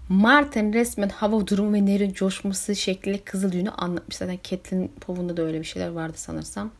Martin 0.10 0.74
resmen 0.74 1.10
hava 1.10 1.48
durumu 1.48 1.74
ve 1.74 1.86
nehrin 1.86 2.14
coşması 2.14 2.76
şekliyle 2.76 3.18
Kızıl 3.18 3.52
Düğün'ü 3.52 3.70
anlatmış. 3.70 4.18
Zaten 4.18 4.40
Catelyn 4.44 4.92
Pov'unda 5.02 5.38
da 5.38 5.42
öyle 5.42 5.60
bir 5.60 5.66
şeyler 5.66 5.90
vardı 5.90 6.18
sanırsam. 6.18 6.72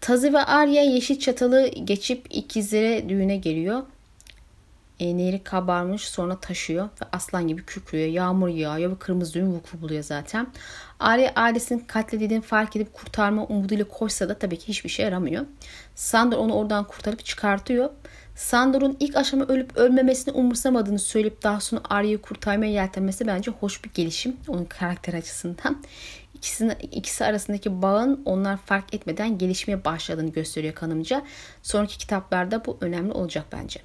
Tazı 0.00 0.32
ve 0.32 0.38
Arya 0.38 0.82
yeşil 0.82 1.18
çatalı 1.18 1.68
geçip 1.68 2.26
ikizlere 2.30 3.08
düğüne 3.08 3.36
geliyor. 3.36 3.82
E, 5.00 5.16
nehri 5.16 5.44
kabarmış 5.44 6.08
sonra 6.08 6.40
taşıyor 6.40 6.84
ve 6.84 7.06
aslan 7.12 7.48
gibi 7.48 7.64
kükrüyor. 7.64 8.08
Yağmur 8.08 8.48
yağıyor 8.48 8.90
ve 8.90 8.98
kırmızı 8.98 9.34
düğün 9.34 9.52
vuku 9.52 9.80
buluyor 9.80 10.02
zaten. 10.02 10.46
Arya 11.00 11.32
ailesinin 11.36 11.78
katledildiğini 11.78 12.42
fark 12.42 12.76
edip 12.76 12.92
kurtarma 12.92 13.44
umuduyla 13.44 13.84
koşsa 13.88 14.28
da 14.28 14.38
tabii 14.38 14.58
ki 14.58 14.68
hiçbir 14.68 14.88
şey 14.88 15.04
yaramıyor. 15.04 15.46
Sandor 15.94 16.38
onu 16.38 16.54
oradan 16.54 16.84
kurtarıp 16.84 17.24
çıkartıyor. 17.24 17.90
Sandor'un 18.36 18.96
ilk 19.00 19.16
aşama 19.16 19.44
ölüp 19.44 19.76
ölmemesini 19.76 20.34
umursamadığını 20.34 20.98
söyleyip 20.98 21.42
daha 21.42 21.60
sonra 21.60 21.80
Arya'yı 21.90 22.22
kurtarmaya 22.22 22.72
yeltenmesi 22.72 23.26
bence 23.26 23.50
hoş 23.50 23.84
bir 23.84 23.90
gelişim 23.94 24.36
onun 24.48 24.64
karakter 24.64 25.14
açısından. 25.14 25.82
İkisinin, 26.34 26.74
ikisi 26.92 27.24
arasındaki 27.24 27.82
bağın 27.82 28.22
onlar 28.24 28.56
fark 28.56 28.94
etmeden 28.94 29.38
gelişmeye 29.38 29.84
başladığını 29.84 30.32
gösteriyor 30.32 30.74
kanımca. 30.74 31.22
Sonraki 31.62 31.98
kitaplarda 31.98 32.64
bu 32.64 32.78
önemli 32.80 33.12
olacak 33.12 33.44
bence. 33.52 33.80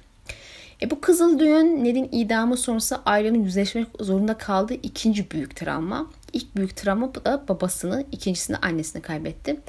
E 0.82 0.90
bu 0.90 1.00
kızıl 1.00 1.38
düğün 1.38 1.84
Ned'in 1.84 2.08
idamı 2.12 2.56
sonrası 2.56 3.00
Arya'nın 3.04 3.42
yüzleşmek 3.44 3.86
zorunda 4.00 4.38
kaldığı 4.38 4.74
ikinci 4.74 5.30
büyük 5.30 5.56
travma. 5.56 6.06
İlk 6.32 6.56
büyük 6.56 6.76
travma 6.76 7.14
da 7.14 7.44
babasını, 7.48 8.04
ikincisini 8.12 8.56
annesini 8.56 9.02
kaybetti. 9.02 9.60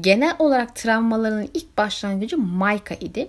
Genel 0.00 0.36
olarak 0.38 0.76
travmalarının 0.76 1.48
ilk 1.54 1.78
başlangıcı 1.78 2.38
Mayka 2.38 2.94
idi. 2.94 3.28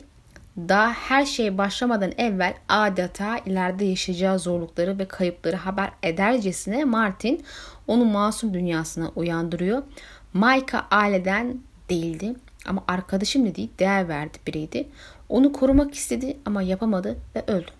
Daha 0.58 0.92
her 0.92 1.26
şey 1.26 1.58
başlamadan 1.58 2.12
evvel 2.18 2.54
adeta 2.70 3.38
ileride 3.38 3.86
yaşayacağı 3.86 4.40
zorlukları 4.40 5.00
ve 5.00 5.08
kayıpları 5.08 5.56
haber 5.56 5.92
edercesine 6.04 6.86
Martin 6.86 7.44
onu 7.88 8.06
masum 8.06 8.54
dünyasına 8.54 9.12
uyandırıyor. 9.16 9.84
Mayka 10.34 10.88
aileden 10.92 11.58
değildi 11.90 12.36
ama 12.66 12.84
arkadaşım 12.88 13.46
dediği 13.46 13.70
değer 13.80 14.08
verdi 14.08 14.38
biriydi. 14.48 14.88
Onu 15.30 15.52
korumak 15.52 15.96
istedi 15.96 16.38
ama 16.46 16.62
yapamadı 16.62 17.18
ve 17.36 17.44
öldü. 17.48 17.72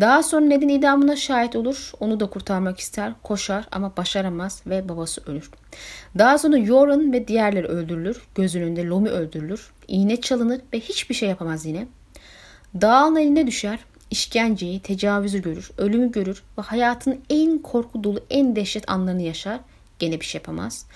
Daha 0.00 0.22
sonra 0.22 0.46
Ned'in 0.46 0.68
idamına 0.68 1.16
şahit 1.16 1.56
olur. 1.56 1.92
Onu 2.00 2.20
da 2.20 2.26
kurtarmak 2.26 2.80
ister. 2.80 3.12
Koşar 3.22 3.68
ama 3.72 3.96
başaramaz 3.96 4.62
ve 4.66 4.88
babası 4.88 5.22
ölür. 5.26 5.50
Daha 6.18 6.38
sonra 6.38 6.56
Yoren 6.56 7.12
ve 7.12 7.28
diğerleri 7.28 7.66
öldürülür. 7.66 8.22
Göz 8.34 8.56
önünde 8.56 8.84
Lomi 8.86 9.08
öldürülür. 9.08 9.72
İğne 9.88 10.20
çalınır 10.20 10.60
ve 10.72 10.80
hiçbir 10.80 11.14
şey 11.14 11.28
yapamaz 11.28 11.66
yine. 11.66 11.86
Dağın 12.80 13.16
eline 13.16 13.46
düşer. 13.46 13.78
işkenceyi, 14.10 14.80
tecavüzü 14.80 15.42
görür, 15.42 15.70
ölümü 15.78 16.12
görür 16.12 16.42
ve 16.58 16.62
hayatın 16.62 17.20
en 17.30 17.58
korku 17.58 18.04
dolu, 18.04 18.20
en 18.30 18.56
dehşet 18.56 18.90
anlarını 18.90 19.22
yaşar. 19.22 19.60
Gene 19.98 20.20
bir 20.20 20.24
şey 20.24 20.38
yapamaz. 20.38 20.86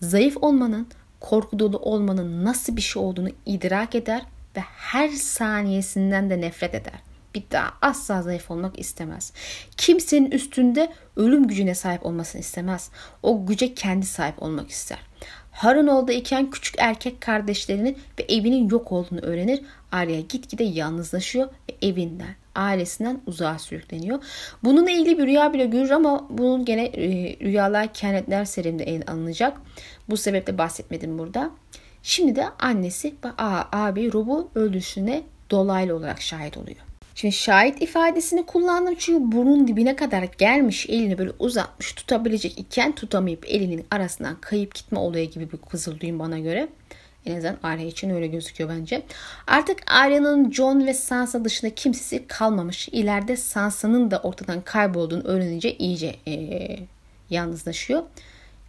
Zayıf 0.00 0.36
olmanın, 0.36 0.86
korku 1.20 1.58
dolu 1.58 1.78
olmanın 1.78 2.44
nasıl 2.44 2.76
bir 2.76 2.80
şey 2.80 3.02
olduğunu 3.02 3.28
idrak 3.46 3.94
eder 3.94 4.22
ve 4.58 4.62
her 4.76 5.08
saniyesinden 5.08 6.30
de 6.30 6.40
nefret 6.40 6.74
eder. 6.74 7.00
Bir 7.34 7.42
daha 7.52 7.72
asla 7.80 8.22
zayıf 8.22 8.50
olmak 8.50 8.78
istemez. 8.78 9.32
Kimsenin 9.76 10.30
üstünde 10.30 10.92
ölüm 11.16 11.46
gücüne 11.46 11.74
sahip 11.74 12.06
olmasını 12.06 12.40
istemez. 12.40 12.90
O 13.22 13.46
güce 13.46 13.74
kendi 13.74 14.06
sahip 14.06 14.42
olmak 14.42 14.70
ister. 14.70 14.98
Harunol'da 15.50 16.12
iken 16.12 16.50
küçük 16.50 16.74
erkek 16.78 17.20
kardeşlerinin 17.20 17.98
ve 18.18 18.22
evinin 18.28 18.68
yok 18.68 18.92
olduğunu 18.92 19.20
öğrenir. 19.20 19.60
Arya 19.92 20.20
gitgide 20.20 20.64
yalnızlaşıyor 20.64 21.46
ve 21.46 21.86
evinden, 21.88 22.34
ailesinden 22.54 23.20
uzağa 23.26 23.58
sürükleniyor. 23.58 24.22
Bununla 24.64 24.90
ilgili 24.90 25.18
bir 25.18 25.26
rüya 25.26 25.52
bile 25.52 25.66
görür 25.66 25.90
ama 25.90 26.26
bunun 26.30 26.64
gene 26.64 26.84
e, 26.84 27.36
rüyalar 27.40 27.94
kehanetler 27.94 28.44
serimde 28.44 28.84
ele 28.84 29.04
alınacak. 29.04 29.60
Bu 30.10 30.16
sebeple 30.16 30.58
bahsetmedim 30.58 31.18
burada. 31.18 31.50
Şimdi 32.02 32.36
de 32.36 32.48
annesi 32.58 33.14
ve 33.24 33.28
abi 33.72 34.12
Rob'u 34.12 34.50
öldürüşüne 34.54 35.22
dolaylı 35.50 35.96
olarak 35.96 36.22
şahit 36.22 36.56
oluyor. 36.56 36.76
Şimdi 37.14 37.34
şahit 37.34 37.82
ifadesini 37.82 38.46
kullandım 38.46 38.94
çünkü 38.98 39.36
burnun 39.36 39.68
dibine 39.68 39.96
kadar 39.96 40.22
gelmiş 40.22 40.86
elini 40.88 41.18
böyle 41.18 41.32
uzatmış 41.38 41.92
tutabilecek 41.92 42.58
iken 42.58 42.94
tutamayıp 42.94 43.44
elinin 43.48 43.86
arasından 43.90 44.36
kayıp 44.40 44.74
gitme 44.74 44.98
olayı 44.98 45.30
gibi 45.30 45.52
bir 45.52 45.58
kızıl 45.58 46.00
düğün 46.00 46.18
bana 46.18 46.38
göre. 46.38 46.68
En 47.26 47.36
azından 47.36 47.56
Arya 47.62 47.86
için 47.86 48.10
öyle 48.10 48.26
gözüküyor 48.26 48.70
bence. 48.70 49.02
Artık 49.46 49.78
Arya'nın 49.86 50.50
John 50.50 50.86
ve 50.86 50.94
Sansa 50.94 51.44
dışında 51.44 51.74
kimsesi 51.74 52.26
kalmamış. 52.26 52.88
İleride 52.88 53.36
Sansa'nın 53.36 54.10
da 54.10 54.18
ortadan 54.18 54.60
kaybolduğunu 54.60 55.22
öğrenince 55.22 55.76
iyice 55.76 56.16
ee, 56.28 56.78
yalnızlaşıyor. 57.30 58.02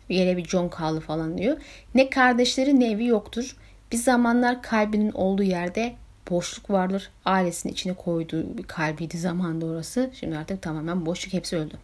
Yere 0.10 0.38
bir 0.38 0.45
John 0.45 0.70
kaldı 0.70 0.99
falan 0.99 1.38
diyor. 1.38 1.57
Ne 1.95 2.10
kardeşleri 2.10 2.80
ne 2.80 2.91
evi 2.91 3.05
yoktur. 3.05 3.55
Bir 3.91 3.97
zamanlar 3.97 4.62
kalbinin 4.62 5.12
olduğu 5.12 5.43
yerde 5.43 5.95
boşluk 6.30 6.70
vardır. 6.70 7.10
Ailesinin 7.26 7.74
içine 7.74 7.93
koyduğu 7.93 8.57
bir 8.57 8.64
kalbiydi 8.64 9.18
zamanda 9.18 9.66
orası. 9.66 10.10
Şimdi 10.14 10.38
artık 10.38 10.62
tamamen 10.62 11.05
boşluk 11.05 11.34
hepsi 11.34 11.57
öldü. 11.57 11.78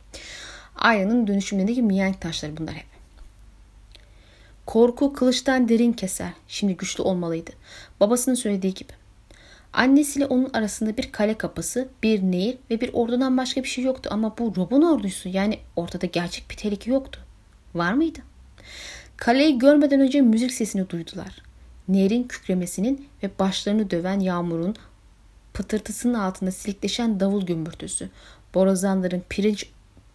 Arya'nın 0.75 1.27
dönüşümlerindeki 1.27 1.81
mihenk 1.81 2.21
taşları 2.21 2.57
bunlar 2.57 2.73
hep. 2.73 2.85
Korku 4.65 5.13
kılıçtan 5.13 5.69
derin 5.69 5.93
keser. 5.93 6.31
Şimdi 6.47 6.77
güçlü 6.77 7.03
olmalıydı. 7.03 7.51
Babasının 7.99 8.35
söylediği 8.35 8.73
gibi. 8.73 8.93
Annesiyle 9.73 10.25
onun 10.25 10.49
arasında 10.53 10.97
bir 10.97 11.11
kale 11.11 11.37
kapısı, 11.37 11.89
bir 12.03 12.21
nehir 12.21 12.57
ve 12.69 12.81
bir 12.81 12.93
ordudan 12.93 13.37
başka 13.37 13.63
bir 13.63 13.67
şey 13.67 13.83
yoktu 13.83 14.09
ama 14.13 14.37
bu 14.37 14.53
Rob'un 14.55 14.81
ordusu 14.81 15.29
yani 15.29 15.59
ortada 15.75 16.05
gerçek 16.05 16.49
bir 16.49 16.55
tehlike 16.55 16.91
yoktu. 16.91 17.24
Var 17.75 17.93
mıydı? 17.93 18.19
Kaleyi 19.17 19.59
görmeden 19.59 20.01
önce 20.01 20.21
müzik 20.21 20.51
sesini 20.51 20.89
duydular. 20.89 21.41
Nehrin 21.87 22.23
kükremesinin 22.23 23.07
ve 23.23 23.29
başlarını 23.39 23.91
döven 23.91 24.19
yağmurun 24.19 24.75
pıtırtısının 25.53 26.13
altında 26.13 26.51
silikleşen 26.51 27.19
davul 27.19 27.45
gümbürtüsü, 27.45 28.09
borazanların 28.53 29.23
pirinç 29.29 29.69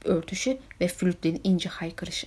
örtüşü 0.04 0.58
ve 0.80 0.88
flütlerin 0.88 1.40
ince 1.44 1.68
haykırışı. 1.68 2.26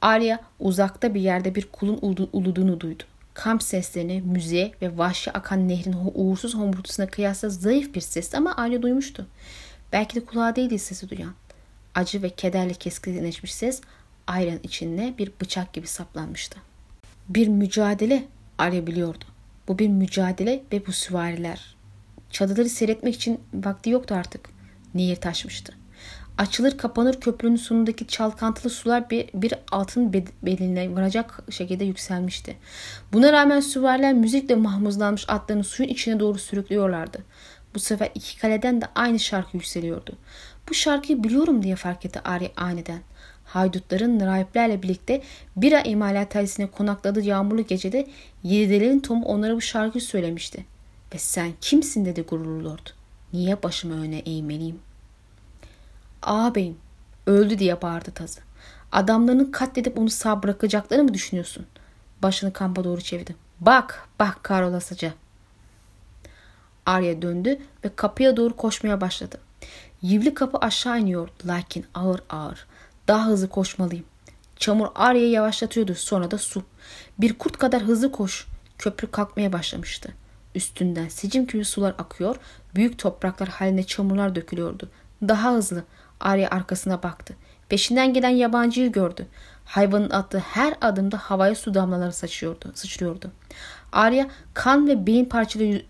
Arya 0.00 0.40
uzakta 0.58 1.14
bir 1.14 1.20
yerde 1.20 1.54
bir 1.54 1.68
kulun 1.72 1.98
uluduğunu 2.32 2.80
duydu. 2.80 3.02
Kamp 3.34 3.62
seslerini, 3.62 4.22
müziğe 4.22 4.72
ve 4.82 4.98
vahşi 4.98 5.32
akan 5.32 5.68
nehrin 5.68 5.96
uğursuz 6.14 6.54
homurtusuna 6.54 7.06
kıyasla 7.06 7.48
zayıf 7.48 7.94
bir 7.94 8.00
ses 8.00 8.34
ama 8.34 8.56
Arya 8.56 8.82
duymuştu. 8.82 9.26
Belki 9.92 10.14
de 10.14 10.24
kulağı 10.24 10.56
değildi 10.56 10.78
sesi 10.78 11.10
duyan. 11.10 11.34
Acı 11.94 12.22
ve 12.22 12.30
kederle 12.30 12.74
keskinleşmiş 12.74 13.54
ses 13.54 13.80
ayran 14.26 14.58
içinde 14.62 15.14
bir 15.18 15.32
bıçak 15.40 15.72
gibi 15.72 15.86
saplanmıştı. 15.86 16.60
Bir 17.28 17.48
mücadele 17.48 18.24
Arya 18.58 18.86
biliyordu. 18.86 19.24
Bu 19.68 19.78
bir 19.78 19.88
mücadele 19.88 20.62
ve 20.72 20.86
bu 20.86 20.92
süvariler. 20.92 21.76
Çadırları 22.30 22.68
seyretmek 22.68 23.14
için 23.14 23.40
vakti 23.54 23.90
yoktu 23.90 24.14
artık. 24.14 24.48
Nehir 24.94 25.16
taşmıştı. 25.16 25.74
Açılır 26.38 26.78
kapanır 26.78 27.20
köprünün 27.20 27.56
sonundaki 27.56 28.06
çalkantılı 28.06 28.70
sular 28.70 29.10
bir, 29.10 29.28
bir 29.34 29.54
altın 29.72 30.12
beline 30.42 30.94
varacak 30.94 31.40
şekilde 31.50 31.84
yükselmişti. 31.84 32.56
Buna 33.12 33.32
rağmen 33.32 33.60
süvariler 33.60 34.14
müzikle 34.14 34.54
mahmuzlanmış 34.54 35.24
atlarını 35.28 35.64
suyun 35.64 35.90
içine 35.90 36.20
doğru 36.20 36.38
sürüklüyorlardı. 36.38 37.24
Bu 37.74 37.78
sefer 37.78 38.10
iki 38.14 38.38
kaleden 38.38 38.80
de 38.80 38.86
aynı 38.94 39.18
şarkı 39.18 39.56
yükseliyordu. 39.56 40.16
Bu 40.70 40.74
şarkıyı 40.74 41.24
biliyorum 41.24 41.62
diye 41.62 41.76
fark 41.76 42.04
etti 42.04 42.20
Ari 42.24 42.52
aniden. 42.56 43.00
Haydutların 43.44 44.20
rahiplerle 44.20 44.82
birlikte 44.82 45.22
bira 45.56 45.80
imalathanesine 45.80 46.66
konakladığı 46.66 47.20
yağmurlu 47.20 47.66
gecede 47.66 48.06
yedidelerin 48.42 49.00
Tom 49.00 49.22
onlara 49.22 49.56
bu 49.56 49.60
şarkıyı 49.60 50.02
söylemişti. 50.02 50.64
Ve 51.14 51.18
sen 51.18 51.52
kimsin 51.60 52.04
dedi 52.04 52.22
gururlu 52.22 52.64
lord. 52.64 52.86
Niye 53.32 53.62
başımı 53.62 54.02
öne 54.02 54.18
eğmeliyim? 54.18 54.78
Ağabeyim 56.22 56.76
öldü 57.26 57.58
diye 57.58 57.82
bağırdı 57.82 58.10
tazı. 58.10 58.40
Adamlarını 58.92 59.52
katledip 59.52 59.98
onu 59.98 60.10
sağ 60.10 60.42
bırakacaklarını 60.42 61.04
mı 61.04 61.14
düşünüyorsun? 61.14 61.66
Başını 62.22 62.52
kampa 62.52 62.84
doğru 62.84 63.00
çevirdi. 63.00 63.36
Bak 63.60 64.08
bak 64.18 64.44
karolasıca. 64.44 65.12
Arya 66.86 67.22
döndü 67.22 67.58
ve 67.84 67.90
kapıya 67.96 68.36
doğru 68.36 68.56
koşmaya 68.56 69.00
başladı. 69.00 69.38
Yivli 70.02 70.34
kapı 70.34 70.58
aşağı 70.58 71.00
iniyor 71.00 71.28
lakin 71.46 71.86
ağır 71.94 72.22
ağır. 72.30 72.66
Daha 73.08 73.26
hızlı 73.26 73.48
koşmalıyım. 73.48 74.04
Çamur 74.56 74.88
Arya'yı 74.94 75.30
yavaşlatıyordu 75.30 75.94
sonra 75.94 76.30
da 76.30 76.38
su. 76.38 76.62
Bir 77.18 77.38
kurt 77.38 77.56
kadar 77.56 77.82
hızlı 77.82 78.12
koş. 78.12 78.46
Köprü 78.78 79.10
kalkmaya 79.10 79.52
başlamıştı. 79.52 80.12
Üstünden 80.54 81.08
sicim 81.08 81.46
gibi 81.46 81.64
sular 81.64 81.94
akıyor, 81.98 82.36
büyük 82.74 82.98
topraklar 82.98 83.48
haline 83.48 83.82
çamurlar 83.82 84.34
dökülüyordu. 84.34 84.88
Daha 85.28 85.52
hızlı. 85.52 85.84
Arya 86.20 86.50
arkasına 86.50 87.02
baktı. 87.02 87.34
Peşinden 87.68 88.12
gelen 88.12 88.28
yabancıyı 88.28 88.92
gördü. 88.92 89.26
Hayvanın 89.64 90.10
attığı 90.10 90.38
her 90.38 90.74
adımda 90.80 91.16
havaya 91.16 91.54
su 91.54 91.74
damlaları 91.74 92.12
saçıyordu, 92.12 92.72
sıçrıyordu. 92.74 93.30
Arya 93.92 94.28
kan 94.54 94.88
ve 94.88 95.06
beyin 95.06 95.24
parçaları 95.24 95.82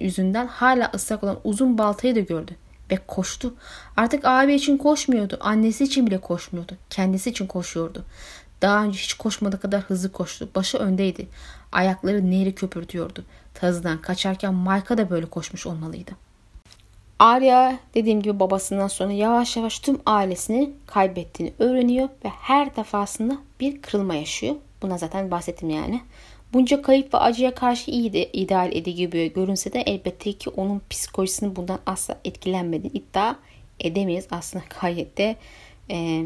yüzünden 0.00 0.46
hala 0.46 0.90
ıslak 0.94 1.24
olan 1.24 1.38
uzun 1.44 1.78
baltayı 1.78 2.14
da 2.14 2.20
gördü 2.20 2.56
ve 2.92 2.98
koştu. 3.06 3.54
Artık 3.96 4.24
abi 4.24 4.54
için 4.54 4.76
koşmuyordu. 4.76 5.38
Annesi 5.40 5.84
için 5.84 6.06
bile 6.06 6.18
koşmuyordu. 6.18 6.72
Kendisi 6.90 7.30
için 7.30 7.46
koşuyordu. 7.46 8.04
Daha 8.62 8.84
önce 8.84 8.98
hiç 8.98 9.14
koşmadığı 9.14 9.60
kadar 9.60 9.80
hızlı 9.80 10.12
koştu. 10.12 10.48
Başı 10.54 10.78
öndeydi. 10.78 11.28
Ayakları 11.72 12.30
nehri 12.30 12.54
köpürtüyordu. 12.54 13.24
Tazıdan 13.54 14.00
kaçarken 14.00 14.54
Mayka 14.54 14.98
da 14.98 15.10
böyle 15.10 15.26
koşmuş 15.26 15.66
olmalıydı. 15.66 16.10
Arya 17.18 17.78
dediğim 17.94 18.22
gibi 18.22 18.40
babasından 18.40 18.88
sonra 18.88 19.12
yavaş 19.12 19.56
yavaş 19.56 19.78
tüm 19.78 20.00
ailesini 20.06 20.70
kaybettiğini 20.86 21.54
öğreniyor 21.58 22.08
ve 22.24 22.28
her 22.28 22.76
defasında 22.76 23.36
bir 23.60 23.82
kırılma 23.82 24.14
yaşıyor. 24.14 24.54
Buna 24.82 24.98
zaten 24.98 25.30
bahsettim 25.30 25.70
yani. 25.70 26.02
Bunca 26.52 26.82
kayıp 26.82 27.14
ve 27.14 27.18
acıya 27.18 27.54
karşı 27.54 27.90
iyi 27.90 28.12
de 28.12 28.30
ideal 28.32 28.72
edi 28.72 28.94
gibi 28.94 29.32
görünse 29.32 29.72
de 29.72 29.80
elbette 29.80 30.32
ki 30.32 30.50
onun 30.50 30.82
psikolojisinin 30.90 31.56
bundan 31.56 31.78
asla 31.86 32.18
etkilenmediğini 32.24 32.96
iddia 32.96 33.36
edemeyiz. 33.80 34.26
Aslında 34.30 34.64
gayet 34.80 35.18
de 35.18 35.36
e, 35.90 36.24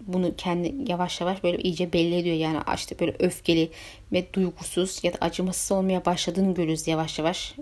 bunu 0.00 0.36
kendi 0.36 0.90
yavaş 0.90 1.20
yavaş 1.20 1.44
böyle 1.44 1.62
iyice 1.62 1.92
belli 1.92 2.16
ediyor. 2.16 2.36
Yani 2.36 2.58
işte 2.74 2.98
böyle 2.98 3.16
öfkeli 3.18 3.70
ve 4.12 4.32
duygusuz 4.32 5.04
ya 5.04 5.12
da 5.12 5.18
acımasız 5.20 5.72
olmaya 5.72 6.04
başladığını 6.04 6.54
görüyoruz 6.54 6.88
yavaş 6.88 7.18
yavaş. 7.18 7.54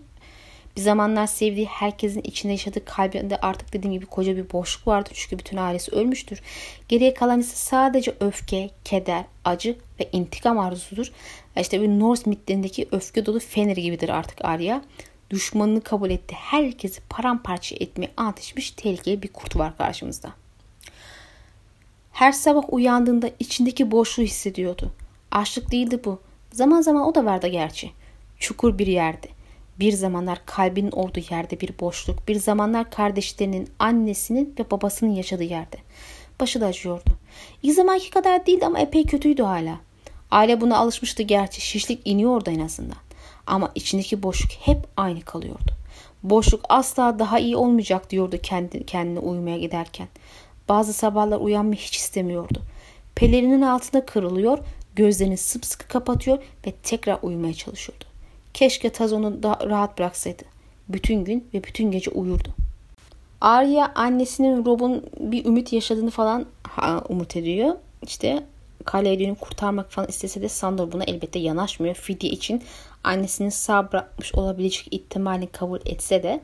Bir 0.77 0.81
zamanlar 0.81 1.27
sevdiği 1.27 1.66
herkesin 1.66 2.23
içinde 2.23 2.53
yaşadığı 2.53 2.85
kalbinde 2.85 3.37
artık 3.37 3.73
dediğim 3.73 3.95
gibi 3.95 4.07
koca 4.07 4.37
bir 4.37 4.53
boşluk 4.53 4.87
vardır. 4.87 5.12
Çünkü 5.14 5.39
bütün 5.39 5.57
ailesi 5.57 5.93
ölmüştür. 5.93 6.43
Geriye 6.89 7.14
kalan 7.14 7.41
ise 7.41 7.57
sadece 7.57 8.14
öfke, 8.21 8.71
keder, 8.85 9.25
acı 9.45 9.77
ve 10.01 10.09
intikam 10.12 10.59
arzusudur. 10.59 11.12
İşte 11.57 11.81
bir 11.81 11.89
Norse 11.89 12.31
mitlerindeki 12.31 12.89
öfke 12.93 13.27
dolu 13.27 13.39
Fenrir 13.39 13.77
gibidir 13.77 14.09
artık 14.09 14.45
Arya. 14.45 14.83
Düşmanını 15.31 15.81
kabul 15.81 16.11
etti. 16.11 16.35
Herkesi 16.39 17.01
paramparça 17.09 17.77
etmeye 17.81 18.11
antışmış 18.17 18.71
tehlikeli 18.71 19.23
bir 19.23 19.29
kurt 19.29 19.57
var 19.57 19.77
karşımızda. 19.77 20.33
Her 22.13 22.33
sabah 22.33 22.63
uyandığında 22.69 23.31
içindeki 23.39 23.91
boşluğu 23.91 24.25
hissediyordu. 24.25 24.93
Açlık 25.31 25.73
değildi 25.73 26.01
bu. 26.05 26.21
Zaman 26.53 26.81
zaman 26.81 27.07
o 27.07 27.15
da 27.15 27.25
vardı 27.25 27.47
gerçi. 27.47 27.91
Çukur 28.39 28.79
bir 28.79 28.87
yerdi. 28.87 29.29
Bir 29.81 29.93
zamanlar 29.93 30.47
kalbinin 30.47 30.91
olduğu 30.91 31.21
yerde 31.31 31.61
bir 31.61 31.79
boşluk, 31.81 32.29
bir 32.29 32.37
zamanlar 32.37 32.91
kardeşlerinin, 32.91 33.69
annesinin 33.79 34.55
ve 34.59 34.71
babasının 34.71 35.11
yaşadığı 35.11 35.45
yerde. 35.45 35.77
Başı 36.41 36.61
da 36.61 36.67
acıyordu. 36.67 37.11
İlk 37.63 37.75
zamanki 37.75 38.11
kadar 38.11 38.47
değildi 38.47 38.67
ama 38.67 38.79
epey 38.79 39.07
kötüydü 39.07 39.43
hala. 39.43 39.81
Aile 40.31 40.61
buna 40.61 40.76
alışmıştı 40.78 41.22
gerçi. 41.22 41.61
Şişlik 41.61 42.01
iniyordu 42.05 42.51
en 42.51 42.61
azından. 42.61 42.99
Ama 43.47 43.72
içindeki 43.74 44.22
boşluk 44.22 44.51
hep 44.51 44.78
aynı 44.97 45.20
kalıyordu. 45.20 45.72
Boşluk 46.22 46.61
asla 46.68 47.18
daha 47.18 47.39
iyi 47.39 47.57
olmayacak 47.57 48.11
diyordu 48.11 48.39
kendi, 48.43 48.87
kendine 48.87 49.18
uyumaya 49.18 49.59
giderken. 49.59 50.09
Bazı 50.68 50.93
sabahlar 50.93 51.39
uyanmayı 51.39 51.81
hiç 51.81 51.97
istemiyordu. 51.97 52.62
Pelerinin 53.14 53.62
altında 53.62 54.07
kırılıyor, 54.07 54.59
gözlerini 54.97 55.37
sımsıkı 55.37 55.89
kapatıyor 55.89 56.39
ve 56.66 56.72
tekrar 56.72 57.18
uyumaya 57.22 57.55
çalışıyordu. 57.55 58.05
Keşke 58.55 58.91
Taz 58.91 59.12
onu 59.12 59.43
da 59.43 59.59
rahat 59.66 59.99
bıraksaydı. 59.99 60.43
Bütün 60.89 61.24
gün 61.24 61.49
ve 61.55 61.64
bütün 61.64 61.91
gece 61.91 62.11
uyurdu. 62.11 62.49
Arya 63.41 63.93
annesinin 63.95 64.64
Rob'un 64.64 65.05
bir 65.20 65.45
ümit 65.45 65.72
yaşadığını 65.72 66.11
falan 66.11 66.47
umut 67.09 67.37
ediyor. 67.37 67.76
İşte 68.03 68.43
Kaledon'u 68.85 69.35
kurtarmak 69.35 69.93
falan 69.93 70.09
istese 70.09 70.43
de 70.43 70.49
Sandor 70.49 70.93
buna 70.93 71.05
elbette 71.05 71.39
yanaşmıyor. 71.39 71.95
Fidye 71.95 72.31
için 72.31 72.62
annesinin 73.05 73.49
sağ 73.49 73.93
bırakmış 73.93 74.35
olabilecek 74.35 74.89
ihtimalini 74.91 75.47
kabul 75.47 75.78
etse 75.87 76.22
de 76.22 76.41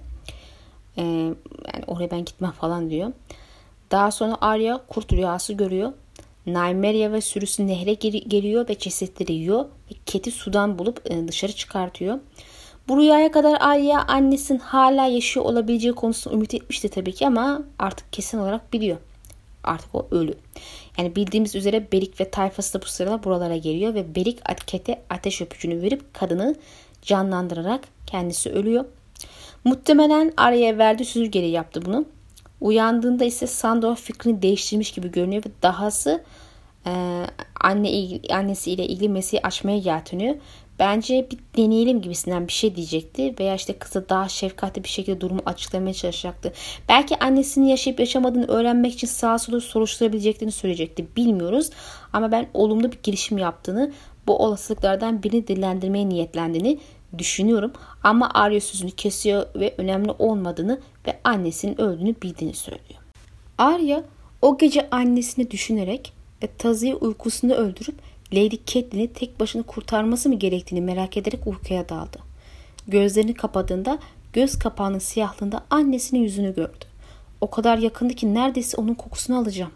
e, 0.98 1.02
yani 1.74 1.84
oraya 1.86 2.10
ben 2.10 2.24
gitmem 2.24 2.50
falan 2.52 2.90
diyor. 2.90 3.12
Daha 3.90 4.10
sonra 4.10 4.36
Arya 4.40 4.80
kurt 4.88 5.12
rüyası 5.12 5.52
görüyor. 5.52 5.92
Nymeria 6.46 7.12
ve 7.12 7.20
sürüsü 7.20 7.66
nehre 7.66 7.94
geliyor 7.94 8.68
ve 8.68 8.78
cesetleri 8.78 9.32
yiyor. 9.32 9.64
Ve 9.64 9.94
Keti 10.06 10.30
sudan 10.30 10.78
bulup 10.78 11.10
e, 11.10 11.28
dışarı 11.28 11.52
çıkartıyor. 11.52 12.18
Bu 12.88 12.96
rüyaya 12.96 13.30
kadar 13.30 13.56
Arya 13.60 14.04
annesinin 14.08 14.58
hala 14.58 15.06
yaşıyor 15.06 15.46
olabileceği 15.46 15.94
konusunda 15.94 16.36
ümit 16.36 16.54
etmişti 16.54 16.88
tabii 16.88 17.12
ki 17.12 17.26
ama 17.26 17.62
artık 17.78 18.12
kesin 18.12 18.38
olarak 18.38 18.72
biliyor. 18.72 18.96
Artık 19.64 19.94
o 19.94 20.06
ölü. 20.10 20.34
Yani 20.98 21.16
bildiğimiz 21.16 21.54
üzere 21.54 21.92
Berik 21.92 22.20
ve 22.20 22.30
tayfası 22.30 22.78
da 22.78 22.82
bu 22.82 22.86
sırada 22.86 23.24
buralara 23.24 23.56
geliyor 23.56 23.94
ve 23.94 24.14
Berik 24.14 24.38
Kete 24.66 25.02
ateş 25.10 25.40
öpücüğünü 25.40 25.82
verip 25.82 26.14
kadını 26.14 26.54
canlandırarak 27.02 27.80
kendisi 28.06 28.50
ölüyor. 28.50 28.84
Muhtemelen 29.64 30.32
Arya'ya 30.36 30.78
verdiği 30.78 31.04
süzgeri 31.04 31.48
yaptı 31.48 31.84
bunu. 31.84 32.04
Uyandığında 32.60 33.24
ise 33.24 33.46
Sandor 33.46 33.96
fikrini 33.96 34.42
değiştirmiş 34.42 34.92
gibi 34.92 35.10
görünüyor 35.10 35.44
ve 35.46 35.50
dahası 35.62 36.24
e, 36.86 37.24
anne 37.60 38.20
annesiyle 38.30 38.86
ilgili 38.86 39.08
meseleyi 39.08 39.42
açmaya 39.42 39.76
yelteniyor. 39.76 40.34
Bence 40.78 41.26
bir 41.30 41.38
deneyelim 41.56 42.02
gibisinden 42.02 42.48
bir 42.48 42.52
şey 42.52 42.76
diyecekti 42.76 43.34
veya 43.40 43.54
işte 43.54 43.78
kıza 43.78 44.08
daha 44.08 44.28
şefkatli 44.28 44.84
bir 44.84 44.88
şekilde 44.88 45.20
durumu 45.20 45.40
açıklamaya 45.46 45.94
çalışacaktı. 45.94 46.52
Belki 46.88 47.18
annesinin 47.18 47.66
yaşayıp 47.66 48.00
yaşamadığını 48.00 48.46
öğrenmek 48.46 48.92
için 48.92 49.06
sağa 49.06 49.38
sola 49.38 49.60
soruşturabileceklerini 49.60 50.52
söyleyecekti. 50.52 51.06
Bilmiyoruz 51.16 51.70
ama 52.12 52.32
ben 52.32 52.48
olumlu 52.54 52.92
bir 52.92 52.98
girişim 53.02 53.38
yaptığını, 53.38 53.92
bu 54.26 54.38
olasılıklardan 54.38 55.22
birini 55.22 55.48
dillendirmeye 55.48 56.08
niyetlendiğini 56.08 56.78
düşünüyorum 57.18 57.72
ama 58.02 58.30
Arya 58.34 58.60
sözünü 58.60 58.90
kesiyor 58.90 59.46
ve 59.54 59.74
önemli 59.78 60.10
olmadığını 60.10 60.80
ve 61.06 61.18
annesinin 61.24 61.80
öldüğünü 61.80 62.14
bildiğini 62.22 62.54
söylüyor. 62.54 63.00
Arya 63.58 64.02
o 64.42 64.58
gece 64.58 64.90
annesini 64.90 65.50
düşünerek 65.50 66.12
ve 66.42 66.48
Tazı'yı 66.58 66.96
uykusunda 66.96 67.56
öldürüp 67.56 67.94
Lady 68.32 68.56
Catelyn'i 68.66 69.12
tek 69.12 69.40
başına 69.40 69.62
kurtarması 69.62 70.28
mı 70.28 70.34
gerektiğini 70.34 70.80
merak 70.80 71.16
ederek 71.16 71.46
uykuya 71.46 71.88
daldı. 71.88 72.18
Gözlerini 72.88 73.34
kapadığında 73.34 73.98
göz 74.32 74.58
kapağının 74.58 74.98
siyahlığında 74.98 75.64
annesinin 75.70 76.20
yüzünü 76.20 76.54
gördü. 76.54 76.84
O 77.40 77.50
kadar 77.50 77.78
yakındı 77.78 78.14
ki 78.14 78.34
neredeyse 78.34 78.76
onun 78.76 78.94
kokusunu 78.94 79.38
alacağım. 79.38 79.72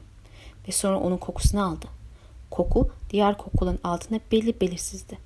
Ve 0.68 0.72
sonra 0.72 1.00
onun 1.00 1.16
kokusunu 1.16 1.64
aldı. 1.64 1.86
Koku 2.50 2.90
diğer 3.10 3.38
kokuların 3.38 3.78
altında 3.84 4.20
belli 4.32 4.60
belirsizdi. 4.60 5.18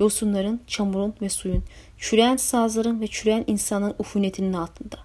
Yosunların, 0.00 0.60
çamurun 0.66 1.14
ve 1.22 1.28
suyun, 1.28 1.64
çüreyen 1.98 2.36
sazların 2.36 3.00
ve 3.00 3.06
çüreyen 3.06 3.44
insanın 3.46 3.94
ufunetinin 3.98 4.52
altında. 4.52 4.96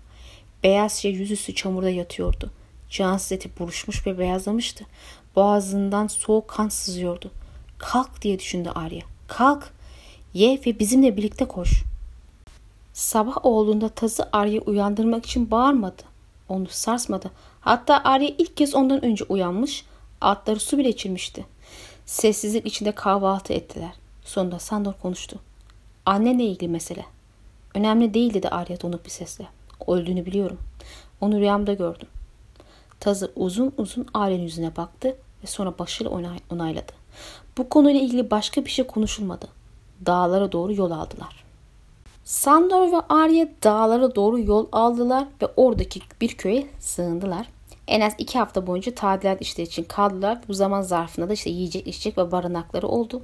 Beyaz 0.64 0.94
şey 0.94 1.12
yüzüstü 1.12 1.56
çamurda 1.56 1.90
yatıyordu. 1.90 2.52
Cansız 2.90 3.32
eti 3.32 3.50
buruşmuş 3.60 4.08
ve 4.08 4.20
beyazlamıştı. 4.20 4.86
Boğazından 5.36 6.08
soğuk 6.08 6.48
kan 6.48 6.70
sızıyordu. 6.70 7.32
Kalk 7.84 8.22
diye 8.22 8.40
düşündü 8.40 8.72
Arya. 8.76 9.02
Kalk. 9.28 9.74
Ye 10.34 10.62
ve 10.66 10.80
bizimle 10.80 11.18
birlikte 11.18 11.46
koş. 11.46 11.84
Sabah 12.94 13.46
olduğunda 13.46 13.90
tazı 13.90 14.30
Arya 14.32 14.62
uyandırmak 14.62 15.26
için 15.26 15.52
bağırmadı. 15.52 16.02
Onu 16.50 16.68
sarsmadı. 16.68 17.32
Hatta 17.62 18.02
Arya 18.04 18.30
ilk 18.38 18.58
kez 18.58 18.76
ondan 18.76 19.06
önce 19.06 19.26
uyanmış, 19.30 19.86
atları 20.22 20.60
su 20.60 20.78
bile 20.78 20.90
içirmişti. 20.90 21.46
Sessizlik 22.06 22.66
içinde 22.66 22.92
kahvaltı 22.92 23.54
ettiler. 23.54 23.94
Sonunda 24.26 24.60
Sandor 24.60 24.94
konuştu. 24.94 25.40
Annenle 26.06 26.44
ilgili 26.44 26.70
mesele. 26.70 27.06
Önemli 27.76 28.14
değil 28.14 28.34
dedi 28.34 28.50
Arya 28.50 28.82
donuk 28.82 29.06
bir 29.06 29.10
sesle. 29.12 29.48
Öldüğünü 29.88 30.26
biliyorum. 30.26 30.58
Onu 31.22 31.40
rüyamda 31.40 31.74
gördüm. 31.74 32.08
Tazı 33.00 33.32
uzun 33.36 33.74
uzun 33.78 34.08
Arya'nın 34.14 34.44
yüzüne 34.44 34.76
baktı 34.76 35.16
ve 35.44 35.48
sonra 35.48 35.80
başıyla 35.80 36.12
onay 36.12 36.40
onayladı. 36.50 37.03
Bu 37.58 37.70
konuyla 37.70 38.02
ilgili 38.02 38.32
başka 38.32 38.66
bir 38.66 38.70
şey 38.70 38.88
konuşulmadı. 38.88 39.48
Dağlara 40.06 40.52
doğru 40.52 40.74
yol 40.74 40.92
aldılar. 40.92 41.44
Sandor 42.24 42.92
ve 42.92 43.02
Arya 43.10 43.48
dağlara 43.64 44.16
doğru 44.16 44.40
yol 44.40 44.68
aldılar 44.72 45.28
ve 45.42 45.48
oradaki 45.58 46.00
bir 46.22 46.38
köye 46.38 46.68
sığındılar. 46.80 47.48
En 47.88 48.02
az 48.02 48.14
iki 48.18 48.40
hafta 48.40 48.68
boyunca 48.68 48.96
tadilat 48.96 49.42
işleri 49.42 49.68
için 49.68 49.84
kaldılar. 49.84 50.40
Bu 50.48 50.54
zaman 50.54 50.82
zarfında 50.82 51.30
da 51.30 51.34
işte 51.34 51.50
yiyecek, 51.50 51.88
içecek 51.88 52.18
ve 52.18 52.32
barınakları 52.32 52.88
oldu. 52.88 53.24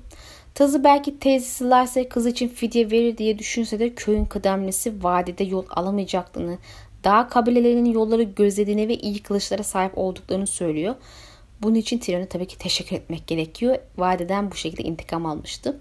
Tazı 0.56 0.84
belki 0.84 1.20
teyzesi 1.20 1.70
Larsa 1.70 2.10
kız 2.10 2.28
için 2.28 2.48
fidye 2.48 2.92
verir 2.92 3.18
diye 3.18 3.40
düşünse 3.40 3.80
de 3.80 3.96
köyün 3.96 4.26
kıdemlisi 4.26 5.04
vadide 5.04 5.44
yol 5.44 5.66
alamayacaklarını, 5.70 6.58
dağ 7.04 7.28
kabilelerinin 7.28 7.92
yolları 7.92 8.24
gözlediğini 8.24 8.88
ve 8.88 8.96
iyi 8.96 9.24
kılıçlara 9.24 9.64
sahip 9.64 9.98
olduklarını 9.98 10.48
söylüyor. 10.48 10.96
Bunun 11.62 11.76
için 11.76 11.98
Tyrion'a 11.98 12.26
tabii 12.26 12.48
ki 12.48 12.58
teşekkür 12.58 12.96
etmek 12.96 13.28
gerekiyor. 13.28 13.78
Vadeden 13.98 14.52
bu 14.52 14.56
şekilde 14.56 14.84
intikam 14.84 15.26
almıştı. 15.26 15.80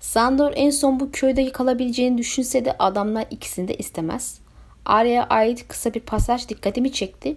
Sandor 0.00 0.52
en 0.56 0.70
son 0.70 1.00
bu 1.00 1.10
köyde 1.12 1.52
kalabileceğini 1.52 2.18
düşünse 2.18 2.64
de 2.64 2.76
adamlar 2.78 3.26
ikisini 3.30 3.68
de 3.68 3.74
istemez. 3.74 4.38
Arya'ya 4.84 5.24
ait 5.24 5.68
kısa 5.68 5.94
bir 5.94 6.00
pasaj 6.00 6.48
dikkatimi 6.48 6.92
çekti. 6.92 7.36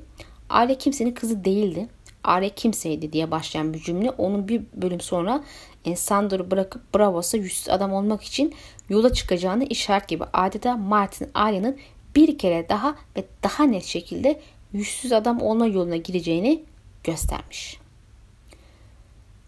Arya 0.49 0.78
kimsenin 0.78 1.11
kızı 1.11 1.45
değildi. 1.45 1.88
Arya 2.23 2.49
kimseydi 2.49 3.13
diye 3.13 3.32
başlayan 3.32 3.73
bir 3.73 3.80
cümle 3.80 4.11
onun 4.11 4.47
bir 4.47 4.61
bölüm 4.73 5.01
sonra 5.01 5.43
Sandor'u 5.95 6.51
bırakıp 6.51 6.95
Bravos'a 6.95 7.38
yüzsüz 7.38 7.69
adam 7.69 7.93
olmak 7.93 8.23
için 8.23 8.53
yola 8.89 9.13
çıkacağını 9.13 9.63
işaret 9.63 10.07
gibi 10.07 10.23
adeta 10.34 10.78
Martin 10.78 11.30
Arya'nın 11.34 11.78
bir 12.15 12.38
kere 12.38 12.69
daha 12.69 12.95
ve 13.17 13.23
daha 13.43 13.63
net 13.63 13.84
şekilde 13.84 14.39
yüzsüz 14.73 15.11
adam 15.11 15.41
olma 15.41 15.67
yoluna 15.67 15.95
gireceğini 15.95 16.63
göstermiş. 17.06 17.80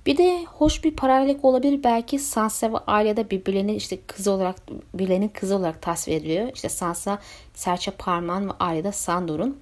Bir 0.07 0.17
de 0.17 0.45
hoş 0.45 0.83
bir 0.83 0.95
paralellik 0.95 1.45
olabilir 1.45 1.83
belki 1.83 2.19
Sansa 2.19 2.73
ve 2.73 2.77
Arya 2.87 3.17
da 3.17 3.29
işte 3.73 4.01
kızı 4.07 4.31
olarak 4.31 4.55
birbirlerinin 4.93 5.27
kızı 5.29 5.55
olarak 5.55 5.81
tasvir 5.81 6.13
ediliyor. 6.13 6.51
İşte 6.53 6.69
Sansa 6.69 7.19
serçe 7.53 7.91
parmağın 7.91 8.49
ve 8.49 8.53
Arya 8.59 8.83
da 8.83 8.91
Sandor'un. 8.91 9.57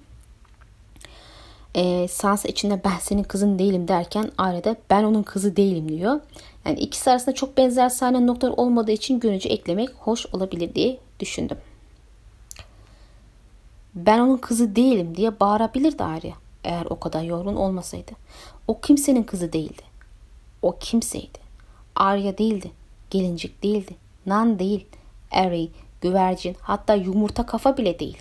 Ee, 1.74 2.08
Sansa 2.08 2.48
içinde 2.48 2.80
ben 2.84 2.98
senin 3.00 3.22
kızın 3.22 3.58
değilim 3.58 3.88
derken 3.88 4.30
Arya 4.38 4.64
da 4.64 4.76
ben 4.90 5.04
onun 5.04 5.22
kızı 5.22 5.56
değilim 5.56 5.88
diyor. 5.88 6.20
Yani 6.64 6.78
ikisi 6.78 7.10
arasında 7.10 7.34
çok 7.34 7.56
benzer 7.56 7.88
sahne 7.88 8.26
noktalar 8.26 8.54
olmadığı 8.56 8.92
için 8.92 9.20
görünce 9.20 9.48
eklemek 9.48 9.90
hoş 9.90 10.26
olabilir 10.26 10.74
diye 10.74 10.98
düşündüm. 11.20 11.58
Ben 13.94 14.18
onun 14.18 14.36
kızı 14.36 14.76
değilim 14.76 15.16
diye 15.16 15.40
bağırabilirdi 15.40 16.04
Arya 16.04 16.45
eğer 16.66 16.86
o 16.90 17.00
kadar 17.00 17.22
yorgun 17.22 17.56
olmasaydı. 17.56 18.12
O 18.68 18.80
kimsenin 18.80 19.22
kızı 19.22 19.52
değildi. 19.52 19.82
O 20.62 20.76
kimseydi. 20.78 21.38
Arya 21.94 22.38
değildi. 22.38 22.70
Gelincik 23.10 23.62
değildi. 23.62 23.96
Nan 24.26 24.58
değil. 24.58 24.86
Eri, 25.30 25.68
güvercin 26.00 26.56
hatta 26.60 26.94
yumurta 26.94 27.46
kafa 27.46 27.76
bile 27.76 27.98
değil. 27.98 28.18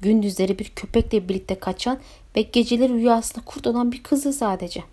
Gündüzleri 0.00 0.58
bir 0.58 0.64
köpekle 0.64 1.28
birlikte 1.28 1.58
kaçan 1.58 1.98
ve 2.36 2.42
geceleri 2.42 2.92
rüyasında 2.92 3.44
kurt 3.44 3.66
olan 3.66 3.92
bir 3.92 4.02
kızı 4.02 4.32
sadece. 4.32 4.84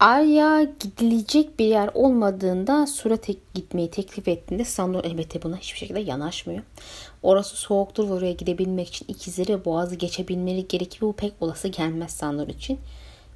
Arya 0.00 0.62
gidilecek 0.62 1.58
bir 1.58 1.64
yer 1.64 1.90
olmadığında 1.94 2.86
Sur'a 2.86 3.16
tek 3.16 3.54
gitmeyi 3.54 3.90
teklif 3.90 4.28
ettiğinde 4.28 4.64
Sandor 4.64 5.04
elbette 5.04 5.42
buna 5.42 5.56
hiçbir 5.56 5.78
şekilde 5.78 6.00
yanaşmıyor. 6.00 6.62
Orası 7.22 7.56
soğuktur 7.56 8.08
ve 8.08 8.12
oraya 8.12 8.32
gidebilmek 8.32 8.88
için 8.88 9.06
ikizleri 9.08 9.64
boğazı 9.64 9.94
geçebilmeleri 9.94 10.68
gerekir 10.68 11.00
bu 11.00 11.12
pek 11.12 11.32
olası 11.40 11.68
gelmez 11.68 12.10
Sandor 12.10 12.48
için. 12.48 12.78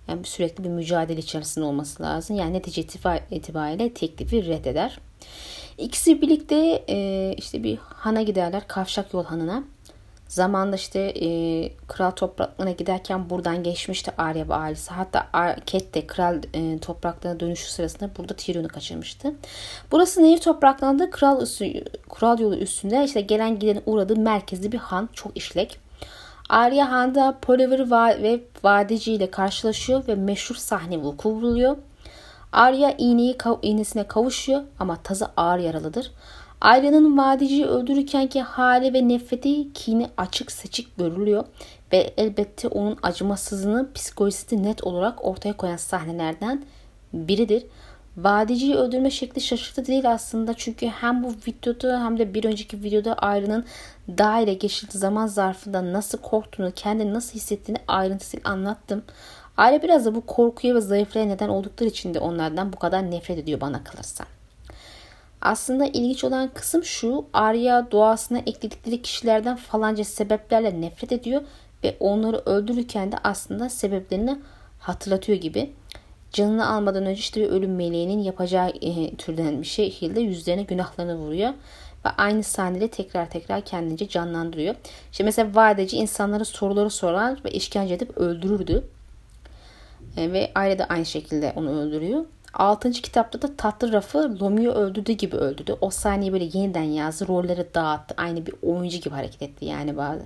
Yani 0.08 0.24
sürekli 0.24 0.64
bir 0.64 0.68
mücadele 0.68 1.20
içerisinde 1.20 1.64
olması 1.64 2.02
lazım. 2.02 2.36
Yani 2.36 2.52
netice 2.52 2.82
itibariyle 3.30 3.94
teklifi 3.94 4.46
reddeder. 4.46 4.98
İkisi 5.78 6.22
birlikte 6.22 6.84
e, 6.88 7.34
işte 7.38 7.62
bir 7.62 7.76
hana 7.76 8.22
giderler. 8.22 8.68
Kavşak 8.68 9.14
yol 9.14 9.24
hanına. 9.24 9.64
Zamanda 10.30 10.76
işte 10.76 11.00
e, 11.00 11.28
kral 11.88 12.10
topraklarına 12.10 12.72
giderken 12.72 13.30
buradan 13.30 13.62
geçmişti 13.62 14.12
Arya 14.18 14.48
ve 14.48 14.54
ailesi. 14.54 14.90
Hatta 14.90 15.56
Ket 15.66 15.94
de 15.94 16.06
kral 16.06 16.42
e, 16.54 16.78
topraklarına 16.78 17.40
dönüşü 17.40 17.70
sırasında 17.70 18.10
burada 18.18 18.34
Tyrion'u 18.34 18.68
kaçırmıştı. 18.68 19.34
Burası 19.92 20.22
nehir 20.22 20.38
topraklarında 20.38 21.10
kral, 21.10 21.42
üstü, 21.42 21.84
kral 22.10 22.38
yolu 22.38 22.56
üstünde 22.56 23.04
işte 23.04 23.20
gelen 23.20 23.58
giden 23.58 23.82
uğradığı 23.86 24.16
merkezli 24.16 24.72
bir 24.72 24.78
han. 24.78 25.08
Çok 25.12 25.36
işlek. 25.36 25.78
Arya 26.48 26.90
Han'da 26.90 27.38
Poliver 27.42 27.90
ve 28.22 28.40
Vadeci 28.64 29.12
ile 29.12 29.30
karşılaşıyor 29.30 30.08
ve 30.08 30.14
meşhur 30.14 30.54
sahne 30.54 30.98
vuku 30.98 31.30
buluyor. 31.42 31.76
Arya 32.52 32.94
iğneyi 32.98 33.36
iğnesine 33.62 34.06
kavuşuyor 34.06 34.62
ama 34.78 34.96
tazı 35.02 35.26
ağır 35.36 35.58
yaralıdır. 35.58 36.12
Arya'nın 36.60 37.18
vadiciyi 37.18 37.66
öldürürkenki 37.66 38.42
hali 38.42 38.94
ve 38.94 39.08
nefreti 39.08 39.72
kini 39.72 40.08
açık 40.16 40.52
seçik 40.52 40.98
görülüyor 40.98 41.44
ve 41.92 42.14
elbette 42.16 42.68
onun 42.68 42.98
acımasızlığını 43.02 43.92
psikolojisi 43.92 44.62
net 44.62 44.84
olarak 44.84 45.24
ortaya 45.24 45.56
koyan 45.56 45.76
sahnelerden 45.76 46.64
biridir. 47.12 47.66
Vadiciyi 48.16 48.74
öldürme 48.74 49.10
şekli 49.10 49.40
şaşırtıcı 49.40 49.88
değil 49.88 50.12
aslında 50.12 50.54
çünkü 50.54 50.86
hem 50.86 51.24
bu 51.24 51.34
videoda 51.46 52.04
hem 52.04 52.18
de 52.18 52.34
bir 52.34 52.44
önceki 52.44 52.82
videoda 52.82 53.14
Arya'nın 53.14 53.64
dağ 54.08 54.40
ile 54.40 54.54
geçildiği 54.54 55.00
zaman 55.00 55.26
zarfında 55.26 55.92
nasıl 55.92 56.18
korktuğunu, 56.18 56.72
kendini 56.76 57.14
nasıl 57.14 57.34
hissettiğini 57.34 57.78
ayrıntısıyla 57.88 58.50
anlattım. 58.50 59.02
Arya 59.56 59.82
biraz 59.82 60.04
da 60.06 60.14
bu 60.14 60.26
korkuya 60.26 60.74
ve 60.74 60.80
zayıflığa 60.80 61.24
neden 61.24 61.48
oldukları 61.48 61.88
için 61.88 62.14
de 62.14 62.18
onlardan 62.18 62.72
bu 62.72 62.76
kadar 62.76 63.10
nefret 63.10 63.38
ediyor 63.38 63.60
bana 63.60 63.84
kalırsa. 63.84 64.24
Aslında 65.42 65.86
ilginç 65.86 66.24
olan 66.24 66.50
kısım 66.54 66.84
şu. 66.84 67.24
Arya 67.32 67.90
doğasına 67.90 68.38
ekledikleri 68.38 69.02
kişilerden 69.02 69.56
falanca 69.56 70.04
sebeplerle 70.04 70.80
nefret 70.80 71.12
ediyor 71.12 71.42
ve 71.84 71.96
onları 72.00 72.42
öldürürken 72.46 73.12
de 73.12 73.16
aslında 73.24 73.68
sebeplerini 73.68 74.38
hatırlatıyor 74.78 75.38
gibi. 75.38 75.70
Canını 76.32 76.68
almadan 76.68 77.06
önce 77.06 77.20
işte 77.20 77.40
bir 77.40 77.48
ölüm 77.48 77.76
meleğinin 77.76 78.18
yapacağı 78.18 78.68
e, 78.68 79.16
türden 79.16 79.62
bir 79.62 79.66
şekilde 79.66 80.20
yüzlerine 80.20 80.62
günahlarını 80.62 81.16
vuruyor. 81.16 81.50
Ve 82.04 82.08
aynı 82.18 82.42
sahnede 82.42 82.88
tekrar 82.88 83.30
tekrar 83.30 83.60
kendince 83.60 84.08
canlandırıyor. 84.08 84.74
İşte 85.12 85.24
mesela 85.24 85.54
vadeci 85.54 85.96
insanlara 85.96 86.44
soruları 86.44 86.90
sorar 86.90 87.44
ve 87.44 87.50
işkence 87.50 87.94
edip 87.94 88.18
öldürürdü. 88.18 88.84
E, 90.16 90.32
ve 90.32 90.50
aile 90.54 90.78
de 90.78 90.84
aynı 90.84 91.06
şekilde 91.06 91.52
onu 91.56 91.80
öldürüyor. 91.80 92.24
Altıncı 92.54 93.02
kitapta 93.02 93.42
da 93.42 93.56
tatlı 93.56 93.92
rafı 93.92 94.40
Romeo 94.40 94.72
öldürdüğü 94.72 95.12
gibi 95.12 95.36
öldürdü. 95.36 95.76
O 95.80 95.90
sahneyi 95.90 96.32
böyle 96.32 96.48
yeniden 96.52 96.82
yazdı. 96.82 97.28
Rolleri 97.28 97.74
dağıttı. 97.74 98.14
Aynı 98.18 98.46
bir 98.46 98.54
oyuncu 98.62 98.98
gibi 98.98 99.14
hareket 99.14 99.42
etti 99.42 99.64
yani 99.64 99.96
bazı. 99.96 100.24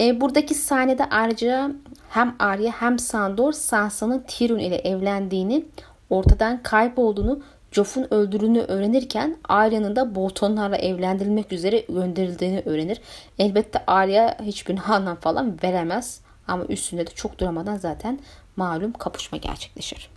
E, 0.00 0.20
buradaki 0.20 0.54
sahnede 0.54 1.04
ayrıca 1.04 1.70
hem 2.08 2.36
Arya 2.38 2.72
hem 2.72 2.98
Sandor 2.98 3.52
Sansa'nın 3.52 4.24
Tyrion 4.28 4.58
ile 4.58 4.76
evlendiğini, 4.76 5.64
ortadan 6.10 6.62
kaybolduğunu, 6.62 7.42
Joff'un 7.72 8.14
öldürüldüğünü 8.14 8.60
öğrenirken 8.60 9.36
Arya'nın 9.48 9.96
da 9.96 10.14
Boltonlarla 10.14 10.76
evlendirilmek 10.76 11.52
üzere 11.52 11.84
gönderildiğini 11.88 12.62
öğrenir. 12.66 13.00
Elbette 13.38 13.82
Arya 13.86 14.36
hiçbir 14.42 14.78
anlam 14.88 15.16
falan 15.16 15.56
veremez. 15.62 16.20
Ama 16.48 16.64
üstünde 16.64 17.06
de 17.06 17.10
çok 17.10 17.38
duramadan 17.38 17.76
zaten 17.76 18.18
malum 18.56 18.92
kapışma 18.92 19.38
gerçekleşir. 19.38 20.10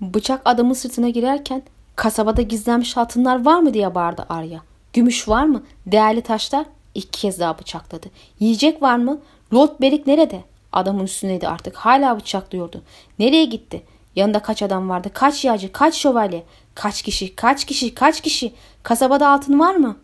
Bıçak 0.00 0.40
adamın 0.44 0.72
sırtına 0.74 1.08
girerken 1.08 1.62
kasabada 1.96 2.42
gizlenmiş 2.42 2.96
altınlar 2.96 3.44
var 3.44 3.60
mı 3.60 3.74
diye 3.74 3.94
bağırdı 3.94 4.26
Arya. 4.28 4.60
Gümüş 4.92 5.28
var 5.28 5.44
mı? 5.44 5.62
Değerli 5.86 6.20
taşlar? 6.20 6.66
İki 6.94 7.10
kez 7.10 7.40
daha 7.40 7.58
bıçakladı. 7.58 8.06
Yiyecek 8.40 8.82
var 8.82 8.96
mı? 8.96 9.20
Lord 9.54 9.80
Beric 9.80 10.02
nerede? 10.06 10.40
Adamın 10.72 11.04
üstündeydi 11.04 11.48
artık. 11.48 11.76
Hala 11.76 12.16
bıçaklıyordu. 12.16 12.82
Nereye 13.18 13.44
gitti? 13.44 13.82
Yanında 14.16 14.38
kaç 14.42 14.62
adam 14.62 14.88
vardı? 14.88 15.10
Kaç 15.14 15.44
yağcı? 15.44 15.72
Kaç 15.72 15.94
şövalye? 15.94 16.42
Kaç 16.74 17.02
kişi? 17.02 17.36
Kaç 17.36 17.64
kişi? 17.64 17.94
Kaç 17.94 18.20
kişi? 18.20 18.52
Kasabada 18.82 19.28
altın 19.28 19.58
var 19.58 19.74
mı? 19.74 19.96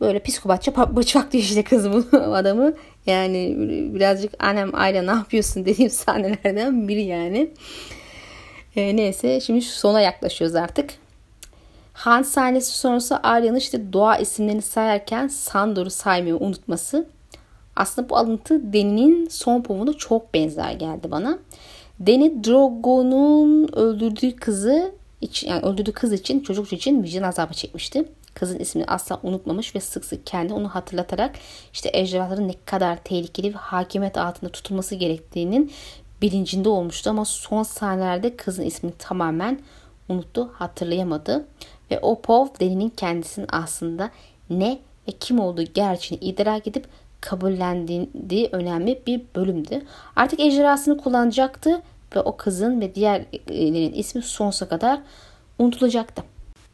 Böyle 0.00 0.22
psikopatça 0.22 0.96
bıçaklıyor 0.96 1.44
işte 1.44 1.64
kız 1.64 1.92
bu 1.92 2.16
adamı. 2.16 2.72
Yani 3.06 3.54
birazcık 3.94 4.44
annem 4.44 4.70
aile 4.74 5.06
ne 5.06 5.10
yapıyorsun 5.10 5.64
dediğim 5.64 5.90
sahnelerden 5.90 6.88
biri 6.88 7.02
yani. 7.02 7.50
E, 8.76 8.96
neyse 8.96 9.40
şimdi 9.40 9.62
şu 9.62 9.72
sona 9.72 10.00
yaklaşıyoruz 10.00 10.56
artık. 10.56 10.94
Han 11.92 12.22
sahnesi 12.22 12.78
sonrası 12.78 13.16
Arya'nın 13.22 13.56
işte 13.56 13.92
doğa 13.92 14.16
isimlerini 14.16 14.62
sayarken 14.62 15.28
Sandor'u 15.28 15.90
saymayı 15.90 16.36
unutması. 16.36 17.06
Aslında 17.76 18.08
bu 18.08 18.16
alıntı 18.16 18.72
Deni'nin 18.72 19.28
son 19.28 19.62
povuna 19.62 19.92
çok 19.92 20.34
benzer 20.34 20.72
geldi 20.72 21.10
bana. 21.10 21.38
Deni 22.00 22.44
Drogo'nun 22.44 23.76
öldürdüğü 23.76 24.36
kızı 24.36 24.92
için, 25.20 25.48
yani 25.48 25.62
öldürdüğü 25.62 25.92
kız 25.92 26.12
için 26.12 26.40
çocuk 26.40 26.72
için 26.72 27.02
vicdan 27.02 27.22
azabı 27.22 27.54
çekmişti. 27.54 28.04
Kızın 28.34 28.58
ismini 28.58 28.86
asla 28.86 29.20
unutmamış 29.22 29.74
ve 29.74 29.80
sık 29.80 30.04
sık 30.04 30.26
kendi 30.26 30.52
onu 30.52 30.68
hatırlatarak 30.68 31.34
işte 31.72 31.90
ejderhaların 31.92 32.48
ne 32.48 32.54
kadar 32.64 32.96
tehlikeli 32.96 33.54
ve 33.54 33.58
hakimiyet 33.58 34.18
altında 34.18 34.50
tutulması 34.50 34.94
gerektiğinin 34.94 35.72
bilincinde 36.22 36.68
olmuştu 36.68 37.10
ama 37.10 37.24
son 37.24 37.62
sahnelerde 37.62 38.36
kızın 38.36 38.62
ismini 38.62 38.94
tamamen 38.98 39.60
unuttu, 40.08 40.50
hatırlayamadı. 40.54 41.46
Ve 41.90 41.98
o 42.00 42.20
Pov 42.20 42.46
Deni'nin 42.60 42.88
kendisinin 42.88 43.46
aslında 43.52 44.10
ne 44.50 44.78
ve 45.08 45.12
kim 45.12 45.40
olduğu 45.40 45.62
gerçeğini 45.62 46.24
idrak 46.24 46.66
edip 46.66 46.86
kabullendiği 47.20 48.48
önemli 48.52 49.02
bir 49.06 49.22
bölümdü. 49.36 49.82
Artık 50.16 50.40
ejderhasını 50.40 50.98
kullanacaktı 50.98 51.82
ve 52.16 52.20
o 52.20 52.36
kızın 52.36 52.80
ve 52.80 52.94
diğerlerinin 52.94 53.92
ismi 53.92 54.22
sonsuza 54.22 54.68
kadar 54.68 55.00
unutulacaktı. 55.58 56.22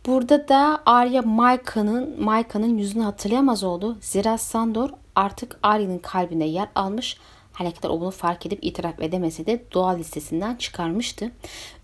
Burada 0.07 0.49
da 0.49 0.83
Arya 0.87 1.23
Maika'nın 1.23 2.23
Maika'nın 2.23 2.79
yüzünü 2.79 3.03
hatırlayamaz 3.03 3.65
oldu. 3.65 3.97
Zira 4.01 4.39
Sandor 4.39 4.91
artık 5.17 5.59
Arya'nın 5.63 5.99
kalbinde 5.99 6.45
yer 6.45 6.69
almış 6.75 7.17
her 7.53 7.75
kadar 7.75 7.91
o 7.91 8.01
bunu 8.01 8.11
fark 8.11 8.47
edip 8.47 8.59
itiraf 8.63 9.01
edemese 9.01 9.47
de 9.47 9.65
doğal 9.75 9.99
listesinden 9.99 10.57
çıkarmıştı. 10.57 11.31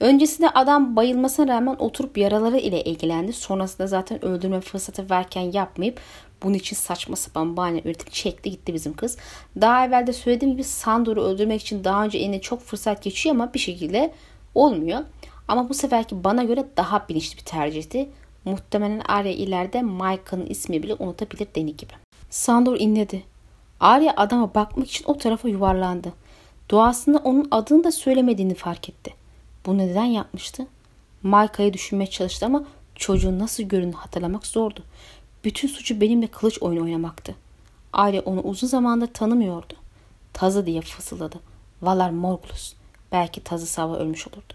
Öncesinde 0.01 0.51
adam 0.51 0.97
bayılmasına 0.97 1.49
rağmen 1.49 1.77
oturup 1.79 2.19
yaraları 2.19 2.59
ile 2.59 2.85
ilgilendi. 2.85 3.33
Sonrasında 3.33 3.87
zaten 3.87 4.25
öldürme 4.25 4.61
fırsatı 4.61 5.11
verken 5.11 5.53
yapmayıp 5.53 6.01
bunun 6.43 6.55
için 6.55 6.77
saçma 6.77 7.17
sapan 7.17 7.57
bahane 7.57 7.81
üretip 7.85 8.13
çekti 8.13 8.51
gitti 8.51 8.75
bizim 8.75 8.97
kız. 8.97 9.17
Daha 9.61 9.87
evvel 9.87 10.07
de 10.07 10.13
söylediğim 10.13 10.53
gibi 10.53 10.65
Sandor'u 10.65 11.23
öldürmek 11.23 11.61
için 11.63 11.85
daha 11.85 12.05
önce 12.05 12.19
eline 12.19 12.41
çok 12.41 12.61
fırsat 12.61 13.03
geçiyor 13.03 13.35
ama 13.35 13.55
bir 13.55 13.59
şekilde 13.59 14.13
olmuyor. 14.55 15.01
Ama 15.49 15.69
bu 15.69 15.75
seferki 15.75 16.25
bana 16.25 16.45
göre 16.45 16.67
daha 16.77 17.09
bilinçli 17.09 17.37
bir 17.37 17.45
tercihti. 17.45 18.09
Muhtemelen 18.45 19.01
Arya 19.01 19.33
ileride 19.33 19.83
Michael'ın 19.83 20.47
ismi 20.47 20.83
bile 20.83 20.95
unutabilir 20.95 21.49
Deni 21.55 21.77
gibi. 21.77 21.93
Sandor 22.31 22.81
inledi. 22.81 23.23
Arya 23.81 24.15
adama 24.17 24.55
bakmak 24.55 24.89
için 24.89 25.05
o 25.09 25.19
tarafa 25.19 25.49
yuvarlandı. 25.49 26.13
Doğasında 26.71 27.19
onun 27.19 27.49
adını 27.51 27.85
da 27.85 27.93
söylemediğini 27.93 28.55
fark 28.55 28.89
etti. 28.89 29.15
Bu 29.67 29.79
neden 29.79 30.05
yapmıştı? 30.05 30.67
Mayka'yı 31.23 31.73
düşünmeye 31.73 32.11
çalıştı 32.11 32.47
ama 32.47 32.65
çocuğun 32.95 33.39
nasıl 33.39 33.63
göründüğünü 33.63 33.97
hatırlamak 33.97 34.47
zordu. 34.47 34.83
Bütün 35.45 35.69
suçu 35.69 36.01
benimle 36.01 36.27
kılıç 36.27 36.63
oyunu 36.63 36.85
oynamaktı. 36.85 37.35
Arya 37.93 38.23
onu 38.23 38.41
uzun 38.41 38.67
zamandır 38.67 39.07
tanımıyordu. 39.07 39.75
Tazı 40.33 40.67
diye 40.67 40.81
fısıldadı. 40.81 41.41
Valar 41.83 42.11
Morgulus. 42.11 42.75
Belki 43.13 43.45
Tazı 43.45 43.67
Sava 43.67 43.97
ölmüş 43.97 44.29
olurdu. 44.29 44.55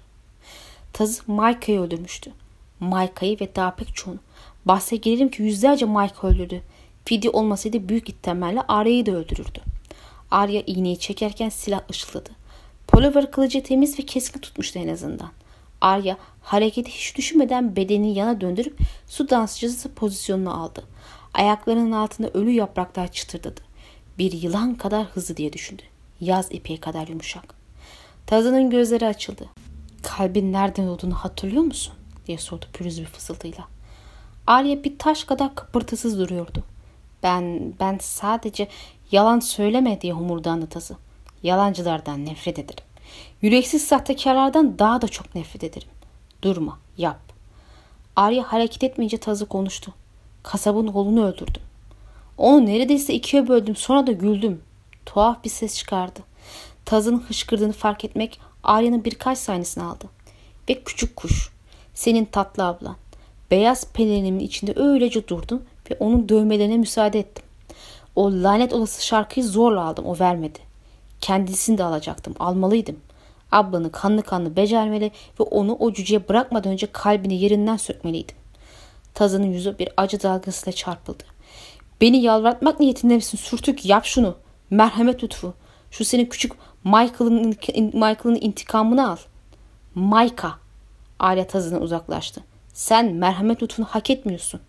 Tazı 0.93 1.21
Mayka'yı 1.27 1.79
öldürmüştü. 1.79 2.31
Mayka'yı 2.79 3.39
ve 3.39 3.55
daha 3.55 3.75
pek 3.75 3.95
çoğunu. 3.95 4.19
Bahse 4.65 4.95
girelim 4.95 5.29
ki 5.29 5.43
yüzlerce 5.43 5.85
Mayka 5.85 6.27
öldürdü. 6.27 6.61
Fidye 7.05 7.31
olmasaydı 7.31 7.89
büyük 7.89 8.09
ihtimalle 8.09 8.61
Arya'yı 8.61 9.05
da 9.05 9.11
öldürürdü. 9.11 9.59
Arya 10.31 10.61
iğneyi 10.61 10.99
çekerken 10.99 11.49
silah 11.49 11.81
ışıldadı. 11.89 12.29
Poliver 12.87 13.31
kılıcı 13.31 13.63
temiz 13.63 13.99
ve 13.99 14.03
keskin 14.03 14.39
tutmuştu 14.39 14.79
en 14.79 14.87
azından. 14.87 15.29
Arya 15.81 16.17
hareketi 16.41 16.91
hiç 16.91 17.17
düşünmeden 17.17 17.75
bedenini 17.75 18.13
yana 18.13 18.41
döndürüp 18.41 18.79
su 19.07 19.29
dansçısı 19.29 19.93
pozisyonunu 19.93 20.63
aldı. 20.63 20.83
Ayaklarının 21.33 21.91
altında 21.91 22.29
ölü 22.29 22.51
yapraklar 22.51 23.11
çıtırdadı. 23.11 23.61
Bir 24.17 24.31
yılan 24.31 24.75
kadar 24.75 25.05
hızlı 25.05 25.37
diye 25.37 25.53
düşündü. 25.53 25.81
Yaz 26.21 26.51
ipeği 26.51 26.79
kadar 26.79 27.07
yumuşak. 27.07 27.55
Tazının 28.25 28.69
gözleri 28.69 29.07
açıldı. 29.07 29.49
Kalbin 30.03 30.53
nereden 30.53 30.87
olduğunu 30.87 31.13
hatırlıyor 31.13 31.63
musun? 31.63 31.93
diye 32.27 32.37
sordu 32.37 32.65
pürüz 32.73 33.01
bir 33.01 33.05
fısıltıyla. 33.05 33.67
Arya 34.47 34.83
bir 34.83 34.99
taş 34.99 35.23
kadar 35.23 35.55
kıpırtısız 35.55 36.19
duruyordu. 36.19 36.63
Ben 37.23 37.73
ben 37.79 37.97
sadece 38.01 38.67
yalan 39.11 39.39
söyleme 39.39 40.01
diye 40.01 40.13
homurdandı 40.13 40.67
tazı. 40.67 40.97
Yalancılardan 41.43 42.25
nefret 42.25 42.59
ederim. 42.59 42.83
Yüreksiz 43.41 43.87
sahtekarlardan 43.87 44.79
daha 44.79 45.01
da 45.01 45.07
çok 45.07 45.35
nefret 45.35 45.63
ederim. 45.63 45.87
Durma, 46.41 46.79
yap. 46.97 47.19
Arya 48.15 48.43
hareket 48.43 48.83
etmeyince 48.83 49.17
tazı 49.17 49.45
konuştu. 49.45 49.93
Kasabın 50.43 50.87
oğlunu 50.87 51.25
öldürdüm. 51.25 51.61
Onu 52.37 52.65
neredeyse 52.65 53.13
ikiye 53.13 53.47
böldüm 53.47 53.75
sonra 53.75 54.07
da 54.07 54.11
güldüm. 54.11 54.61
Tuhaf 55.05 55.43
bir 55.43 55.49
ses 55.49 55.77
çıkardı. 55.77 56.19
Tazın 56.85 57.19
hışkırdığını 57.19 57.73
fark 57.73 58.05
etmek 58.05 58.39
Arya'nın 58.63 59.05
birkaç 59.05 59.37
saniyesini 59.37 59.83
aldı. 59.83 60.05
Ve 60.69 60.83
küçük 60.83 61.15
kuş, 61.15 61.51
senin 61.93 62.25
tatlı 62.25 62.65
ablan, 62.65 62.95
beyaz 63.51 63.91
pelerinimin 63.93 64.39
içinde 64.39 64.73
öylece 64.75 65.27
durdum 65.27 65.63
ve 65.91 65.97
onun 65.99 66.29
dövmelerine 66.29 66.77
müsaade 66.77 67.19
ettim. 67.19 67.45
O 68.15 68.31
lanet 68.31 68.73
olası 68.73 69.05
şarkıyı 69.05 69.45
zorla 69.45 69.83
aldım. 69.83 70.05
O 70.05 70.19
vermedi. 70.19 70.59
Kendisini 71.21 71.77
de 71.77 71.83
alacaktım. 71.83 72.35
Almalıydım. 72.39 72.97
Ablanı 73.51 73.91
kanlı 73.91 74.21
kanlı 74.21 74.55
becermeli 74.55 75.11
ve 75.39 75.43
onu 75.43 75.75
o 75.75 75.93
cüceye 75.93 76.29
bırakmadan 76.29 76.71
önce 76.71 76.87
kalbini 76.91 77.35
yerinden 77.35 77.77
sökmeliydim. 77.77 78.35
Tazının 79.13 79.45
yüzü 79.45 79.79
bir 79.79 79.89
acı 79.97 80.23
dalgasıyla 80.23 80.71
çarpıldı. 80.71 81.23
Beni 82.01 82.17
yalvartmak 82.17 82.79
niyetinde 82.79 83.15
misin? 83.15 83.37
Sürtük 83.37 83.85
yap 83.85 84.05
şunu. 84.05 84.35
Merhamet 84.69 85.23
lütfu. 85.23 85.53
Şu 85.91 86.05
senin 86.05 86.25
küçük 86.25 86.51
Michael'ın 86.83 87.55
Michael'ın 87.93 88.37
intikamını 88.41 89.09
al. 89.11 89.17
Mayka. 89.95 90.55
Arya 91.19 91.47
tazına 91.47 91.79
uzaklaştı. 91.79 92.43
Sen 92.73 93.13
merhamet 93.13 93.63
lütfunu 93.63 93.85
hak 93.85 94.09
etmiyorsun. 94.09 94.59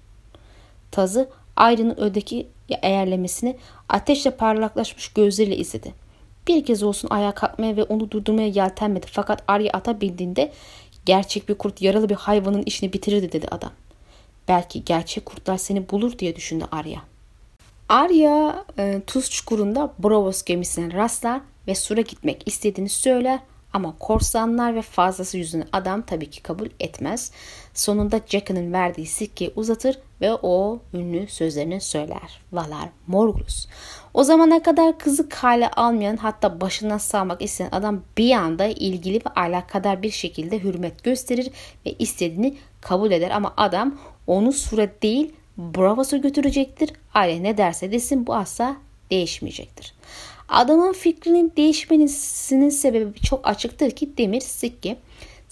Tazı 0.95 1.29
Ayrı'nın 1.57 2.01
ödeki 2.01 2.49
eğerlemesini 2.83 3.57
ateşle 3.89 4.31
parlaklaşmış 4.31 5.09
gözleriyle 5.09 5.57
izledi. 5.57 5.95
Bir 6.49 6.65
kez 6.65 6.83
olsun 6.83 7.09
ayağa 7.11 7.33
kalkmaya 7.33 7.77
ve 7.77 7.83
onu 7.83 8.11
durdurmaya 8.11 8.49
yeltenmedi. 8.49 9.07
Fakat 9.11 9.45
Arya 9.49 9.71
ata 9.73 10.01
bindiğinde 10.01 10.53
gerçek 11.07 11.49
bir 11.49 11.55
kurt 11.55 11.83
yaralı 11.83 12.09
bir 12.09 12.15
hayvanın 12.15 12.63
işini 12.63 12.93
bitirirdi 12.93 13.33
dedi 13.33 13.47
adam. 13.51 13.71
Belki 14.49 14.85
gerçek 14.85 15.27
kurtlar 15.27 15.57
seni 15.57 15.91
bulur 15.91 16.19
diye 16.19 16.37
düşündü 16.37 16.65
Arya. 16.73 17.03
Arya 17.89 18.65
e, 18.79 19.01
tuz 19.07 19.31
çukurunda 19.31 19.93
Bravos 19.99 20.43
gemisine 20.43 20.93
rastlar 20.93 21.41
ve 21.69 21.75
Sur'a 21.75 22.01
gitmek 22.01 22.49
istediğini 22.49 22.89
söyler 22.89 23.39
ama 23.73 23.95
korsanlar 23.99 24.75
ve 24.75 24.83
fazlası 24.83 25.39
yüzünden 25.39 25.69
adam 25.73 26.03
tabii 26.03 26.31
ki 26.31 26.43
kabul 26.43 26.69
etmez. 26.81 27.33
Sonunda 27.75 28.21
Jack'ın 28.27 28.73
verdiği 28.73 29.07
sikkeyi 29.07 29.53
uzatır 29.57 29.99
ve 30.25 30.35
o 30.43 30.81
ünlü 30.95 31.27
sözlerini 31.27 31.81
söyler. 31.81 32.41
Valar 32.53 32.89
Morgulus. 33.07 33.67
O 34.15 34.25
zamana 34.25 34.63
kadar 34.63 34.99
kızı 34.99 35.29
kale 35.29 35.71
almayan 35.71 36.17
hatta 36.17 36.61
başından 36.61 36.99
sağmak 36.99 37.43
isteyen 37.43 37.69
adam 37.73 38.03
bir 38.19 38.33
anda 38.33 38.67
ilgili 38.67 39.17
ve 39.17 39.31
alakadar 39.37 40.03
bir 40.03 40.11
şekilde 40.11 40.63
hürmet 40.63 41.05
gösterir 41.05 41.51
ve 41.87 41.95
istediğini 41.99 42.57
kabul 42.81 43.11
eder 43.11 43.31
ama 43.31 43.55
adam 43.57 43.99
onu 44.27 44.53
suret 44.53 45.03
değil 45.03 45.33
Bravos'a 45.59 46.17
götürecektir. 46.17 46.93
Aile 47.15 47.43
ne 47.43 47.57
derse 47.57 47.93
desin 47.93 48.27
bu 48.27 48.35
asla 48.35 48.77
değişmeyecektir. 49.11 49.95
Adamın 50.49 50.93
fikrinin 50.93 51.53
değişmesinin 51.57 52.69
sebebi 52.69 53.21
çok 53.21 53.49
açıktır 53.49 53.91
ki 53.91 54.19
Demir 54.19 54.41
Sikki 54.41 54.97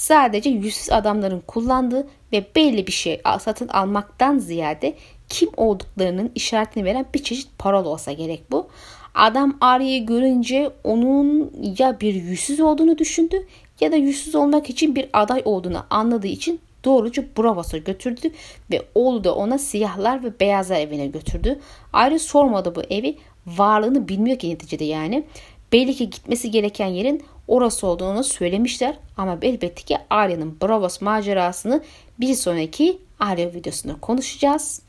sadece 0.03 0.51
yüzsüz 0.51 0.93
adamların 0.93 1.43
kullandığı 1.47 2.07
ve 2.33 2.45
belli 2.57 2.87
bir 2.87 2.93
şey 2.93 3.21
satın 3.41 3.69
almaktan 3.69 4.39
ziyade 4.39 4.95
kim 5.29 5.49
olduklarının 5.57 6.31
işaretini 6.35 6.85
veren 6.85 7.07
bir 7.15 7.23
çeşit 7.23 7.59
parola 7.59 7.89
olsa 7.89 8.13
gerek 8.13 8.43
bu. 8.51 8.69
Adam 9.15 9.57
Arya'yı 9.61 10.07
görünce 10.07 10.71
onun 10.85 11.53
ya 11.79 12.01
bir 12.01 12.15
yüzsüz 12.15 12.61
olduğunu 12.61 12.99
düşündü 12.99 13.47
ya 13.81 13.93
da 13.93 13.97
yüzsüz 13.97 14.35
olmak 14.35 14.71
için 14.71 14.97
bir 14.97 15.09
aday 15.13 15.43
olduğunu 15.45 15.85
anladığı 15.91 16.27
için 16.27 16.61
doğruca 16.85 17.25
Bravos'a 17.39 17.79
götürdü 17.79 18.31
ve 18.71 18.83
oğlu 18.95 19.25
da 19.25 19.35
ona 19.35 19.59
siyahlar 19.59 20.25
ve 20.25 20.41
beyazlar 20.41 20.81
evine 20.81 21.07
götürdü. 21.07 21.59
Ayrı 21.93 22.19
sormadı 22.19 22.75
bu 22.75 22.83
evi 22.83 23.17
varlığını 23.47 24.09
bilmiyor 24.09 24.39
ki 24.39 24.51
neticede 24.51 24.85
yani. 24.85 25.25
Belli 25.73 25.95
ki 25.95 26.11
gitmesi 26.11 26.51
gereken 26.51 26.87
yerin 26.87 27.23
orası 27.53 27.87
olduğunu 27.87 28.25
söylemişler 28.25 28.99
ama 29.17 29.39
elbette 29.43 29.83
ki 29.83 29.99
Arya'nın 30.11 30.57
Bravos 30.63 31.01
macerasını 31.01 31.83
bir 32.21 32.35
sonraki 32.35 32.99
Arya 33.21 33.55
videosunda 33.55 34.01
konuşacağız. 34.01 34.83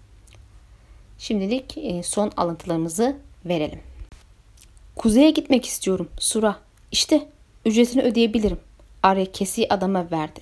Şimdilik 1.17 1.77
e, 1.77 2.03
son 2.03 2.31
alıntılarımızı 2.37 3.15
verelim. 3.45 3.79
Kuzeye 4.95 5.31
gitmek 5.31 5.65
istiyorum 5.65 6.09
Sura. 6.19 6.55
İşte 6.91 7.27
ücretini 7.65 8.01
ödeyebilirim. 8.01 8.59
Arya 9.03 9.31
kesiyi 9.31 9.67
adama 9.69 10.11
verdi. 10.11 10.39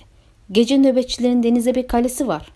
Gece 0.52 0.78
nöbetçilerin 0.78 1.42
denize 1.42 1.74
bir 1.74 1.88
kalesi 1.88 2.28
var. 2.28 2.52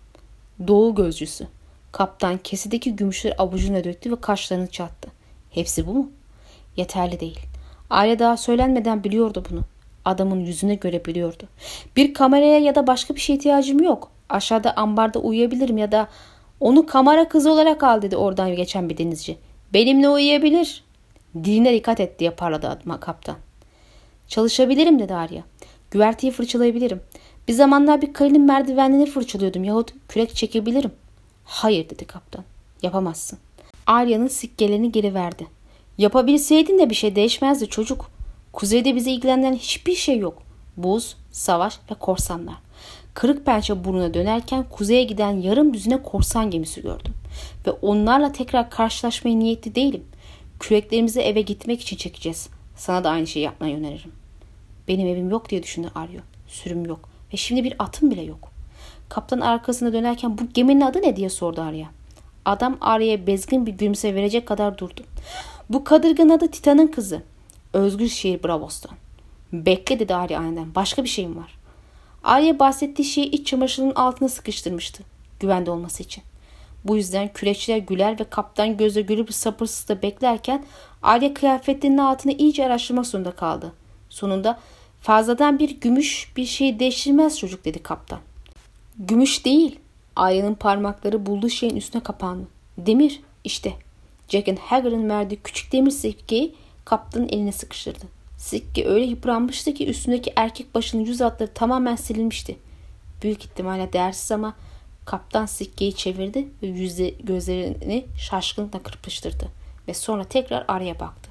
Doğu 0.66 0.94
gözcüsü. 0.94 1.46
Kaptan 1.92 2.38
kesideki 2.38 2.96
gümüşleri 2.96 3.36
avucuna 3.36 3.84
döktü 3.84 4.12
ve 4.12 4.20
kaşlarını 4.20 4.66
çattı. 4.66 5.08
Hepsi 5.50 5.86
bu 5.86 5.94
mu? 5.94 6.10
Yeterli 6.76 7.20
değil. 7.20 7.40
Arya 7.90 8.18
daha 8.18 8.36
söylenmeden 8.36 9.04
biliyordu 9.04 9.44
bunu. 9.50 9.60
Adamın 10.04 10.40
yüzüne 10.40 10.74
göre 10.74 11.04
biliyordu. 11.04 11.44
Bir 11.96 12.14
kameraya 12.14 12.58
ya 12.58 12.74
da 12.74 12.86
başka 12.86 13.14
bir 13.14 13.20
şey 13.20 13.36
ihtiyacım 13.36 13.82
yok. 13.82 14.10
Aşağıda 14.28 14.76
ambarda 14.76 15.18
uyuyabilirim 15.18 15.78
ya 15.78 15.92
da 15.92 16.08
onu 16.60 16.86
kamera 16.86 17.28
kızı 17.28 17.52
olarak 17.52 17.82
al 17.82 18.02
dedi 18.02 18.16
oradan 18.16 18.56
geçen 18.56 18.88
bir 18.88 18.98
denizci. 18.98 19.38
Benimle 19.74 20.08
uyuyabilir. 20.08 20.84
Diline 21.44 21.72
dikkat 21.72 22.00
et 22.00 22.18
diye 22.18 22.30
parladı 22.30 22.78
kaptan. 23.00 23.36
Çalışabilirim 24.28 24.98
dedi 24.98 25.14
Arya. 25.14 25.42
Güverteyi 25.90 26.32
fırçalayabilirim. 26.32 27.00
Bir 27.48 27.52
zamanlar 27.52 28.02
bir 28.02 28.12
kalenin 28.12 28.42
merdivenlerini 28.42 29.06
fırçalıyordum 29.06 29.64
yahut 29.64 29.92
kürek 30.08 30.34
çekebilirim. 30.34 30.92
Hayır 31.44 31.90
dedi 31.90 32.04
kaptan. 32.04 32.44
Yapamazsın. 32.82 33.38
Arya'nın 33.86 34.28
sikkelerini 34.28 34.92
geri 34.92 35.14
verdi. 35.14 35.46
Yapabilseydin 35.98 36.78
de 36.78 36.90
bir 36.90 36.94
şey 36.94 37.16
değişmezdi 37.16 37.68
çocuk. 37.68 38.10
Kuzeyde 38.52 38.94
bizi 38.94 39.12
ilgilendiren 39.12 39.54
hiçbir 39.54 39.94
şey 39.94 40.18
yok. 40.18 40.42
Buz, 40.76 41.16
savaş 41.32 41.78
ve 41.90 41.94
korsanlar. 41.94 42.54
Kırık 43.14 43.46
pençe 43.46 43.84
burnuna 43.84 44.14
dönerken 44.14 44.64
kuzeye 44.70 45.04
giden 45.04 45.30
yarım 45.30 45.74
düzine 45.74 46.02
korsan 46.02 46.50
gemisi 46.50 46.82
gördüm. 46.82 47.14
Ve 47.66 47.70
onlarla 47.70 48.32
tekrar 48.32 48.70
karşılaşmaya 48.70 49.36
niyetli 49.36 49.74
değilim. 49.74 50.04
Küreklerimizi 50.60 51.20
eve 51.20 51.40
gitmek 51.40 51.80
için 51.80 51.96
çekeceğiz. 51.96 52.48
Sana 52.76 53.04
da 53.04 53.10
aynı 53.10 53.26
şeyi 53.26 53.44
yapmayı 53.44 53.76
öneririm. 53.76 54.12
Benim 54.88 55.08
evim 55.08 55.30
yok 55.30 55.50
diye 55.50 55.62
düşündü 55.62 55.90
Aryo. 55.94 56.20
Sürüm 56.48 56.86
yok. 56.86 57.08
Ve 57.32 57.36
şimdi 57.36 57.64
bir 57.64 57.74
atım 57.78 58.10
bile 58.10 58.22
yok. 58.22 58.50
Kaptan 59.08 59.40
arkasına 59.40 59.92
dönerken 59.92 60.38
bu 60.38 60.42
geminin 60.54 60.80
adı 60.80 61.02
ne 61.02 61.16
diye 61.16 61.28
sordu 61.28 61.60
Arya. 61.60 61.86
Adam 62.44 62.78
Arya'ya 62.80 63.26
bezgin 63.26 63.66
bir 63.66 63.72
gülümse 63.72 64.14
verecek 64.14 64.46
kadar 64.46 64.78
durdu. 64.78 65.02
Bu 65.70 65.84
kadırgın 65.84 66.28
adı 66.28 66.50
Titan'ın 66.50 66.86
kızı. 66.86 67.22
Özgür 67.72 68.08
şehir 68.08 68.42
Bravos'tan. 68.42 68.96
Bekle 69.52 69.98
dedi 69.98 70.14
Arya 70.14 70.38
aniden. 70.38 70.74
Başka 70.74 71.04
bir 71.04 71.08
şeyim 71.08 71.36
var. 71.36 71.58
Arya 72.24 72.58
bahsettiği 72.58 73.08
şeyi 73.08 73.30
iç 73.30 73.46
çamaşırının 73.46 73.94
altına 73.94 74.28
sıkıştırmıştı. 74.28 75.02
Güvende 75.40 75.70
olması 75.70 76.02
için. 76.02 76.24
Bu 76.84 76.96
yüzden 76.96 77.32
küreçler 77.32 77.78
güler 77.78 78.20
ve 78.20 78.24
kaptan 78.24 78.76
gözle 78.76 79.00
gülüp 79.00 79.34
sabırsızla 79.34 80.02
beklerken 80.02 80.64
Arya 81.02 81.34
kıyafetlerinin 81.34 81.98
altını 81.98 82.32
iyice 82.32 82.66
araştırmak 82.66 83.06
zorunda 83.06 83.30
kaldı. 83.30 83.72
Sonunda 84.08 84.58
fazladan 85.00 85.58
bir 85.58 85.80
gümüş 85.80 86.32
bir 86.36 86.44
şey 86.44 86.80
değiştirmez 86.80 87.38
çocuk 87.38 87.64
dedi 87.64 87.82
kaptan. 87.82 88.18
Gümüş 88.98 89.44
değil. 89.44 89.78
Arya'nın 90.16 90.54
parmakları 90.54 91.26
bulduğu 91.26 91.48
şeyin 91.48 91.76
üstüne 91.76 92.02
kapandı. 92.02 92.48
Demir 92.78 93.20
işte. 93.44 93.85
Jack'in 94.28 94.56
Hager'ın 94.56 95.08
verdiği 95.08 95.36
küçük 95.36 95.72
demir 95.72 95.90
sikkeyi 95.90 96.54
kaptanın 96.84 97.28
eline 97.28 97.52
sıkıştırdı. 97.52 98.04
Sikke 98.38 98.86
öyle 98.86 99.04
yıpranmıştı 99.04 99.74
ki 99.74 99.86
üstündeki 99.86 100.32
erkek 100.36 100.74
başının 100.74 101.04
yüz 101.04 101.20
hatları 101.20 101.52
tamamen 101.54 101.96
silinmişti. 101.96 102.56
Büyük 103.22 103.44
ihtimalle 103.44 103.92
değersiz 103.92 104.32
ama 104.32 104.56
kaptan 105.04 105.46
sikkeyi 105.46 105.94
çevirdi 105.94 106.48
ve 106.62 106.66
yüzde 106.66 107.08
gözlerini 107.08 108.06
şaşkınlıkla 108.18 108.82
kırpıştırdı. 108.82 109.48
Ve 109.88 109.94
sonra 109.94 110.24
tekrar 110.24 110.64
araya 110.68 111.00
baktı. 111.00 111.30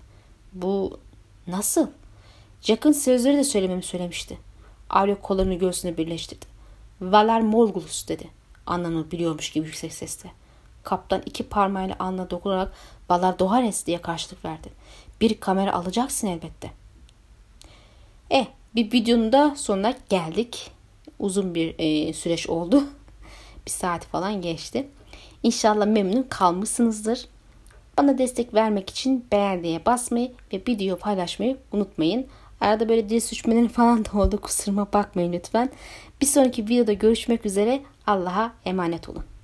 Bu 0.54 1.00
nasıl? 1.48 1.88
Jack'ın 2.62 2.92
sözleri 2.92 3.38
de 3.38 3.44
söylememi 3.44 3.84
söylemişti. 3.84 4.38
Arya 4.90 5.22
kollarını 5.22 5.54
göğsüne 5.56 5.98
birleştirdi. 5.98 6.46
Valar 7.02 7.42
Morgulus 7.42 8.08
dedi. 8.08 8.28
Anlamını 8.66 9.12
biliyormuş 9.12 9.52
gibi 9.52 9.66
yüksek 9.66 9.94
sesle. 9.94 10.32
Kaptan 10.86 11.22
iki 11.26 11.44
parmağıyla 11.44 11.96
alnına 12.00 12.30
dokunarak 12.30 12.74
Valar 13.10 13.40
Dohares 13.40 13.86
diye 13.86 14.02
karşılık 14.02 14.46
verdi. 14.46 14.70
Bir 15.22 15.40
kamera 15.40 15.74
alacaksın 15.74 16.28
elbette. 16.28 16.72
E 18.32 18.48
bir 18.76 18.92
videonun 18.92 19.32
da 19.32 19.56
sonuna 19.56 19.94
geldik. 20.10 20.72
Uzun 21.20 21.56
bir 21.56 21.76
e, 21.78 22.14
süreç 22.14 22.50
oldu. 22.50 22.84
bir 23.66 23.72
saat 23.72 24.06
falan 24.06 24.42
geçti. 24.42 24.88
İnşallah 25.44 25.86
memnun 25.86 26.24
kalmışsınızdır. 26.24 27.26
Bana 27.98 28.18
destek 28.18 28.54
vermek 28.54 28.90
için 28.90 29.26
beğendiğe 29.32 29.86
basmayı 29.86 30.32
ve 30.54 30.62
video 30.68 30.98
paylaşmayı 30.98 31.58
unutmayın. 31.72 32.28
Arada 32.62 32.90
böyle 32.90 33.10
dil 33.10 33.20
suçmaları 33.20 33.68
falan 33.70 34.06
da 34.06 34.20
oldu. 34.20 34.42
Kusuruma 34.42 34.88
bakmayın 34.94 35.34
lütfen. 35.34 35.70
Bir 36.22 36.26
sonraki 36.26 36.64
videoda 36.64 36.94
görüşmek 36.94 37.46
üzere. 37.46 37.82
Allah'a 38.08 38.54
emanet 38.66 39.10
olun. 39.10 39.35